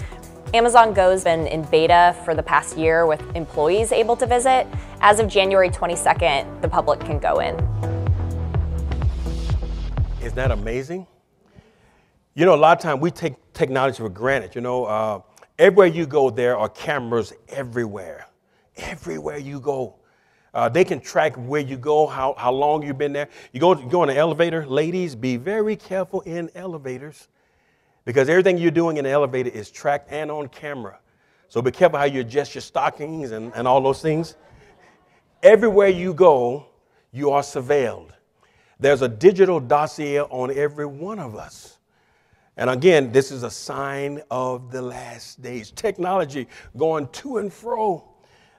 Amazon 0.54 0.94
Go's 0.94 1.24
been 1.24 1.46
in 1.46 1.60
beta 1.64 2.16
for 2.24 2.34
the 2.34 2.42
past 2.42 2.78
year 2.78 3.04
with 3.04 3.22
employees 3.36 3.92
able 3.92 4.16
to 4.16 4.26
visit. 4.26 4.66
As 5.02 5.20
of 5.20 5.28
January 5.28 5.68
22nd, 5.68 6.62
the 6.62 6.68
public 6.68 7.00
can 7.00 7.18
go 7.18 7.40
in. 7.40 7.54
Isn't 10.22 10.36
that 10.36 10.50
amazing? 10.50 11.06
You 12.34 12.46
know, 12.46 12.54
a 12.54 12.56
lot 12.56 12.78
of 12.78 12.82
times 12.82 13.02
we 13.02 13.10
take 13.10 13.34
technology 13.52 13.98
for 13.98 14.08
granted. 14.08 14.54
You 14.54 14.62
know, 14.62 14.86
uh, 14.86 15.20
everywhere 15.58 15.88
you 15.88 16.06
go, 16.06 16.30
there 16.30 16.56
are 16.56 16.70
cameras 16.70 17.34
everywhere. 17.50 18.26
Everywhere 18.78 19.36
you 19.36 19.60
go. 19.60 19.96
Uh, 20.54 20.66
they 20.70 20.82
can 20.82 20.98
track 20.98 21.36
where 21.36 21.60
you 21.60 21.76
go, 21.76 22.06
how, 22.06 22.34
how 22.38 22.52
long 22.52 22.82
you've 22.82 22.96
been 22.96 23.12
there. 23.12 23.28
You 23.52 23.60
go, 23.60 23.78
you 23.78 23.88
go 23.90 24.02
in 24.02 24.08
an 24.08 24.16
elevator, 24.16 24.64
ladies, 24.64 25.14
be 25.14 25.36
very 25.36 25.76
careful 25.76 26.22
in 26.22 26.48
elevators 26.54 27.28
because 28.08 28.30
everything 28.30 28.56
you're 28.56 28.70
doing 28.70 28.96
in 28.96 29.04
the 29.04 29.10
elevator 29.10 29.50
is 29.50 29.70
tracked 29.70 30.10
and 30.10 30.30
on 30.30 30.48
camera. 30.48 30.98
So 31.48 31.60
be 31.60 31.70
careful 31.70 31.98
how 31.98 32.06
you 32.06 32.22
adjust 32.22 32.54
your 32.54 32.62
stockings 32.62 33.32
and, 33.32 33.52
and 33.54 33.68
all 33.68 33.82
those 33.82 34.00
things. 34.00 34.34
Everywhere 35.42 35.88
you 35.88 36.14
go, 36.14 36.64
you 37.12 37.32
are 37.32 37.42
surveilled. 37.42 38.08
There's 38.80 39.02
a 39.02 39.08
digital 39.08 39.60
dossier 39.60 40.20
on 40.20 40.56
every 40.56 40.86
one 40.86 41.18
of 41.18 41.36
us. 41.36 41.76
And 42.56 42.70
again, 42.70 43.12
this 43.12 43.30
is 43.30 43.42
a 43.42 43.50
sign 43.50 44.22
of 44.30 44.72
the 44.72 44.80
last 44.80 45.42
days. 45.42 45.70
Technology 45.70 46.48
going 46.78 47.08
to 47.08 47.36
and 47.36 47.52
fro. 47.52 48.08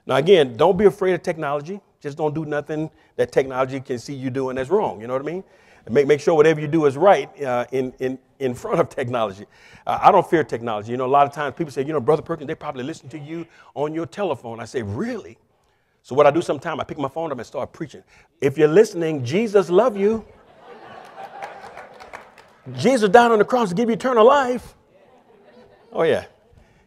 Now, 0.06 0.14
again, 0.14 0.56
don't 0.56 0.78
be 0.78 0.84
afraid 0.84 1.14
of 1.14 1.24
technology. 1.24 1.80
Just 2.00 2.16
don't 2.16 2.36
do 2.36 2.44
nothing 2.44 2.88
that 3.16 3.32
technology 3.32 3.80
can 3.80 3.98
see 3.98 4.14
you 4.14 4.30
doing 4.30 4.54
that's 4.54 4.70
wrong. 4.70 5.00
You 5.00 5.08
know 5.08 5.14
what 5.14 5.22
I 5.22 5.26
mean? 5.26 5.42
Make, 5.88 6.06
make 6.06 6.20
sure 6.20 6.34
whatever 6.34 6.60
you 6.60 6.68
do 6.68 6.86
is 6.86 6.96
right 6.96 7.42
uh, 7.42 7.64
in, 7.72 7.92
in, 7.98 8.18
in 8.38 8.54
front 8.54 8.80
of 8.80 8.88
technology. 8.88 9.46
Uh, 9.86 9.98
I 10.02 10.12
don't 10.12 10.28
fear 10.28 10.44
technology. 10.44 10.90
You 10.90 10.98
know, 10.98 11.06
a 11.06 11.08
lot 11.08 11.26
of 11.26 11.32
times 11.32 11.54
people 11.56 11.72
say, 11.72 11.84
you 11.84 11.92
know, 11.92 12.00
Brother 12.00 12.22
Perkins, 12.22 12.48
they 12.48 12.54
probably 12.54 12.84
listen 12.84 13.08
to 13.10 13.18
you 13.18 13.46
on 13.74 13.94
your 13.94 14.06
telephone. 14.06 14.60
I 14.60 14.64
say, 14.64 14.82
really? 14.82 15.38
So 16.02 16.14
what 16.14 16.26
I 16.26 16.30
do 16.30 16.42
sometimes, 16.42 16.80
I 16.80 16.84
pick 16.84 16.98
my 16.98 17.08
phone 17.08 17.32
up 17.32 17.38
and 17.38 17.46
start 17.46 17.72
preaching. 17.72 18.02
If 18.40 18.58
you're 18.58 18.68
listening, 18.68 19.24
Jesus 19.24 19.70
love 19.70 19.96
you. 19.96 20.24
Jesus 22.76 23.08
died 23.08 23.32
on 23.32 23.38
the 23.38 23.44
cross 23.44 23.70
to 23.70 23.74
give 23.74 23.88
you 23.88 23.94
eternal 23.94 24.26
life. 24.26 24.74
Oh, 25.92 26.02
yeah. 26.02 26.26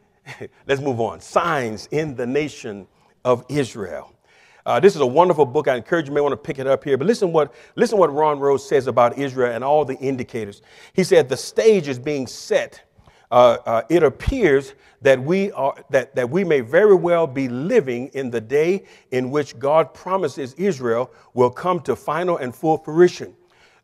Let's 0.67 0.81
move 0.81 0.99
on. 1.01 1.19
Signs 1.19 1.87
in 1.91 2.15
the 2.15 2.25
nation 2.25 2.87
of 3.25 3.45
Israel. 3.49 4.12
Uh, 4.65 4.79
this 4.79 4.95
is 4.95 5.01
a 5.01 5.05
wonderful 5.05 5.45
book. 5.45 5.67
I 5.67 5.75
encourage 5.75 6.07
you, 6.07 6.13
may 6.13 6.21
want 6.21 6.31
to 6.31 6.37
pick 6.37 6.57
it 6.57 6.67
up 6.67 6.83
here. 6.83 6.97
But 6.97 7.07
listen 7.07 7.33
what, 7.33 7.53
listen 7.75 7.97
what 7.97 8.13
Ron 8.13 8.39
Rhodes 8.39 8.63
says 8.63 8.87
about 8.87 9.17
Israel 9.17 9.51
and 9.53 9.63
all 9.63 9.83
the 9.83 9.97
indicators. 9.97 10.61
He 10.93 11.03
said 11.03 11.27
the 11.27 11.37
stage 11.37 11.87
is 11.87 11.99
being 11.99 12.27
set. 12.27 12.81
Uh, 13.29 13.57
uh, 13.65 13.81
it 13.89 14.03
appears 14.03 14.75
that 15.01 15.21
we, 15.21 15.51
are, 15.51 15.75
that, 15.89 16.15
that 16.15 16.29
we 16.29 16.43
may 16.43 16.61
very 16.61 16.95
well 16.95 17.27
be 17.27 17.49
living 17.49 18.07
in 18.13 18.29
the 18.29 18.39
day 18.39 18.85
in 19.11 19.31
which 19.31 19.57
God 19.59 19.93
promises 19.93 20.53
Israel 20.53 21.11
will 21.33 21.49
come 21.49 21.81
to 21.81 21.95
final 21.95 22.37
and 22.37 22.55
full 22.55 22.77
fruition. 22.77 23.35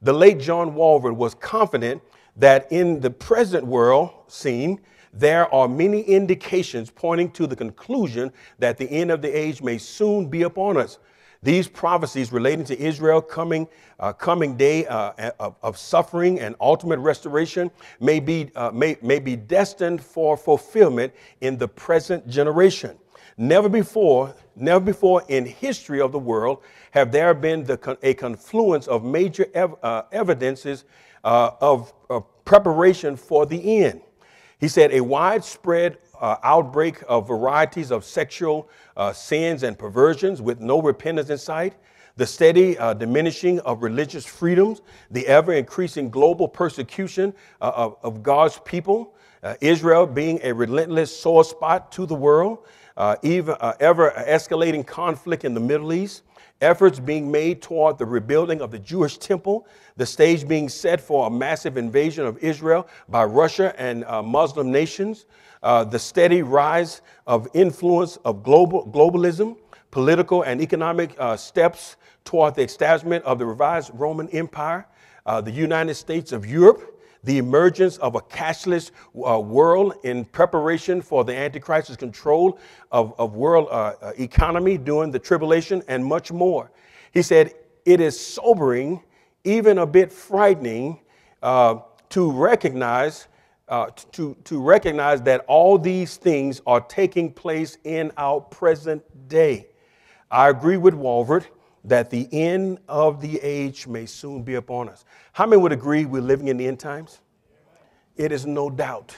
The 0.02 0.14
late 0.14 0.40
John 0.40 0.72
Walvoord 0.76 1.16
was 1.16 1.36
confident 1.36 2.02
that 2.38 2.72
in 2.72 3.02
the 3.02 3.10
present 3.10 3.66
world 3.66 4.12
scene, 4.28 4.80
there 5.14 5.54
are 5.54 5.68
many 5.68 6.02
indications 6.02 6.90
pointing 6.90 7.32
to 7.32 7.48
the 7.48 7.56
conclusion 7.56 8.32
that 8.60 8.78
the 8.78 8.90
end 8.90 9.12
of 9.12 9.22
the 9.22 9.30
age 9.30 9.62
may 9.62 9.78
soon 9.78 10.28
be 10.28 10.44
upon 10.44 10.78
us. 10.78 11.00
These 11.42 11.70
prophecies 11.70 12.34
relating 12.34 12.66
to 12.66 12.78
Israel 12.78 13.22
coming, 13.22 13.68
uh, 14.00 14.12
coming 14.12 14.58
day 14.58 14.86
uh, 14.88 15.32
of, 15.40 15.56
of, 15.64 15.78
suffering 15.78 16.40
and 16.40 16.54
ultimate 16.60 17.00
restoration 17.00 17.72
may 18.02 18.20
be, 18.20 18.52
uh, 18.56 18.72
may, 18.72 18.98
may 19.02 19.20
be 19.20 19.38
destined 19.38 20.04
for 20.04 20.36
fulfillment 20.36 21.14
in 21.40 21.58
the 21.58 21.68
present 21.68 22.28
generation. 22.28 22.98
Never 23.38 23.70
before, 23.70 24.36
never 24.58 24.82
before 24.82 25.24
in 25.30 25.46
history 25.46 26.02
of 26.02 26.12
the 26.12 26.20
world 26.20 26.62
have 26.92 27.10
there 27.14 27.34
been 27.34 27.64
the, 27.64 27.98
a 28.04 28.14
confluence 28.16 28.88
of 28.88 29.06
major 29.06 29.48
ev- 29.54 29.76
uh, 29.82 30.02
evidences 30.12 30.84
uh, 31.24 31.52
of, 31.62 31.94
of 32.10 32.26
preparation 32.44 33.16
for 33.16 33.46
the 33.46 33.82
end. 33.82 34.02
He 34.60 34.68
said 34.68 34.92
a 34.92 35.02
widespread 35.02 35.98
uh, 36.20 36.36
outbreak 36.44 37.02
of 37.08 37.28
varieties 37.28 37.92
of 37.92 38.04
sexual 38.04 38.70
uh, 38.98 39.14
sins 39.14 39.64
and 39.64 39.80
perversions 39.80 40.42
with 40.42 40.60
no 40.60 40.82
repentance 40.82 41.30
in 41.30 41.38
sight, 41.38 41.76
the 42.18 42.28
steady 42.28 42.78
uh, 42.78 42.94
diminishing 42.94 43.62
of 43.62 43.82
religious 43.82 44.26
freedoms, 44.26 44.82
the 45.10 45.26
ever 45.28 45.54
increasing 45.54 46.10
global 46.10 46.48
persecution 46.48 47.34
uh, 47.62 47.72
of, 47.74 47.98
of, 48.04 48.22
God's 48.22 48.60
people, 48.66 49.16
uh, 49.42 49.56
Israel 49.62 50.06
being 50.06 50.42
a 50.44 50.54
relentless 50.54 51.18
sore 51.18 51.46
spot 51.46 51.94
to 51.94 52.06
the 52.06 52.16
world, 52.16 52.60
uh, 52.98 53.16
even, 53.22 53.56
ever 53.80 54.12
escalating 54.28 54.86
conflict 54.86 55.46
in 55.46 55.54
the 55.54 55.62
Middle 55.62 55.94
East, 55.94 56.24
efforts 56.62 57.00
being 57.00 57.32
made 57.32 57.62
toward 57.62 57.98
the 57.98 58.06
rebuilding 58.06 58.62
of 58.62 58.72
the 58.72 58.80
Jewish 58.80 59.18
temple, 59.18 59.68
the 59.98 60.06
stage 60.06 60.48
being 60.48 60.70
set 60.70 61.00
for 61.00 61.28
a 61.28 61.30
massive 61.30 61.78
invasion 61.78 62.26
of 62.26 62.38
Israel 62.40 62.88
by 63.08 63.24
Russia 63.24 63.74
and 63.78 64.04
uh, 64.06 64.22
Muslim 64.22 64.72
nations, 64.72 65.26
uh, 65.64 65.84
the 65.84 66.00
steady 66.00 66.42
rise 66.42 67.02
of 67.28 67.48
influence 67.54 68.18
of 68.18 68.44
global, 68.44 68.86
globalism, 68.88 69.58
political 69.92 70.44
and 70.44 70.62
economic 70.62 71.16
uh, 71.20 71.36
steps 71.36 71.98
toward 72.24 72.56
the 72.56 72.62
establishment 72.62 73.24
of 73.26 73.40
the 73.40 73.46
revised 73.46 73.92
Roman 73.94 74.30
Empire, 74.30 74.86
uh, 75.26 75.42
the 75.42 75.52
United 75.52 75.96
States 75.96 76.32
of 76.32 76.46
Europe, 76.46 76.99
the 77.24 77.38
emergence 77.38 77.98
of 77.98 78.16
a 78.16 78.22
cashless 78.22 78.92
uh, 79.28 79.40
world 79.40 79.96
in 80.04 80.26
preparation 80.26 81.02
for 81.02 81.24
the 81.24 81.36
Antichrist's 81.36 81.98
control 81.98 82.60
of, 82.92 83.14
of 83.20 83.36
world 83.36 83.68
uh, 83.70 83.94
uh, 84.02 84.12
economy 84.18 84.78
during 84.78 85.12
the 85.12 85.20
tribulation, 85.20 85.84
and 85.88 86.04
much 86.06 86.32
more. 86.32 86.72
He 87.14 87.22
said, 87.22 87.54
It 87.86 88.00
is 88.00 88.20
sobering, 88.20 89.04
even 89.44 89.80
a 89.80 89.86
bit 89.86 90.12
frightening, 90.12 91.00
uh, 91.42 91.80
to 92.10 92.32
recognize. 92.32 93.28
Uh, 93.68 93.88
to, 94.12 94.36
to 94.44 94.60
recognize 94.60 95.22
that 95.22 95.46
all 95.48 95.78
these 95.78 96.18
things 96.18 96.60
are 96.66 96.82
taking 96.82 97.32
place 97.32 97.78
in 97.84 98.12
our 98.18 98.42
present 98.42 99.04
day. 99.28 99.68
I 100.32 100.50
agree 100.50 100.78
with 100.78 100.96
Walvoord 100.96 101.46
that 101.90 102.10
the 102.10 102.28
end 102.32 102.80
of 102.88 103.20
the 103.20 103.40
age 103.42 103.88
may 103.88 104.06
soon 104.06 104.44
be 104.44 104.56
upon 104.56 104.90
us. 104.90 105.06
How 105.34 105.46
many 105.46 105.62
would 105.62 105.72
agree 105.72 106.06
we're 106.06 106.22
living 106.22 106.48
in 106.48 106.58
the 106.58 106.68
end 106.68 106.80
times? 106.80 107.20
It 108.16 108.32
is 108.32 108.46
no 108.46 108.70
doubt. 108.70 109.16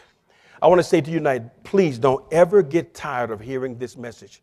I 0.62 0.68
want 0.68 0.80
to 0.80 0.84
say 0.84 1.02
to 1.02 1.12
you 1.12 1.18
tonight, 1.18 1.64
please 1.64 1.98
don't 1.98 2.24
ever 2.32 2.62
get 2.62 2.94
tired 2.94 3.32
of 3.32 3.40
hearing 3.40 3.78
this 3.78 3.98
message. 3.98 4.42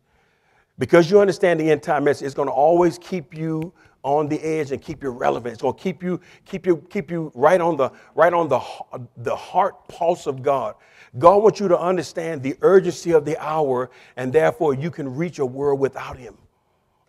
Because 0.79 1.11
you 1.11 1.20
understand 1.20 1.59
the 1.59 1.70
end 1.70 1.83
time 1.83 2.05
message, 2.05 2.26
it's 2.26 2.35
going 2.35 2.49
to 2.49 2.53
always 2.53 2.99
keep 2.99 3.37
you 3.37 3.72
on 4.03 4.29
the 4.29 4.41
edge 4.41 4.72
and 4.72 4.81
keep 4.81 5.03
you 5.03 5.11
relevant. 5.11 5.55
It's 5.55 5.62
going 5.62 5.74
to 5.74 5.81
keep 5.81 6.03
you, 6.03 6.20
keep 6.45 6.66
you, 6.66 6.85
keep 6.91 7.11
you 7.11 7.33
right 7.35 7.61
on 7.61 7.76
the 7.76 7.91
right 8.14 8.33
on 8.33 8.49
the, 8.49 8.61
the 9.16 9.35
heart 9.35 9.89
pulse 9.89 10.26
of 10.26 10.43
God. 10.43 10.74
God 11.18 11.43
wants 11.43 11.61
you 11.61 11.68
to 11.68 11.79
understand 11.79 12.43
the 12.43 12.57
urgency 12.61 13.12
of 13.12 13.24
the 13.24 13.37
hour, 13.43 13.91
and 14.16 14.33
therefore 14.33 14.74
you 14.74 14.91
can 14.91 15.16
reach 15.16 15.39
a 15.39 15.47
world 15.47 15.81
without 15.81 16.16
Him. 16.16 16.37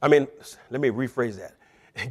I 0.02 0.08
mean, 0.08 0.28
let 0.70 0.82
me 0.82 0.90
rephrase 0.90 1.38
that. 1.38 1.56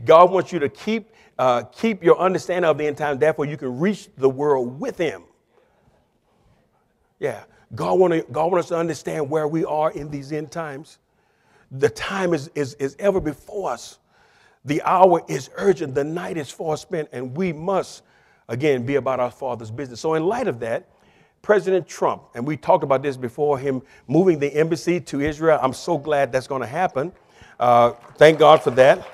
God 0.04 0.30
wants 0.30 0.52
you 0.52 0.58
to 0.58 0.68
keep, 0.68 1.10
uh, 1.38 1.62
keep 1.62 2.02
your 2.02 2.18
understanding 2.18 2.68
of 2.68 2.78
the 2.78 2.86
end 2.86 2.96
times, 2.98 3.20
therefore, 3.20 3.46
you 3.46 3.56
can 3.56 3.78
reach 3.78 4.08
the 4.16 4.28
world 4.28 4.78
with 4.80 4.98
Him. 4.98 5.22
Yeah, 7.18 7.44
God 7.74 7.98
wants 7.98 8.26
God 8.30 8.52
want 8.52 8.60
us 8.60 8.68
to 8.68 8.76
understand 8.76 9.28
where 9.28 9.48
we 9.48 9.64
are 9.64 9.90
in 9.92 10.10
these 10.10 10.32
end 10.32 10.50
times. 10.50 10.98
The 11.70 11.88
time 11.88 12.32
is, 12.32 12.50
is, 12.54 12.74
is 12.74 12.96
ever 12.98 13.20
before 13.20 13.72
us. 13.72 13.98
The 14.64 14.82
hour 14.82 15.22
is 15.28 15.50
urgent, 15.56 15.94
the 15.94 16.04
night 16.04 16.36
is 16.36 16.50
far 16.50 16.76
spent, 16.76 17.08
and 17.12 17.36
we 17.36 17.52
must, 17.52 18.02
again, 18.48 18.84
be 18.84 18.96
about 18.96 19.20
our 19.20 19.30
Father's 19.30 19.70
business. 19.70 20.00
So, 20.00 20.14
in 20.14 20.26
light 20.26 20.48
of 20.48 20.60
that, 20.60 20.88
President 21.42 21.86
Trump, 21.86 22.24
and 22.34 22.46
we 22.46 22.56
talked 22.56 22.84
about 22.84 23.02
this 23.02 23.16
before 23.16 23.58
him 23.58 23.80
moving 24.08 24.38
the 24.38 24.52
embassy 24.54 25.00
to 25.00 25.20
Israel. 25.20 25.58
I'm 25.62 25.72
so 25.72 25.96
glad 25.96 26.32
that's 26.32 26.46
going 26.46 26.60
to 26.62 26.66
happen. 26.66 27.12
Uh, 27.58 27.90
thank 28.16 28.38
God 28.38 28.62
for 28.62 28.70
that. 28.70 29.06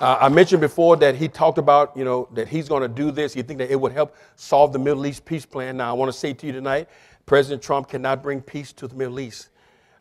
Uh, 0.00 0.16
I 0.20 0.28
mentioned 0.28 0.60
before 0.60 0.96
that 0.96 1.16
he 1.16 1.28
talked 1.28 1.58
about, 1.58 1.94
you 1.96 2.04
know, 2.04 2.28
that 2.32 2.48
he's 2.48 2.68
going 2.68 2.82
to 2.82 2.88
do 2.88 3.10
this. 3.10 3.36
You 3.36 3.42
think 3.42 3.58
that 3.58 3.70
it 3.70 3.78
would 3.78 3.92
help 3.92 4.14
solve 4.36 4.72
the 4.72 4.78
Middle 4.78 5.04
East 5.04 5.24
peace 5.24 5.44
plan. 5.44 5.76
Now, 5.76 5.90
I 5.90 5.92
want 5.92 6.10
to 6.10 6.16
say 6.16 6.32
to 6.32 6.46
you 6.46 6.52
tonight, 6.52 6.88
President 7.26 7.60
Trump 7.62 7.88
cannot 7.88 8.22
bring 8.22 8.40
peace 8.40 8.72
to 8.74 8.86
the 8.86 8.94
Middle 8.94 9.20
East. 9.20 9.50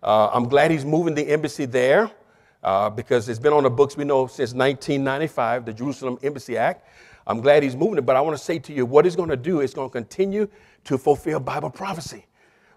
Uh, 0.01 0.29
I'm 0.31 0.47
glad 0.47 0.71
he's 0.71 0.85
moving 0.85 1.15
the 1.15 1.27
embassy 1.27 1.65
there 1.65 2.11
uh, 2.63 2.89
because 2.89 3.27
it's 3.27 3.39
been 3.39 3.53
on 3.53 3.63
the 3.63 3.69
books, 3.69 3.97
we 3.97 4.05
know, 4.05 4.27
since 4.27 4.53
1995, 4.53 5.65
the 5.65 5.73
Jerusalem 5.73 6.17
Embassy 6.23 6.55
Act. 6.55 6.87
I'm 7.25 7.41
glad 7.41 7.63
he's 7.63 7.75
moving 7.75 7.97
it, 7.97 8.05
but 8.05 8.15
I 8.15 8.21
want 8.21 8.37
to 8.37 8.43
say 8.43 8.59
to 8.59 8.71
you, 8.71 8.85
what 8.85 9.03
he's 9.03 9.17
going 9.17 9.29
to 9.29 9.35
do 9.35 9.59
is 9.59 9.73
going 9.73 9.89
to 9.89 9.93
continue 9.93 10.47
to 10.85 10.97
fulfill 10.97 11.41
Bible 11.41 11.71
prophecy. 11.71 12.25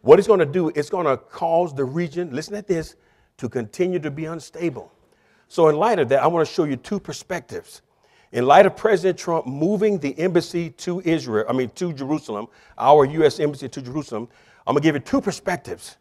What 0.01 0.18
he's 0.18 0.26
going 0.26 0.40
to 0.40 0.46
do 0.46 0.70
is 0.70 0.90
going 0.90 1.07
to 1.07 1.18
cause 1.18 1.72
the 1.72 1.84
region, 1.84 2.34
listen 2.34 2.57
at 2.57 2.66
this, 2.66 2.96
to 3.41 3.49
continue 3.49 3.99
to 3.99 4.11
be 4.11 4.26
unstable. 4.26 4.93
So, 5.49 5.68
in 5.68 5.76
light 5.76 5.99
of 5.99 6.09
that, 6.11 6.22
I 6.22 6.26
want 6.26 6.47
to 6.47 6.55
show 6.55 6.64
you 6.64 6.76
two 6.76 7.01
perspectives. 7.01 7.82
In 8.32 8.47
light 8.47 8.66
of 8.66 8.76
President 8.76 9.18
Trump 9.18 9.47
moving 9.47 9.99
the 9.99 10.16
embassy 10.18 10.70
to 10.70 11.01
Israel, 11.01 11.47
I 11.49 11.53
mean, 11.53 11.70
to 11.70 11.93
Jerusalem, 11.93 12.47
our 12.78 13.05
U.S. 13.07 13.41
embassy 13.41 13.68
to 13.68 13.82
Jerusalem, 13.82 14.28
I'm 14.66 14.74
going 14.74 14.82
to 14.82 14.86
give 14.86 14.95
you 14.95 15.01
two 15.01 15.20
perspectives. 15.20 15.97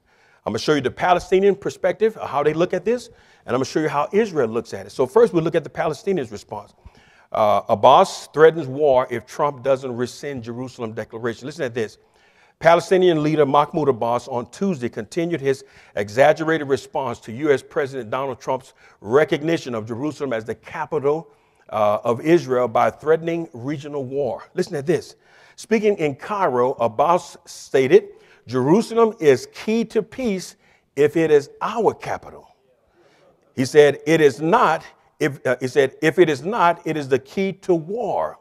I'm 0.45 0.51
going 0.51 0.59
to 0.59 0.63
show 0.63 0.73
you 0.75 0.81
the 0.81 0.91
Palestinian 0.91 1.55
perspective, 1.55 2.15
how 2.21 2.43
they 2.43 2.53
look 2.53 2.73
at 2.73 2.85
this, 2.85 3.07
and 3.07 3.47
I'm 3.47 3.53
going 3.55 3.65
to 3.65 3.71
show 3.71 3.79
you 3.79 3.89
how 3.89 4.09
Israel 4.11 4.49
looks 4.49 4.73
at 4.73 4.85
it. 4.85 4.91
So, 4.91 5.07
first, 5.07 5.33
we 5.33 5.41
look 5.41 5.55
at 5.55 5.63
the 5.63 5.69
Palestinians' 5.69 6.31
response. 6.31 6.73
Uh, 7.31 7.61
Abbas 7.69 8.27
threatens 8.33 8.67
war 8.67 9.07
if 9.09 9.25
Trump 9.25 9.63
doesn't 9.63 9.95
rescind 9.95 10.43
Jerusalem 10.43 10.91
declaration. 10.91 11.45
Listen 11.45 11.63
at 11.63 11.73
this. 11.73 11.97
Palestinian 12.59 13.23
leader 13.23 13.45
Mahmoud 13.45 13.87
Abbas 13.87 14.27
on 14.27 14.51
Tuesday 14.51 14.89
continued 14.89 15.39
his 15.39 15.63
exaggerated 15.95 16.67
response 16.67 17.21
to 17.21 17.31
U.S. 17.31 17.63
President 17.63 18.09
Donald 18.09 18.41
Trump's 18.41 18.73
recognition 18.99 19.73
of 19.73 19.87
Jerusalem 19.87 20.33
as 20.33 20.43
the 20.43 20.55
capital 20.55 21.31
uh, 21.69 21.99
of 22.03 22.19
Israel 22.19 22.67
by 22.67 22.89
threatening 22.89 23.47
regional 23.53 24.03
war. 24.03 24.43
Listen 24.55 24.73
to 24.73 24.81
this. 24.81 25.15
Speaking 25.55 25.97
in 25.99 26.15
Cairo, 26.15 26.73
Abbas 26.73 27.37
stated, 27.45 28.09
Jerusalem 28.45 29.15
is 29.21 29.47
key 29.53 29.85
to 29.85 30.03
peace 30.03 30.57
if 30.97 31.15
it 31.15 31.31
is 31.31 31.49
our 31.61 31.93
capital. 31.93 32.57
He 33.55 33.63
said, 33.63 33.99
it 34.05 34.19
is 34.19 34.41
not, 34.41 34.83
if, 35.17 35.45
uh, 35.47 35.55
he 35.61 35.67
said, 35.69 35.95
if 36.01 36.19
it 36.19 36.29
is 36.29 36.43
not, 36.43 36.85
it 36.85 36.97
is 36.97 37.07
the 37.07 37.19
key 37.19 37.53
to 37.53 37.73
war. 37.73 38.37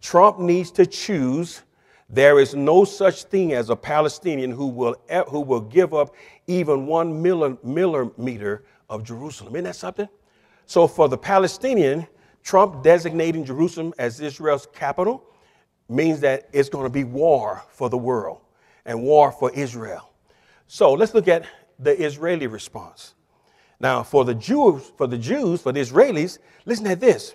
Trump 0.00 0.38
needs 0.38 0.70
to 0.70 0.86
choose 0.86 1.62
there 2.08 2.38
is 2.38 2.54
no 2.54 2.84
such 2.84 3.24
thing 3.24 3.52
as 3.52 3.68
a 3.68 3.76
Palestinian 3.76 4.52
who 4.52 4.66
will, 4.68 4.96
who 5.28 5.40
will 5.40 5.60
give 5.60 5.92
up 5.92 6.14
even 6.46 6.86
one 6.86 7.20
millimeter 7.20 8.64
of 8.88 9.02
Jerusalem. 9.02 9.56
Isn't 9.56 9.64
that 9.64 9.76
something? 9.76 10.08
So, 10.66 10.86
for 10.86 11.08
the 11.08 11.18
Palestinian, 11.18 12.06
Trump 12.42 12.82
designating 12.82 13.44
Jerusalem 13.44 13.92
as 13.98 14.20
Israel's 14.20 14.68
capital 14.72 15.24
means 15.88 16.20
that 16.20 16.48
it's 16.52 16.68
going 16.68 16.84
to 16.84 16.90
be 16.90 17.04
war 17.04 17.62
for 17.68 17.88
the 17.88 17.98
world 17.98 18.40
and 18.84 19.02
war 19.02 19.32
for 19.32 19.50
Israel. 19.52 20.10
So, 20.68 20.92
let's 20.92 21.14
look 21.14 21.28
at 21.28 21.44
the 21.78 22.00
Israeli 22.00 22.46
response. 22.46 23.14
Now, 23.80 24.02
for 24.02 24.24
the 24.24 24.34
Jews, 24.34 24.92
for 24.96 25.06
the 25.06 25.18
Jews, 25.18 25.60
for 25.60 25.72
the 25.72 25.80
Israelis, 25.80 26.38
listen 26.64 26.84
to 26.86 26.96
this. 26.96 27.34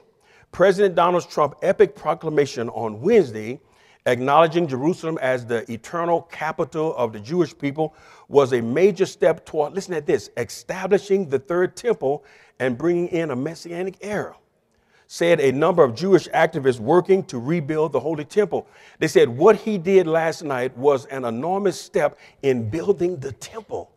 President 0.52 0.96
Donald 0.96 1.30
Trump 1.30 1.56
epic 1.62 1.96
proclamation 1.96 2.70
on 2.70 3.00
Wednesday 3.00 3.60
Acknowledging 4.08 4.68
Jerusalem 4.68 5.20
as 5.22 5.46
the 5.46 5.70
eternal 5.72 6.24
capital 6.24 6.96
of 6.96 7.14
the 7.14 7.20
Jewish 7.20 7.56
people 7.56 7.94
was 8.30 8.52
a 8.52 8.62
major 8.62 9.06
step 9.06 9.46
toward, 9.46 9.74
listen 9.74 9.94
at 9.94 10.08
this, 10.08 10.32
establishing 10.38 11.30
the 11.30 11.38
third 11.38 11.76
temple 11.76 12.24
and 12.60 12.78
bringing 12.78 13.08
in 13.10 13.30
a 13.30 13.36
messianic 13.36 13.98
era. 14.02 14.36
Said 15.06 15.40
a 15.40 15.52
number 15.52 15.84
of 15.84 15.94
Jewish 15.94 16.28
activists 16.30 16.80
working 16.80 17.24
to 17.26 17.38
rebuild 17.38 17.92
the 17.92 18.00
Holy 18.00 18.26
Temple. 18.26 18.66
They 18.98 19.08
said 19.08 19.30
what 19.30 19.58
he 19.58 19.78
did 19.78 20.08
last 20.08 20.42
night 20.44 20.76
was 20.78 21.06
an 21.08 21.26
enormous 21.26 21.80
step 21.80 22.18
in 22.42 22.70
building 22.70 23.18
the 23.18 23.34
temple. 23.34 23.92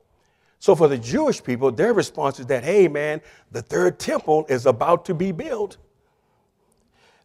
So 0.59 0.75
for 0.75 0.89
the 0.89 0.99
Jewish 0.99 1.43
people, 1.43 1.71
their 1.71 1.95
response 1.95 2.41
is 2.41 2.47
that, 2.47 2.65
hey 2.65 2.89
man, 2.89 3.21
the 3.53 3.63
third 3.63 3.99
temple 3.99 4.45
is 4.49 4.67
about 4.67 5.05
to 5.07 5.15
be 5.15 5.31
built. 5.31 5.79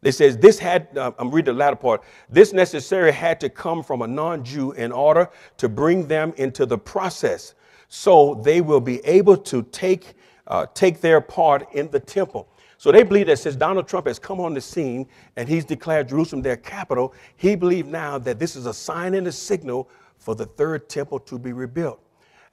They 0.01 0.11
says 0.11 0.37
this 0.37 0.59
had, 0.59 0.97
uh, 0.97 1.11
I'm 1.17 1.29
reading 1.29 1.53
the 1.53 1.59
latter 1.59 1.75
part, 1.75 2.03
this 2.29 2.53
necessarily 2.53 3.11
had 3.11 3.39
to 3.41 3.49
come 3.49 3.83
from 3.83 4.01
a 4.01 4.07
non-Jew 4.07 4.71
in 4.73 4.91
order 4.91 5.29
to 5.57 5.67
bring 5.67 6.07
them 6.07 6.33
into 6.37 6.65
the 6.65 6.77
process 6.77 7.53
so 7.89 8.35
they 8.43 8.61
will 8.61 8.79
be 8.79 9.03
able 9.05 9.35
to 9.35 9.63
take, 9.63 10.13
uh, 10.47 10.67
take 10.73 11.01
their 11.01 11.19
part 11.19 11.73
in 11.73 11.89
the 11.91 11.99
temple. 11.99 12.47
So 12.77 12.93
they 12.93 13.03
believe 13.03 13.27
that 13.27 13.39
since 13.39 13.57
Donald 13.57 13.89
Trump 13.89 14.07
has 14.07 14.19
come 14.19 14.39
on 14.39 14.53
the 14.53 14.61
scene 14.61 15.05
and 15.35 15.49
he's 15.49 15.65
declared 15.65 16.07
Jerusalem 16.07 16.41
their 16.41 16.55
capital, 16.55 17.13
he 17.35 17.55
believes 17.55 17.89
now 17.89 18.17
that 18.19 18.39
this 18.39 18.55
is 18.55 18.67
a 18.67 18.73
sign 18.73 19.15
and 19.15 19.27
a 19.27 19.33
signal 19.33 19.89
for 20.17 20.33
the 20.33 20.45
third 20.45 20.87
temple 20.87 21.19
to 21.19 21.37
be 21.37 21.51
rebuilt. 21.51 21.99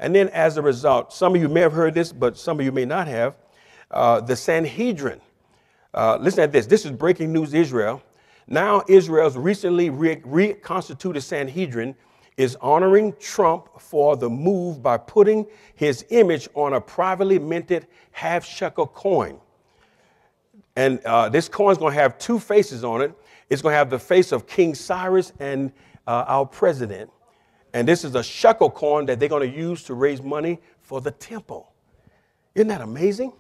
And 0.00 0.12
then 0.14 0.28
as 0.30 0.56
a 0.56 0.62
result, 0.62 1.12
some 1.12 1.36
of 1.36 1.40
you 1.40 1.48
may 1.48 1.60
have 1.60 1.72
heard 1.72 1.94
this, 1.94 2.12
but 2.12 2.36
some 2.36 2.58
of 2.58 2.64
you 2.64 2.72
may 2.72 2.84
not 2.84 3.06
have, 3.06 3.36
uh, 3.92 4.20
the 4.20 4.34
Sanhedrin 4.34 5.20
uh, 5.96 6.18
listen 6.20 6.44
at 6.44 6.52
this. 6.52 6.66
This 6.66 6.84
is 6.84 6.92
breaking 6.92 7.32
news 7.32 7.54
Israel. 7.54 8.02
Now, 8.46 8.84
Israel's 8.86 9.36
recently 9.36 9.90
re- 9.90 10.20
reconstituted 10.24 11.22
Sanhedrin 11.22 11.96
is 12.36 12.56
honoring 12.60 13.14
Trump 13.18 13.80
for 13.80 14.16
the 14.16 14.28
move 14.28 14.82
by 14.82 14.98
putting 14.98 15.46
his 15.74 16.04
image 16.10 16.48
on 16.54 16.74
a 16.74 16.80
privately 16.80 17.38
minted 17.38 17.86
half 18.12 18.44
shekel 18.44 18.86
coin. 18.86 19.40
And 20.76 21.00
uh, 21.06 21.30
this 21.30 21.48
coin 21.48 21.72
is 21.72 21.78
going 21.78 21.94
to 21.94 22.00
have 22.00 22.18
two 22.18 22.38
faces 22.38 22.84
on 22.84 23.00
it. 23.00 23.14
It's 23.48 23.62
going 23.62 23.72
to 23.72 23.78
have 23.78 23.88
the 23.88 23.98
face 23.98 24.32
of 24.32 24.46
King 24.46 24.74
Cyrus 24.74 25.32
and 25.40 25.72
uh, 26.06 26.24
our 26.28 26.44
president. 26.44 27.10
And 27.72 27.88
this 27.88 28.04
is 28.04 28.14
a 28.14 28.22
shekel 28.22 28.70
coin 28.70 29.06
that 29.06 29.18
they're 29.18 29.30
going 29.30 29.50
to 29.50 29.56
use 29.58 29.82
to 29.84 29.94
raise 29.94 30.22
money 30.22 30.60
for 30.80 31.00
the 31.00 31.10
temple. 31.10 31.72
Isn't 32.54 32.68
that 32.68 32.82
amazing? 32.82 33.32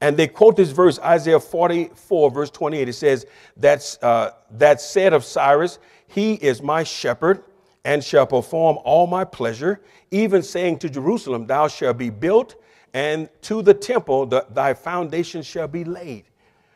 And 0.00 0.16
they 0.16 0.28
quote 0.28 0.56
this 0.56 0.70
verse, 0.70 0.98
Isaiah 1.00 1.40
44, 1.40 2.30
verse 2.30 2.50
28. 2.50 2.88
It 2.88 2.92
says, 2.94 3.26
That's, 3.56 4.02
uh, 4.02 4.32
that 4.52 4.80
said 4.80 5.12
of 5.12 5.24
Cyrus, 5.24 5.78
He 6.06 6.34
is 6.34 6.62
my 6.62 6.84
shepherd 6.84 7.44
and 7.84 8.02
shall 8.02 8.26
perform 8.26 8.78
all 8.84 9.06
my 9.06 9.24
pleasure, 9.24 9.80
even 10.10 10.42
saying 10.42 10.78
to 10.78 10.90
Jerusalem, 10.90 11.46
Thou 11.46 11.68
shalt 11.68 11.98
be 11.98 12.10
built, 12.10 12.56
and 12.92 13.28
to 13.42 13.62
the 13.62 13.74
temple, 13.74 14.26
the, 14.26 14.46
thy 14.50 14.74
foundation 14.74 15.42
shall 15.42 15.68
be 15.68 15.84
laid. 15.84 16.24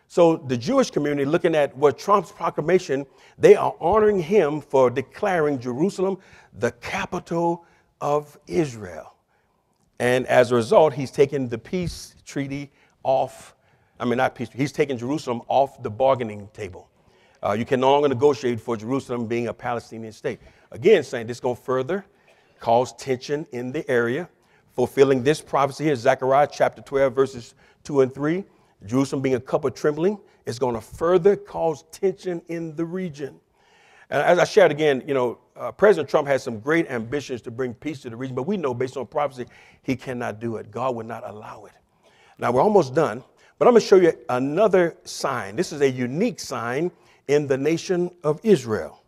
So 0.09 0.37
the 0.37 0.57
Jewish 0.57 0.91
community, 0.91 1.25
looking 1.25 1.55
at 1.55 1.77
what 1.77 1.99
Trump's 1.99 2.31
proclamation, 2.31 3.05
they 3.39 3.57
are 3.57 3.75
honoring 3.81 4.20
him 4.20 4.61
for 4.61 4.91
declaring 4.91 5.59
Jerusalem 5.59 6.18
the 6.59 6.70
capital 6.72 7.64
of 8.01 8.39
Israel. 8.47 9.14
And 9.99 10.27
as 10.27 10.53
a 10.53 10.55
result, 10.55 10.93
he's 10.93 11.11
taken 11.11 11.49
the 11.49 11.59
peace 11.59 12.14
treaty 12.25 12.70
off, 13.05 13.55
I 14.00 14.05
mean, 14.05 14.16
not 14.16 14.34
peace, 14.34 14.48
he's 14.52 14.72
taken 14.72 14.98
Jerusalem 14.98 15.42
off 15.48 15.82
the 15.82 15.90
bargaining 15.90 16.48
table. 16.52 16.90
Uh, 17.42 17.52
you 17.52 17.64
can 17.64 17.78
no 17.78 17.92
longer 17.92 18.09
negotiate 18.09 18.59
for 18.59 18.76
Jerusalem 18.76 19.26
being 19.26 19.48
a 19.48 19.55
Palestinian 19.55 20.12
state. 20.12 20.40
Again, 20.72 21.05
saying 21.05 21.26
this 21.26 21.36
is 21.36 21.40
going 21.40 21.57
to 21.57 21.62
further 21.62 22.05
cause 22.59 22.94
tension 22.94 23.46
in 23.52 23.70
the 23.70 23.88
area. 23.90 24.28
Fulfilling 24.74 25.22
this 25.22 25.40
prophecy 25.40 25.84
here, 25.84 25.94
Zechariah 25.94 26.48
chapter 26.50 26.82
12, 26.82 27.14
verses 27.14 27.55
2 27.84 28.00
and 28.00 28.14
3. 28.14 28.44
Jerusalem 28.86 29.22
being 29.22 29.34
a 29.36 29.40
cup 29.40 29.64
of 29.64 29.74
trembling 29.74 30.18
is 30.46 30.59
going 30.59 30.74
to 30.74 30.80
further 30.80 31.36
cause 31.36 31.84
tension 31.92 32.42
in 32.48 32.74
the 32.74 32.84
region. 32.84 33.38
And 34.11 34.22
as 34.22 34.38
I 34.38 34.44
shared 34.44 34.70
again, 34.70 35.02
you 35.07 35.14
know, 35.14 35.38
uh, 35.57 35.70
President 35.72 36.09
Trump 36.09 36.26
has 36.28 36.42
some 36.42 36.61
great 36.61 36.90
ambitions 36.90 37.40
to 37.42 37.50
bring 37.50 37.74
peace 37.74 38.00
to 38.00 38.11
the 38.11 38.16
region, 38.16 38.34
but 38.34 38.42
we 38.44 38.57
know 38.57 38.74
based 38.74 38.96
on 38.96 39.07
prophecy, 39.07 39.46
he 39.82 39.96
cannot 39.96 40.40
do 40.40 40.57
it. 40.57 40.70
God 40.70 40.94
would 40.96 41.07
not 41.07 41.28
allow 41.28 41.64
it. 41.66 41.72
Now 42.39 42.51
we're 42.53 42.62
almost 42.62 42.95
done, 42.95 43.22
but 43.59 43.68
I'm 43.68 43.74
going 43.74 43.80
to 43.80 43.87
show 43.87 43.97
you 43.97 44.12
another 44.28 44.97
sign. 45.05 45.57
This 45.57 45.72
is 45.72 45.80
a 45.80 45.91
unique 45.91 46.41
sign 46.41 46.91
in 47.28 47.47
the 47.47 47.57
nation 47.57 48.11
of 48.22 48.41
Israel. 48.43 49.01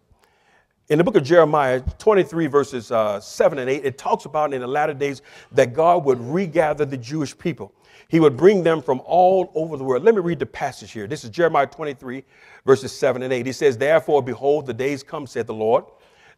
In 0.88 0.98
the 0.98 1.04
book 1.04 1.16
of 1.16 1.24
Jeremiah 1.24 1.80
23, 1.98 2.46
verses 2.46 2.92
uh, 2.92 3.18
7 3.18 3.58
and 3.58 3.68
8, 3.68 3.84
it 3.84 3.98
talks 3.98 4.24
about 4.24 4.54
in 4.54 4.60
the 4.60 4.66
latter 4.68 4.94
days 4.94 5.20
that 5.50 5.74
God 5.74 6.04
would 6.04 6.20
regather 6.20 6.84
the 6.84 6.96
Jewish 6.96 7.36
people. 7.36 7.72
He 8.06 8.20
would 8.20 8.36
bring 8.36 8.62
them 8.62 8.80
from 8.80 9.02
all 9.04 9.50
over 9.56 9.76
the 9.76 9.82
world. 9.82 10.04
Let 10.04 10.14
me 10.14 10.20
read 10.20 10.38
the 10.38 10.46
passage 10.46 10.92
here. 10.92 11.08
This 11.08 11.24
is 11.24 11.30
Jeremiah 11.30 11.66
23, 11.66 12.22
verses 12.64 12.96
7 12.96 13.22
and 13.22 13.32
8. 13.32 13.44
He 13.46 13.52
says, 13.52 13.76
Therefore, 13.76 14.22
behold, 14.22 14.66
the 14.66 14.74
days 14.74 15.02
come, 15.02 15.26
said 15.26 15.48
the 15.48 15.54
Lord, 15.54 15.84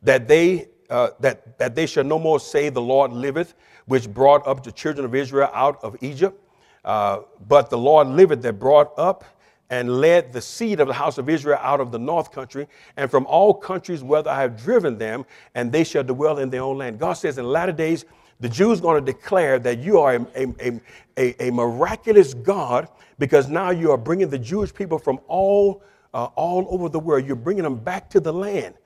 that 0.02 0.26
they 0.26 0.68
uh, 0.88 1.10
that, 1.20 1.58
that 1.58 1.74
they 1.74 1.84
shall 1.84 2.04
no 2.04 2.18
more 2.18 2.40
say, 2.40 2.70
The 2.70 2.80
Lord 2.80 3.12
liveth, 3.12 3.54
which 3.84 4.08
brought 4.08 4.46
up 4.46 4.64
the 4.64 4.72
children 4.72 5.04
of 5.04 5.14
Israel 5.14 5.50
out 5.52 5.78
of 5.84 5.94
Egypt 6.02 6.42
uh, 6.84 7.20
but 7.46 7.70
the 7.70 7.78
Lord 7.78 8.08
liveth 8.08 8.42
that 8.42 8.54
brought 8.54 8.92
up 8.98 9.24
and 9.70 10.00
led 10.00 10.32
the 10.32 10.40
seed 10.40 10.80
of 10.80 10.88
the 10.88 10.94
house 10.94 11.18
of 11.18 11.28
Israel 11.28 11.58
out 11.60 11.80
of 11.80 11.92
the 11.92 11.98
north 11.98 12.32
country 12.32 12.66
and 12.96 13.10
from 13.10 13.26
all 13.26 13.52
countries 13.52 14.02
whether 14.02 14.30
I 14.30 14.40
have 14.40 14.56
driven 14.62 14.96
them, 14.96 15.26
and 15.54 15.70
they 15.70 15.84
shall 15.84 16.04
dwell 16.04 16.38
in 16.38 16.50
their 16.50 16.62
own 16.62 16.78
land. 16.78 16.98
God 16.98 17.14
says 17.14 17.38
in 17.38 17.44
latter 17.44 17.72
days, 17.72 18.04
the 18.40 18.48
Jews 18.48 18.80
going 18.80 19.04
to 19.04 19.12
declare 19.12 19.58
that 19.58 19.80
you 19.80 19.98
are 19.98 20.14
a, 20.14 20.26
a, 20.36 20.80
a, 21.16 21.48
a, 21.48 21.50
miraculous 21.50 22.34
God 22.34 22.88
because 23.18 23.48
now 23.48 23.70
you 23.70 23.90
are 23.90 23.98
bringing 23.98 24.28
the 24.28 24.38
Jewish 24.38 24.72
people 24.72 24.98
from 24.98 25.18
all, 25.26 25.82
uh, 26.14 26.26
all 26.36 26.66
over 26.70 26.88
the 26.88 27.00
world. 27.00 27.26
You're 27.26 27.34
bringing 27.36 27.64
them 27.64 27.76
back 27.76 28.08
to 28.10 28.20
the 28.20 28.32
land. 28.32 28.76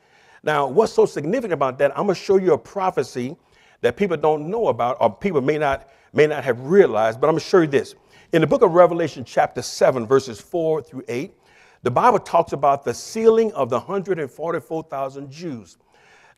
Now, 0.43 0.67
what's 0.67 0.93
so 0.93 1.05
significant 1.05 1.53
about 1.53 1.79
that? 1.79 1.91
I'm 1.91 2.07
going 2.07 2.17
to 2.17 2.21
show 2.21 2.39
you 2.39 2.55
a 2.55 2.59
prophecy 2.59 3.37
that 3.83 3.97
people 3.97 4.17
don't 4.17 4.49
know 4.49 4.69
about 4.69 4.97
or 5.01 5.15
people 5.15 5.43
may 5.43 5.59
not 5.59 5.89
may 6.13 6.27
not 6.27 6.45
have 6.45 6.61
realized, 6.61 7.21
but 7.21 7.29
I'm 7.29 7.35
going 7.35 7.41
to 7.41 7.47
show 7.47 7.61
you 7.61 7.67
this. 7.67 7.95
In 8.33 8.41
the 8.41 8.47
book 8.47 8.63
of 8.63 8.73
Revelation, 8.73 9.25
chapter 9.25 9.63
7, 9.63 10.07
verses 10.07 10.41
4 10.41 10.83
through 10.83 11.05
8, 11.09 11.35
the 11.83 11.91
Bible 11.91 12.19
talks 12.19 12.53
about 12.53 12.85
the 12.85 12.95
sealing 12.95 13.53
of 13.53 13.69
the 13.69 13.79
144,000 13.79 15.31
Jews. 15.31 15.79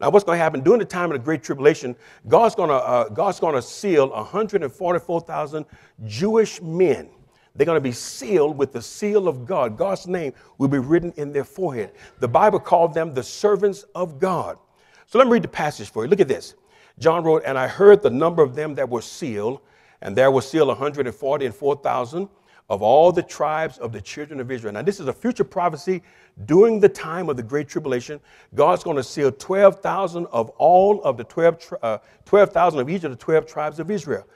Now, 0.00 0.10
what's 0.10 0.24
going 0.24 0.38
to 0.38 0.42
happen 0.42 0.60
during 0.60 0.80
the 0.80 0.84
time 0.84 1.12
of 1.12 1.18
the 1.18 1.24
Great 1.24 1.42
Tribulation? 1.42 1.94
God's 2.26 2.54
going 2.54 2.70
to, 2.70 2.74
uh, 2.74 3.08
God's 3.10 3.38
going 3.38 3.54
to 3.54 3.62
seal 3.62 4.10
144,000 4.10 5.66
Jewish 6.04 6.60
men. 6.60 7.10
They're 7.54 7.66
going 7.66 7.76
to 7.76 7.80
be 7.80 7.92
sealed 7.92 8.58
with 8.58 8.72
the 8.72 8.82
seal 8.82 9.28
of 9.28 9.46
God. 9.46 9.78
God's 9.78 10.08
name 10.08 10.32
will 10.58 10.68
be 10.68 10.78
written 10.78 11.12
in 11.16 11.32
their 11.32 11.44
forehead. 11.44 11.92
The 12.18 12.26
Bible 12.26 12.58
called 12.58 12.94
them 12.94 13.14
the 13.14 13.22
servants 13.22 13.84
of 13.94 14.18
God. 14.18 14.58
So 15.06 15.18
let 15.18 15.28
me 15.28 15.34
read 15.34 15.42
the 15.42 15.48
passage 15.48 15.90
for 15.90 16.04
you. 16.04 16.10
Look 16.10 16.20
at 16.20 16.26
this. 16.26 16.54
John 16.98 17.24
wrote, 17.24 17.42
And 17.44 17.58
I 17.58 17.66
heard 17.66 18.02
the 18.02 18.10
number 18.10 18.42
of 18.42 18.54
them 18.54 18.74
that 18.76 18.88
were 18.88 19.02
sealed, 19.02 19.60
and 20.00 20.16
there 20.16 20.30
were 20.30 20.42
sealed 20.42 20.68
140 20.68 21.46
and 21.46 21.54
4,000 21.54 22.28
of 22.70 22.82
all 22.82 23.12
the 23.12 23.22
tribes 23.22 23.78
of 23.78 23.92
the 23.92 24.00
children 24.00 24.40
of 24.40 24.50
Israel. 24.50 24.72
Now, 24.72 24.82
this 24.82 24.98
is 24.98 25.06
a 25.06 25.12
future 25.12 25.44
prophecy 25.44 26.02
during 26.46 26.80
the 26.80 26.88
time 26.88 27.28
of 27.28 27.36
the 27.36 27.42
Great 27.42 27.68
Tribulation. 27.68 28.20
God's 28.54 28.82
going 28.82 28.96
to 28.96 29.02
seal 29.02 29.30
12,000 29.30 30.26
of 30.26 30.50
all 30.50 31.02
of 31.02 31.16
the 31.16 31.24
12, 31.24 31.74
uh, 31.82 31.98
12,000 32.24 32.80
of 32.80 32.88
each 32.88 33.04
of 33.04 33.10
the 33.10 33.16
12 33.16 33.46
tribes 33.46 33.78
of 33.80 33.90
Israel. 33.90 34.26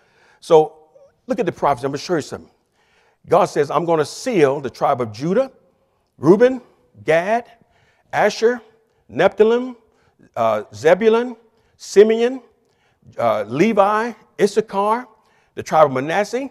So, 0.41 0.77
look 1.27 1.39
at 1.39 1.47
the 1.47 1.53
prophecy. 1.53 1.87
I'm 1.87 1.93
going 1.93 1.99
to 1.99 2.05
show 2.05 2.17
you 2.17 2.21
something. 2.21 2.51
God 3.29 3.47
says, 3.47 3.71
I'm 3.71 3.85
going 3.85 3.99
to 3.99 4.05
seal 4.05 4.61
the 4.61 4.71
tribe 4.71 5.01
of 5.01 5.13
Judah, 5.13 5.51
Reuben, 6.19 6.61
Gad, 7.05 7.51
Asher, 8.13 8.61
Nephthalim, 9.11 9.77
uh, 10.37 10.65
Zebulun, 10.75 11.37
Simeon, 11.79 12.43
uh, 13.17 13.45
Levi, 13.45 14.13
Issachar, 14.39 15.07
the 15.55 15.63
tribe 15.63 15.87
of 15.87 15.93
Manasseh, 15.93 16.51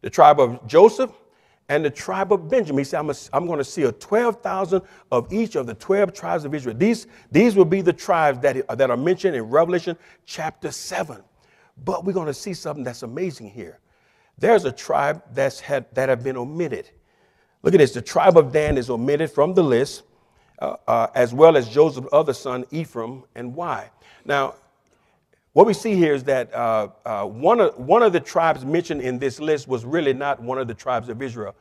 the 0.00 0.08
tribe 0.08 0.40
of 0.40 0.66
Joseph, 0.66 1.10
and 1.68 1.84
the 1.84 1.90
tribe 1.90 2.32
of 2.32 2.48
Benjamin. 2.48 2.78
He 2.78 2.84
said, 2.84 3.00
I'm, 3.00 3.10
I'm 3.32 3.46
going 3.46 3.58
to 3.58 3.64
seal 3.64 3.92
12,000 3.92 4.82
of 5.10 5.32
each 5.32 5.56
of 5.56 5.66
the 5.66 5.74
12 5.74 6.12
tribes 6.12 6.44
of 6.44 6.54
Israel. 6.54 6.76
These, 6.76 7.08
these 7.30 7.56
will 7.56 7.64
be 7.64 7.82
the 7.82 7.92
tribes 7.92 8.38
that, 8.40 8.66
that 8.78 8.90
are 8.90 8.96
mentioned 8.96 9.34
in 9.34 9.42
Revelation 9.44 9.96
chapter 10.26 10.70
7. 10.70 11.22
But 11.84 12.04
we're 12.04 12.12
going 12.12 12.26
to 12.26 12.34
see 12.34 12.54
something 12.54 12.84
that's 12.84 13.02
amazing 13.02 13.50
here. 13.50 13.80
There's 14.38 14.64
a 14.64 14.72
tribe 14.72 15.22
that's 15.32 15.58
had, 15.60 15.92
that 15.94 16.08
have 16.08 16.22
been 16.22 16.36
omitted. 16.36 16.90
Look 17.62 17.74
at 17.74 17.78
this. 17.78 17.92
The 17.92 18.02
tribe 18.02 18.36
of 18.36 18.52
Dan 18.52 18.78
is 18.78 18.90
omitted 18.90 19.30
from 19.30 19.54
the 19.54 19.62
list, 19.62 20.04
uh, 20.62 20.76
uh, 20.86 21.06
as 21.16 21.34
well 21.34 21.56
as 21.56 21.68
Joseph's 21.68 22.06
other 22.12 22.32
son, 22.32 22.64
Ephraim. 22.70 23.24
And 23.34 23.52
why? 23.52 23.90
Now, 24.24 24.54
what 25.54 25.66
we 25.66 25.74
see 25.74 25.96
here 25.96 26.14
is 26.14 26.22
that 26.24 26.54
uh, 26.54 26.88
uh, 27.04 27.24
one, 27.24 27.60
of, 27.60 27.76
one 27.76 28.04
of 28.04 28.12
the 28.12 28.20
tribes 28.20 28.64
mentioned 28.64 29.02
in 29.02 29.18
this 29.18 29.40
list 29.40 29.66
was 29.66 29.84
really 29.84 30.12
not 30.12 30.40
one 30.40 30.58
of 30.58 30.68
the 30.68 30.74
tribes 30.74 31.08
of 31.08 31.20
Israel, 31.20 31.56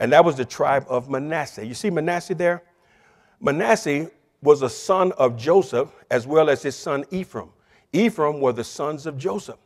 and 0.00 0.12
that 0.12 0.24
was 0.24 0.34
the 0.34 0.44
tribe 0.44 0.84
of 0.88 1.08
Manasseh. 1.08 1.64
You 1.64 1.74
see 1.74 1.90
Manasseh 1.90 2.34
there? 2.34 2.64
Manasseh 3.40 4.10
was 4.42 4.62
a 4.62 4.68
son 4.68 5.12
of 5.12 5.36
Joseph 5.36 5.88
as 6.10 6.26
well 6.26 6.50
as 6.50 6.60
his 6.60 6.74
son 6.74 7.04
Ephraim. 7.12 7.50
Ephraim 7.92 8.40
were 8.40 8.52
the 8.52 8.64
sons 8.64 9.06
of 9.06 9.16
Joseph. 9.16 9.58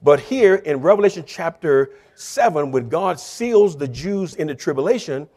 But 0.00 0.20
here 0.20 0.56
in 0.56 0.80
Revelation 0.80 1.24
chapter 1.26 1.90
7, 2.14 2.70
when 2.70 2.88
God 2.88 3.18
seals 3.18 3.76
the 3.76 3.88
Jews 3.88 4.36
in 4.36 4.46
the 4.46 4.54
tribulation, 4.54 5.28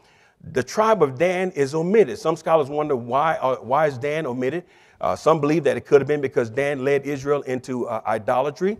the 0.44 0.64
tribe 0.64 1.04
of 1.04 1.18
Dan 1.18 1.52
is 1.52 1.76
omitted. 1.76 2.18
Some 2.18 2.36
scholars 2.36 2.70
wonder 2.70 2.96
why, 2.96 3.36
uh, 3.36 3.58
why 3.58 3.88
is 3.88 3.98
Dan 3.98 4.26
omitted? 4.26 4.64
Uh, 5.00 5.16
some 5.16 5.39
believe 5.39 5.64
that 5.64 5.78
it 5.78 5.86
could 5.86 6.02
have 6.02 6.08
been 6.08 6.22
because 6.22 6.50
Dan 6.50 6.84
led 6.84 7.06
Israel 7.06 7.42
into 7.44 7.88
uh, 7.88 8.02
idolatry. 8.06 8.78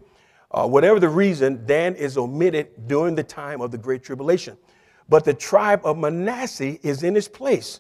Uh, 0.51 0.68
whatever 0.68 0.99
the 0.99 1.09
reason, 1.09 1.66
Dan 1.66 1.95
is 1.95 2.18
omitted 2.18 2.88
during 2.88 3.16
the 3.16 3.24
time 3.24 3.62
of 3.62 3.72
the 3.72 3.78
Great 3.78 4.03
Tribulation. 4.03 4.57
But 5.07 5.24
the 5.24 5.34
tribe 5.34 5.82
of 5.84 5.97
Manasseh 5.97 6.86
is 6.86 7.03
in 7.03 7.16
its 7.16 7.28
place. 7.28 7.80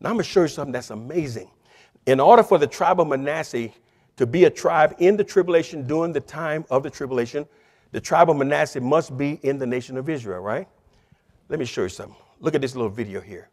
Now, 0.00 0.10
I'm 0.10 0.16
going 0.16 0.24
to 0.24 0.30
show 0.30 0.42
you 0.42 0.48
something 0.48 0.72
that's 0.72 0.90
amazing. 0.90 1.50
In 2.06 2.20
order 2.20 2.42
for 2.42 2.58
the 2.58 2.66
tribe 2.66 3.00
of 3.00 3.08
Manasseh 3.08 3.70
to 4.16 4.26
be 4.26 4.44
a 4.44 4.50
tribe 4.50 4.94
in 4.98 5.16
the 5.16 5.24
tribulation 5.24 5.86
during 5.86 6.12
the 6.12 6.20
time 6.20 6.64
of 6.70 6.82
the 6.82 6.90
tribulation, 6.90 7.46
the 7.92 8.00
tribe 8.00 8.30
of 8.30 8.36
Manasseh 8.36 8.80
must 8.80 9.16
be 9.16 9.40
in 9.42 9.58
the 9.58 9.66
nation 9.66 9.96
of 9.96 10.08
Israel, 10.08 10.40
right? 10.40 10.68
Let 11.48 11.58
me 11.58 11.64
show 11.64 11.82
you 11.82 11.88
something. 11.88 12.19
Look 12.40 12.54
at 12.54 12.62
this 12.62 12.74
little 12.74 12.90
video 12.90 13.20
here. 13.20 13.50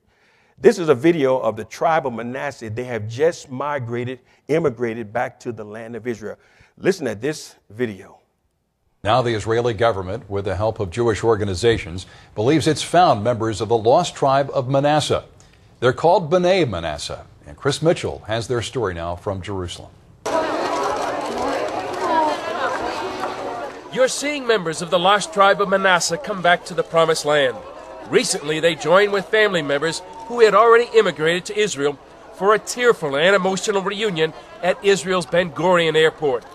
This 0.57 0.79
is 0.79 0.87
a 0.87 0.95
video 0.95 1.37
of 1.37 1.57
the 1.57 1.65
tribe 1.65 2.07
of 2.07 2.13
Manasseh. 2.13 2.69
They 2.69 2.85
have 2.85 3.07
just 3.07 3.51
migrated, 3.51 4.19
immigrated 4.47 5.11
back 5.11 5.39
to 5.41 5.51
the 5.51 5.63
land 5.63 5.95
of 5.95 6.07
Israel. 6.07 6.37
Listen 6.77 7.05
at 7.07 7.21
this 7.21 7.55
video. 7.69 8.19
Now, 9.03 9.21
the 9.21 9.35
Israeli 9.35 9.73
government, 9.73 10.29
with 10.29 10.45
the 10.45 10.55
help 10.55 10.79
of 10.79 10.89
Jewish 10.89 11.23
organizations, 11.23 12.07
believes 12.33 12.65
it's 12.65 12.81
found 12.81 13.23
members 13.23 13.61
of 13.61 13.67
the 13.67 13.77
lost 13.77 14.15
tribe 14.15 14.49
of 14.53 14.69
Manasseh. 14.69 15.25
They're 15.79 15.93
called 15.93 16.31
B'nai 16.31 16.67
Manasseh. 16.67 17.25
And 17.45 17.55
Chris 17.55 17.81
Mitchell 17.81 18.23
has 18.27 18.47
their 18.47 18.61
story 18.61 18.93
now 18.93 19.15
from 19.15 19.41
Jerusalem. 19.41 19.91
You're 23.93 24.07
seeing 24.07 24.47
members 24.47 24.81
of 24.81 24.89
the 24.89 24.99
lost 24.99 25.33
tribe 25.33 25.61
of 25.61 25.69
Manasseh 25.69 26.17
come 26.17 26.41
back 26.41 26.65
to 26.65 26.73
the 26.73 26.83
Promised 26.83 27.25
Land. 27.25 27.57
Recently, 28.09 28.61
they 28.61 28.75
joined 28.75 29.11
with 29.11 29.25
family 29.25 29.61
members 29.61 30.01
who 30.27 30.39
had 30.39 30.55
already 30.55 30.87
immigrated 30.97 31.45
to 31.45 31.59
Israel 31.59 31.99
for 32.35 32.53
a 32.53 32.59
tearful 32.59 33.17
and 33.17 33.35
emotional 33.35 33.81
reunion 33.81 34.33
at 34.63 34.83
Israel's 34.83 35.25
Ben 35.25 35.51
Gurion 35.51 35.95
Airport. 35.95 36.45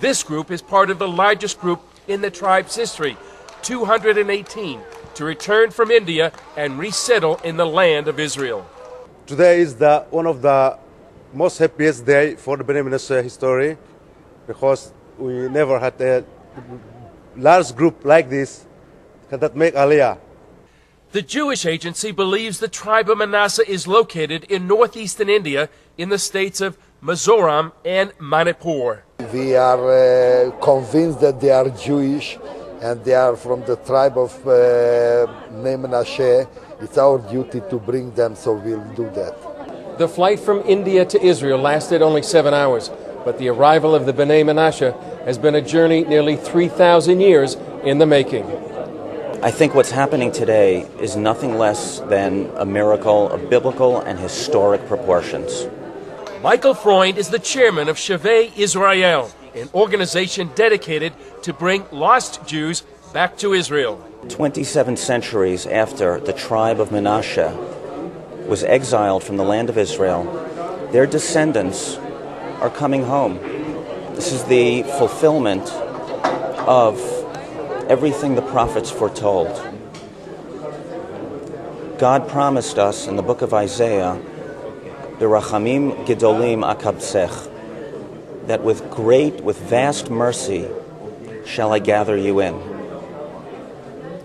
This 0.00 0.22
group 0.22 0.50
is 0.50 0.62
part 0.62 0.90
of 0.90 0.98
the 0.98 1.08
largest 1.08 1.60
group 1.60 1.80
in 2.08 2.20
the 2.20 2.30
tribe's 2.30 2.74
history, 2.74 3.16
218, 3.62 4.80
to 5.14 5.24
return 5.24 5.70
from 5.70 5.90
India 5.90 6.32
and 6.56 6.78
resettle 6.78 7.36
in 7.44 7.56
the 7.56 7.66
land 7.66 8.08
of 8.08 8.18
Israel. 8.18 8.66
Today 9.26 9.60
is 9.60 9.76
the 9.76 10.06
one 10.10 10.26
of 10.26 10.40
the 10.40 10.78
most 11.32 11.58
happiest 11.58 12.06
day 12.06 12.36
for 12.36 12.56
the 12.56 12.64
Manasseh 12.64 13.22
history 13.22 13.76
because 14.46 14.92
we 15.18 15.48
never 15.48 15.78
had 15.78 16.00
a 16.00 16.24
large 17.36 17.74
group 17.74 18.04
like 18.04 18.30
this 18.30 18.66
that 19.30 19.56
make 19.56 19.74
Aliyah. 19.74 20.18
The 21.14 21.22
Jewish 21.22 21.64
Agency 21.64 22.10
believes 22.10 22.58
the 22.58 22.66
tribe 22.66 23.08
of 23.08 23.18
Manasseh 23.18 23.70
is 23.70 23.86
located 23.86 24.42
in 24.50 24.66
northeastern 24.66 25.28
India 25.28 25.68
in 25.96 26.08
the 26.08 26.18
states 26.18 26.60
of 26.60 26.76
Mizoram 27.00 27.70
and 27.84 28.12
Manipur. 28.18 29.04
We 29.32 29.54
are 29.54 30.48
uh, 30.48 30.50
convinced 30.58 31.20
that 31.20 31.40
they 31.40 31.50
are 31.50 31.70
Jewish 31.70 32.36
and 32.82 33.04
they 33.04 33.14
are 33.14 33.36
from 33.36 33.64
the 33.64 33.76
tribe 33.76 34.18
of 34.18 34.34
uh, 34.44 35.28
Menashe. 35.52 36.48
It's 36.80 36.98
our 36.98 37.20
duty 37.30 37.62
to 37.70 37.78
bring 37.78 38.12
them, 38.16 38.34
so 38.34 38.54
we'll 38.54 38.82
do 38.94 39.08
that. 39.10 39.98
The 39.98 40.08
flight 40.08 40.40
from 40.40 40.62
India 40.66 41.04
to 41.04 41.24
Israel 41.24 41.60
lasted 41.60 42.02
only 42.02 42.24
seven 42.24 42.54
hours, 42.54 42.90
but 43.24 43.38
the 43.38 43.50
arrival 43.50 43.94
of 43.94 44.06
the 44.06 44.12
B'nai 44.12 44.42
Menashe 44.42 44.90
has 45.26 45.38
been 45.38 45.54
a 45.54 45.62
journey 45.62 46.02
nearly 46.02 46.34
3,000 46.34 47.20
years 47.20 47.56
in 47.84 47.98
the 47.98 48.06
making. 48.06 48.73
I 49.44 49.50
think 49.50 49.74
what's 49.74 49.90
happening 49.90 50.32
today 50.32 50.88
is 50.98 51.16
nothing 51.16 51.58
less 51.58 52.00
than 52.00 52.50
a 52.56 52.64
miracle 52.64 53.28
of 53.28 53.50
biblical 53.50 54.00
and 54.00 54.18
historic 54.18 54.86
proportions. 54.86 55.66
Michael 56.42 56.72
Freund 56.72 57.18
is 57.18 57.28
the 57.28 57.38
chairman 57.38 57.90
of 57.90 57.98
Shavei 57.98 58.56
Israel, 58.56 59.30
an 59.54 59.68
organization 59.74 60.50
dedicated 60.54 61.12
to 61.42 61.52
bring 61.52 61.84
lost 61.92 62.46
Jews 62.46 62.84
back 63.12 63.36
to 63.36 63.52
Israel. 63.52 64.02
27 64.30 64.96
centuries 64.96 65.66
after 65.66 66.18
the 66.20 66.32
tribe 66.32 66.80
of 66.80 66.88
Menashe 66.88 67.54
was 68.46 68.64
exiled 68.64 69.22
from 69.22 69.36
the 69.36 69.44
land 69.44 69.68
of 69.68 69.76
Israel, 69.76 70.24
their 70.90 71.04
descendants 71.04 71.98
are 72.62 72.70
coming 72.70 73.04
home. 73.04 73.36
This 74.14 74.32
is 74.32 74.42
the 74.44 74.84
fulfillment 74.84 75.70
of 76.66 76.98
everything 77.88 78.34
the 78.34 78.42
prophets 78.42 78.90
foretold. 78.90 79.62
God 81.98 82.28
promised 82.28 82.78
us 82.78 83.06
in 83.06 83.16
the 83.16 83.22
book 83.22 83.42
of 83.42 83.54
Isaiah, 83.54 84.20
Birachamim 85.18 86.06
Gedolim 86.06 86.64
Akabsech, 86.64 87.50
that 88.46 88.62
with 88.62 88.90
great, 88.90 89.42
with 89.42 89.58
vast 89.58 90.10
mercy 90.10 90.68
shall 91.46 91.72
I 91.72 91.78
gather 91.78 92.16
you 92.16 92.40
in. 92.40 92.54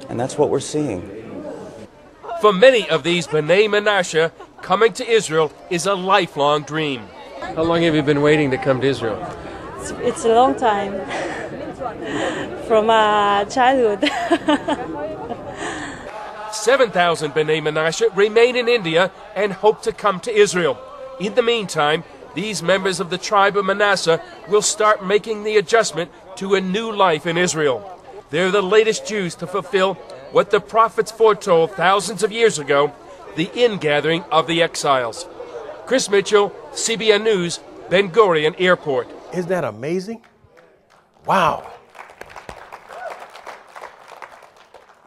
And 0.09 0.19
that's 0.19 0.37
what 0.37 0.49
we're 0.49 0.59
seeing. 0.59 1.01
For 2.41 2.51
many 2.51 2.89
of 2.89 3.03
these 3.03 3.27
B'nai 3.27 3.67
Menashe, 3.67 4.31
coming 4.61 4.93
to 4.93 5.07
Israel 5.07 5.51
is 5.69 5.85
a 5.85 5.93
lifelong 5.93 6.63
dream. 6.63 7.07
How 7.39 7.63
long 7.63 7.81
have 7.83 7.95
you 7.95 8.01
been 8.01 8.21
waiting 8.21 8.51
to 8.51 8.57
come 8.57 8.81
to 8.81 8.87
Israel? 8.87 9.21
It's, 9.77 9.91
it's 9.91 10.25
a 10.25 10.33
long 10.33 10.55
time. 10.55 10.93
From 12.69 12.89
uh, 12.91 13.45
childhood. 13.45 14.01
7,000 16.53 17.31
B'nai 17.31 17.63
Menashe 17.63 18.15
remain 18.15 18.55
in 18.55 18.67
India 18.67 19.11
and 19.35 19.53
hope 19.53 19.81
to 19.81 19.91
come 19.91 20.19
to 20.19 20.31
Israel. 20.31 20.79
In 21.19 21.33
the 21.33 21.41
meantime, 21.41 22.03
these 22.35 22.61
members 22.61 22.99
of 22.99 23.09
the 23.09 23.17
tribe 23.17 23.57
of 23.57 23.65
Manasseh 23.65 24.21
will 24.47 24.61
start 24.61 25.03
making 25.03 25.45
the 25.45 25.57
adjustment 25.57 26.11
to 26.35 26.53
a 26.53 26.61
new 26.61 26.91
life 26.91 27.25
in 27.25 27.39
Israel. 27.39 27.99
They're 28.29 28.51
the 28.51 28.61
latest 28.61 29.07
Jews 29.07 29.33
to 29.37 29.47
fulfill 29.47 29.95
what 30.31 30.51
the 30.51 30.59
prophets 30.59 31.11
foretold 31.11 31.71
thousands 31.71 32.21
of 32.21 32.31
years 32.31 32.59
ago 32.59 32.93
the 33.35 33.49
ingathering 33.55 34.23
of 34.31 34.45
the 34.45 34.61
exiles. 34.61 35.25
Chris 35.87 36.07
Mitchell, 36.07 36.51
CBN 36.73 37.23
News, 37.23 37.61
Ben 37.89 38.11
Gurion 38.11 38.53
Airport. 38.59 39.07
Isn't 39.33 39.49
that 39.49 39.63
amazing? 39.63 40.21
Wow. 41.25 41.78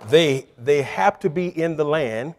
They, 0.08 0.46
they 0.58 0.82
have 0.82 1.18
to 1.20 1.30
be 1.30 1.48
in 1.48 1.76
the 1.76 1.84
land 1.84 2.34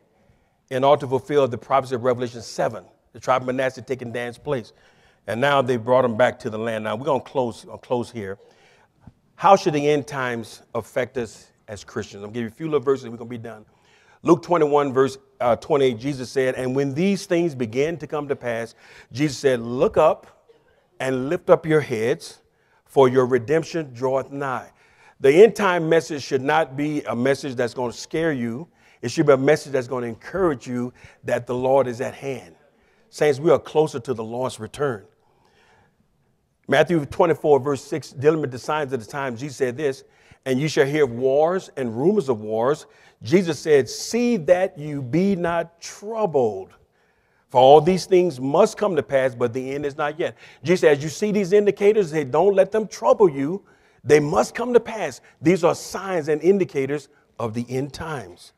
in 0.69 0.83
order 0.83 1.01
to 1.01 1.07
fulfill 1.07 1.47
the 1.47 1.57
prophecy 1.57 1.95
of 1.95 2.03
Revelation 2.03 2.41
7, 2.41 2.83
the 3.13 3.19
tribe 3.19 3.43
of 3.43 3.47
Manasseh 3.47 3.81
taking 3.81 4.11
Dan's 4.11 4.37
place. 4.37 4.73
And 5.27 5.39
now 5.39 5.61
they 5.61 5.77
brought 5.77 6.01
them 6.01 6.17
back 6.17 6.39
to 6.39 6.49
the 6.49 6.57
land. 6.57 6.83
Now 6.83 6.95
we're 6.95 7.05
going 7.05 7.21
to 7.21 7.29
close, 7.29 7.65
close 7.81 8.11
here. 8.11 8.37
How 9.35 9.55
should 9.55 9.73
the 9.73 9.87
end 9.87 10.07
times 10.07 10.61
affect 10.75 11.17
us 11.17 11.47
as 11.67 11.83
Christians? 11.83 12.23
I'll 12.23 12.29
give 12.29 12.43
you 12.43 12.47
a 12.47 12.51
few 12.51 12.65
little 12.65 12.79
verses, 12.79 13.05
we're 13.05 13.17
going 13.17 13.29
to 13.29 13.37
be 13.37 13.37
done. 13.37 13.65
Luke 14.21 14.41
21, 14.41 14.93
verse 14.93 15.17
uh, 15.41 15.55
28, 15.57 15.99
Jesus 15.99 16.31
said, 16.31 16.55
And 16.55 16.75
when 16.75 16.93
these 16.93 17.25
things 17.25 17.55
begin 17.55 17.97
to 17.97 18.07
come 18.07 18.27
to 18.29 18.35
pass, 18.35 18.73
Jesus 19.11 19.37
said, 19.37 19.59
Look 19.59 19.97
up 19.97 20.47
and 20.99 21.27
lift 21.29 21.49
up 21.49 21.65
your 21.65 21.81
heads, 21.81 22.39
for 22.85 23.09
your 23.09 23.25
redemption 23.25 23.93
draweth 23.93 24.31
nigh. 24.31 24.71
The 25.23 25.31
end 25.41 25.55
time 25.55 25.87
message 25.87 26.21
should 26.21 26.41
not 26.41 26.75
be 26.75 27.01
a 27.03 27.15
message 27.15 27.55
that's 27.55 27.73
going 27.73 27.93
to 27.93 27.97
scare 27.97 28.33
you. 28.33 28.67
It 29.01 29.09
should 29.09 29.25
be 29.25 29.31
a 29.31 29.37
message 29.37 29.71
that's 29.71 29.87
going 29.87 30.01
to 30.01 30.09
encourage 30.09 30.67
you 30.67 30.91
that 31.23 31.47
the 31.47 31.55
Lord 31.55 31.87
is 31.87 32.01
at 32.01 32.13
hand. 32.13 32.55
Saints, 33.09 33.39
we 33.39 33.49
are 33.49 33.57
closer 33.57 34.01
to 34.01 34.13
the 34.13 34.23
Lord's 34.23 34.59
return. 34.59 35.05
Matthew 36.67 37.05
24, 37.05 37.61
verse 37.61 37.81
6, 37.85 38.11
dealing 38.11 38.41
with 38.41 38.51
the 38.51 38.59
signs 38.59 38.91
of 38.91 38.99
the 38.99 39.09
times, 39.09 39.39
Jesus 39.39 39.55
said 39.55 39.77
this, 39.77 40.03
and 40.45 40.59
you 40.59 40.67
shall 40.67 40.85
hear 40.85 41.05
of 41.05 41.11
wars 41.11 41.69
and 41.77 41.97
rumors 41.97 42.27
of 42.27 42.41
wars. 42.41 42.85
Jesus 43.21 43.57
said, 43.57 43.89
See 43.89 44.35
that 44.35 44.77
you 44.77 45.01
be 45.01 45.37
not 45.37 45.79
troubled. 45.79 46.73
For 47.47 47.61
all 47.61 47.79
these 47.79 48.05
things 48.05 48.41
must 48.41 48.75
come 48.77 48.97
to 48.97 49.03
pass, 49.03 49.35
but 49.35 49.53
the 49.53 49.73
end 49.73 49.85
is 49.85 49.95
not 49.95 50.19
yet. 50.19 50.35
Jesus 50.65 50.83
As 50.83 51.01
you 51.01 51.07
see 51.07 51.31
these 51.31 51.53
indicators, 51.53 52.11
they 52.11 52.25
don't 52.25 52.55
let 52.55 52.73
them 52.73 52.89
trouble 52.89 53.29
you. 53.29 53.63
They 54.03 54.19
must 54.19 54.53
come 54.53 54.73
to 54.73 54.79
pass. 54.79 55.21
These 55.41 55.63
are 55.63 55.75
signs 55.75 56.27
and 56.27 56.41
indicators 56.41 57.07
of 57.39 57.53
the 57.53 57.65
end 57.69 57.93
times. 57.93 58.53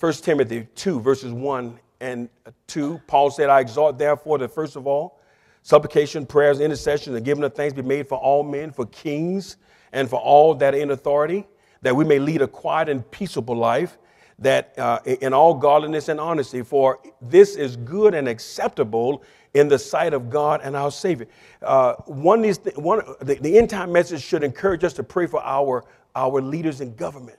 1 0.00 0.12
Timothy 0.14 0.66
2, 0.74 1.00
verses 1.00 1.32
1 1.32 1.78
and 2.00 2.28
2, 2.66 3.00
Paul 3.06 3.30
said, 3.30 3.48
I 3.48 3.60
exhort 3.60 3.98
therefore 3.98 4.38
that 4.38 4.54
first 4.54 4.76
of 4.76 4.86
all, 4.86 5.20
supplication, 5.62 6.26
prayers, 6.26 6.60
intercession, 6.60 7.14
and 7.14 7.24
giving 7.24 7.44
of 7.44 7.54
thanks 7.54 7.74
be 7.74 7.82
made 7.82 8.08
for 8.08 8.18
all 8.18 8.42
men, 8.42 8.70
for 8.70 8.86
kings, 8.86 9.56
and 9.92 10.10
for 10.10 10.20
all 10.20 10.54
that 10.56 10.74
are 10.74 10.78
in 10.78 10.90
authority, 10.90 11.46
that 11.82 11.94
we 11.94 12.04
may 12.04 12.18
lead 12.18 12.42
a 12.42 12.48
quiet 12.48 12.88
and 12.88 13.08
peaceable 13.10 13.56
life, 13.56 13.98
that 14.38 14.76
uh, 14.78 14.98
in 15.04 15.32
all 15.32 15.54
godliness 15.54 16.08
and 16.08 16.18
honesty, 16.18 16.62
for 16.62 16.98
this 17.22 17.54
is 17.54 17.76
good 17.76 18.14
and 18.14 18.26
acceptable 18.28 19.22
in 19.54 19.68
the 19.68 19.78
sight 19.78 20.12
of 20.12 20.28
God 20.28 20.60
and 20.62 20.76
our 20.76 20.90
Savior. 20.90 21.26
Uh, 21.62 21.94
one, 22.06 22.42
these 22.42 22.58
th- 22.58 22.76
one 22.76 23.02
the, 23.20 23.36
the 23.36 23.56
end 23.56 23.70
time 23.70 23.92
message 23.92 24.22
should 24.22 24.42
encourage 24.42 24.84
us 24.84 24.92
to 24.94 25.02
pray 25.02 25.26
for 25.26 25.42
our, 25.42 25.84
our 26.14 26.40
leaders 26.40 26.80
in 26.80 26.94
government. 26.96 27.38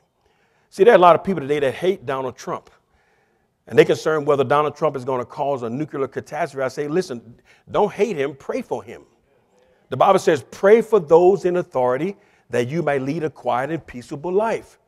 See, 0.69 0.83
there 0.83 0.93
are 0.93 0.97
a 0.97 0.99
lot 0.99 1.15
of 1.15 1.23
people 1.23 1.41
today 1.41 1.59
that 1.59 1.73
hate 1.75 2.05
Donald 2.05 2.35
Trump. 2.35 2.69
And 3.67 3.77
they're 3.77 3.85
concerned 3.85 4.27
whether 4.27 4.43
Donald 4.43 4.75
Trump 4.75 4.95
is 4.95 5.03
going 5.03 5.19
to 5.19 5.25
cause 5.25 5.63
a 5.63 5.69
nuclear 5.69 6.07
catastrophe. 6.07 6.63
I 6.63 6.67
say, 6.67 6.87
listen, 6.87 7.39
don't 7.69 7.91
hate 7.91 8.15
him, 8.15 8.35
pray 8.35 8.61
for 8.61 8.83
him. 8.83 9.03
The 9.89 9.97
Bible 9.97 10.19
says, 10.19 10.43
pray 10.51 10.81
for 10.81 10.99
those 10.99 11.45
in 11.45 11.57
authority 11.57 12.15
that 12.49 12.67
you 12.67 12.81
may 12.81 12.99
lead 12.99 13.23
a 13.23 13.29
quiet 13.29 13.71
and 13.71 13.85
peaceable 13.85 14.31
life. 14.31 14.79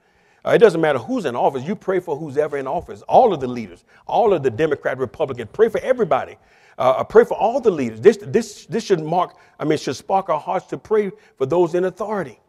Uh, 0.45 0.51
it 0.51 0.59
doesn't 0.59 0.79
matter 0.79 0.99
who's 0.99 1.25
in 1.25 1.35
office. 1.35 1.63
You 1.63 1.75
pray 1.75 1.99
for 1.99 2.15
who's 2.15 2.37
ever 2.37 2.57
in 2.57 2.67
office. 2.67 3.01
All 3.03 3.33
of 3.33 3.39
the 3.39 3.47
leaders, 3.47 3.83
all 4.05 4.33
of 4.33 4.43
the 4.43 4.51
Democrat, 4.51 4.97
Republican. 4.97 5.47
Pray 5.51 5.69
for 5.69 5.81
everybody. 5.81 6.37
Uh, 6.77 7.03
pray 7.03 7.23
for 7.23 7.35
all 7.35 7.59
the 7.59 7.71
leaders. 7.71 7.99
This, 7.99 8.17
this, 8.21 8.65
this 8.67 8.83
should 8.83 9.01
mark, 9.01 9.37
I 9.59 9.65
mean, 9.65 9.77
should 9.77 9.95
spark 9.95 10.29
our 10.29 10.39
hearts 10.39 10.67
to 10.67 10.77
pray 10.77 11.11
for 11.37 11.45
those 11.45 11.73
in 11.73 11.85
authority. 11.85 12.39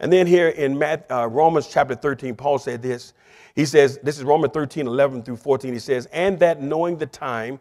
And 0.00 0.12
then 0.12 0.26
here 0.26 0.48
in 0.48 0.82
uh, 0.82 1.26
Romans 1.26 1.68
chapter 1.68 1.94
13, 1.94 2.34
Paul 2.34 2.58
said 2.58 2.82
this. 2.82 3.14
He 3.54 3.64
says, 3.64 3.98
this 4.02 4.18
is 4.18 4.24
Romans 4.24 4.52
13, 4.52 4.86
11 4.86 5.22
through 5.22 5.36
14. 5.36 5.72
He 5.72 5.78
says, 5.78 6.06
and 6.12 6.38
that 6.40 6.60
knowing 6.60 6.98
the 6.98 7.06
time, 7.06 7.60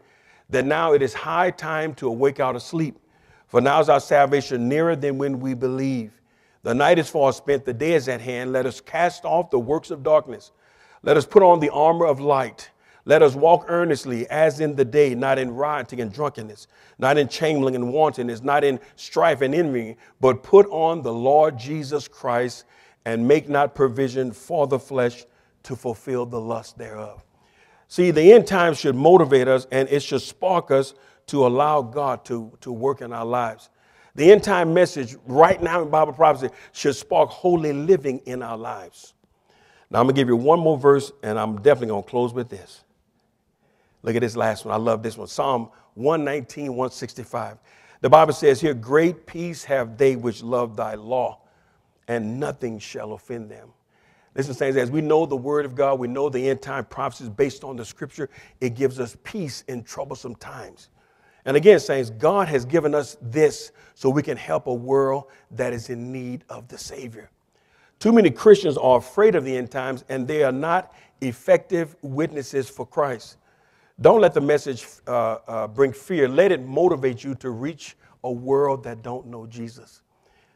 that 0.50 0.66
now 0.66 0.94
it 0.94 1.02
is 1.02 1.14
high 1.14 1.52
time 1.52 1.94
to 1.96 2.08
awake 2.08 2.40
out 2.40 2.56
of 2.56 2.62
sleep. 2.62 2.98
For 3.48 3.62
now 3.62 3.80
is 3.80 3.88
our 3.88 4.00
salvation 4.00 4.68
nearer 4.68 4.96
than 4.96 5.18
when 5.18 5.40
we 5.40 5.54
believe. 5.54 6.20
The 6.64 6.74
night 6.74 6.98
is 6.98 7.10
far 7.10 7.32
spent, 7.34 7.66
the 7.66 7.74
day 7.74 7.94
is 7.94 8.10
at 8.10 8.20
hand. 8.20 8.52
Let 8.52 8.66
us 8.66 8.82
cast 8.82 9.26
off 9.26 9.52
the 9.52 9.60
works 9.60 9.92
of 9.92 10.02
darkness. 10.02 10.52
Let 11.04 11.18
us 11.18 11.26
put 11.26 11.44
on 11.44 11.60
the 11.60 11.70
armor 11.70 12.06
of 12.06 12.20
light. 12.20 12.72
Let 13.06 13.22
us 13.22 13.36
walk 13.36 13.66
earnestly 13.68 14.30
as 14.30 14.62
in 14.62 14.76
the 14.76 14.86
day, 14.86 15.14
not 15.14 15.38
in 15.38 15.54
rioting 15.54 16.00
and 16.00 16.12
drunkenness, 16.12 16.68
not 16.98 17.18
in 17.18 17.28
chambling 17.28 17.76
and 17.76 17.92
wantonness, 17.92 18.42
not 18.42 18.64
in 18.64 18.80
strife 18.96 19.42
and 19.42 19.54
envy, 19.54 19.98
but 20.22 20.42
put 20.42 20.68
on 20.70 21.02
the 21.02 21.14
Lord 21.14 21.58
Jesus 21.58 22.08
Christ 22.08 22.64
and 23.06 23.28
make 23.28 23.50
not 23.50 23.76
provision 23.76 24.32
for 24.32 24.68
the 24.68 24.80
flesh 24.80 25.26
to 25.64 25.76
fulfill 25.76 26.26
the 26.26 26.40
lust 26.40 26.78
thereof. 26.78 27.22
See, 27.90 28.12
the 28.12 28.32
end 28.32 28.48
times 28.48 28.80
should 28.80 28.96
motivate 28.96 29.50
us 29.50 29.68
and 29.72 29.90
it 29.90 30.02
should 30.02 30.22
spark 30.22 30.72
us 30.72 30.94
to 31.28 31.46
allow 31.46 31.82
God 31.82 32.24
to, 32.26 32.52
to 32.62 32.72
work 32.72 33.02
in 33.02 33.12
our 33.12 33.26
lives. 33.26 33.70
The 34.16 34.32
end 34.32 34.44
time 34.44 34.74
message 34.74 35.16
right 35.26 35.62
now 35.62 35.82
in 35.82 35.90
Bible 35.90 36.14
prophecy 36.14 36.54
should 36.72 36.96
spark 36.96 37.30
holy 37.30 37.74
living 37.74 38.20
in 38.26 38.42
our 38.44 38.58
lives. 38.58 39.14
Now, 39.90 40.00
I'm 40.00 40.06
going 40.06 40.16
to 40.16 40.22
give 40.22 40.28
you 40.28 40.36
one 40.36 40.60
more 40.60 40.78
verse, 40.78 41.12
and 41.22 41.38
I'm 41.38 41.58
definitely 41.58 41.88
going 41.88 42.04
to 42.04 42.10
close 42.10 42.34
with 42.34 42.50
this. 42.50 42.84
Look 44.04 44.16
at 44.16 44.22
this 44.22 44.36
last 44.36 44.66
one. 44.66 44.74
I 44.74 44.78
love 44.78 45.02
this 45.02 45.18
one 45.18 45.28
Psalm 45.28 45.70
119, 45.96 46.68
165. 46.68 47.58
The 48.02 48.10
Bible 48.10 48.34
says 48.34 48.60
here, 48.60 48.74
Great 48.74 49.26
peace 49.26 49.64
have 49.64 49.98
they 49.98 50.16
which 50.16 50.44
love 50.44 50.76
thy 50.76 50.96
law, 50.96 51.40
and 52.08 52.40
nothing 52.40 52.80
shall 52.80 53.14
offend 53.14 53.50
them. 53.50 53.70
Listen, 54.36 54.54
saints, 54.54 54.78
as 54.78 54.90
we 54.90 55.02
know 55.02 55.26
the 55.26 55.36
word 55.36 55.64
of 55.64 55.76
God, 55.76 56.00
we 56.00 56.08
know 56.08 56.28
the 56.28 56.50
end 56.50 56.62
time 56.62 56.86
prophecies 56.86 57.30
based 57.30 57.64
on 57.64 57.76
the 57.76 57.86
scripture, 57.86 58.30
it 58.60 58.76
gives 58.76 59.00
us 59.00 59.16
peace 59.24 59.64
in 59.68 59.84
troublesome 59.84 60.36
times. 60.36 60.90
And 61.46 61.56
again, 61.56 61.80
saints, 61.80 62.10
God 62.10 62.48
has 62.48 62.66
given 62.66 62.96
us 62.96 63.18
this 63.22 63.72
so 63.94 64.10
we 64.10 64.24
can 64.24 64.38
help 64.38 64.68
a 64.68 64.74
world 64.74 65.26
that 65.52 65.72
is 65.72 65.90
in 65.90 66.12
need 66.12 66.46
of 66.50 66.68
the 66.68 66.78
Savior. 66.78 67.30
Too 68.00 68.12
many 68.12 68.32
Christians 68.32 68.78
are 68.78 68.98
afraid 68.98 69.36
of 69.36 69.46
the 69.46 69.56
end 69.56 69.70
times 69.70 70.04
and 70.10 70.28
they 70.28 70.44
are 70.44 70.52
not 70.52 70.94
effective 71.22 71.96
witnesses 72.02 72.70
for 72.70 72.86
Christ. 72.86 73.38
Don't 74.02 74.22
let 74.22 74.34
the 74.34 74.42
message 74.42 74.88
uh, 75.08 75.38
uh, 75.48 75.68
bring 75.68 75.94
fear. 75.94 76.28
Let 76.28 76.52
it 76.52 76.66
motivate 76.66 77.24
you 77.24 77.36
to 77.36 77.52
reach 77.52 77.96
a 78.24 78.32
world 78.32 78.84
that 78.84 79.02
don't 79.02 79.28
know 79.28 79.46
Jesus. 79.46 80.02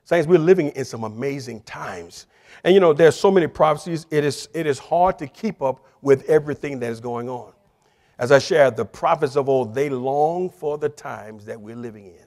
Saints, 0.04 0.28
we're 0.28 0.40
living 0.40 0.70
in 0.70 0.86
some 0.86 1.04
amazing 1.04 1.62
times. 1.62 2.28
And 2.64 2.74
you 2.74 2.80
know, 2.80 2.94
there's 2.94 3.16
so 3.16 3.30
many 3.30 3.48
prophecies, 3.48 4.06
it 4.10 4.24
is, 4.24 4.48
it 4.54 4.66
is 4.66 4.80
hard 4.80 5.20
to 5.20 5.28
keep 5.28 5.62
up 5.62 5.86
with 6.02 6.24
everything 6.30 6.80
that 6.80 6.90
is 6.92 7.00
going 7.00 7.30
on. 7.30 7.54
As 8.18 8.32
I 8.32 8.40
shared, 8.40 8.76
the 8.76 8.86
prophets 8.86 9.36
of 9.36 9.50
old, 9.50 9.76
they 9.76 9.90
long 9.90 10.50
for 10.50 10.78
the 10.78 10.90
times 10.90 11.46
that 11.46 11.60
we're 11.60 11.76
living 11.76 12.08
in. 12.08 12.26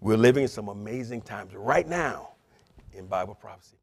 We're 0.00 0.16
living 0.16 0.44
in 0.44 0.48
some 0.48 0.68
amazing 0.68 1.22
times 1.22 1.54
right 1.54 1.86
now 1.86 2.30
in 2.92 3.06
Bible 3.06 3.34
prophecy. 3.34 3.76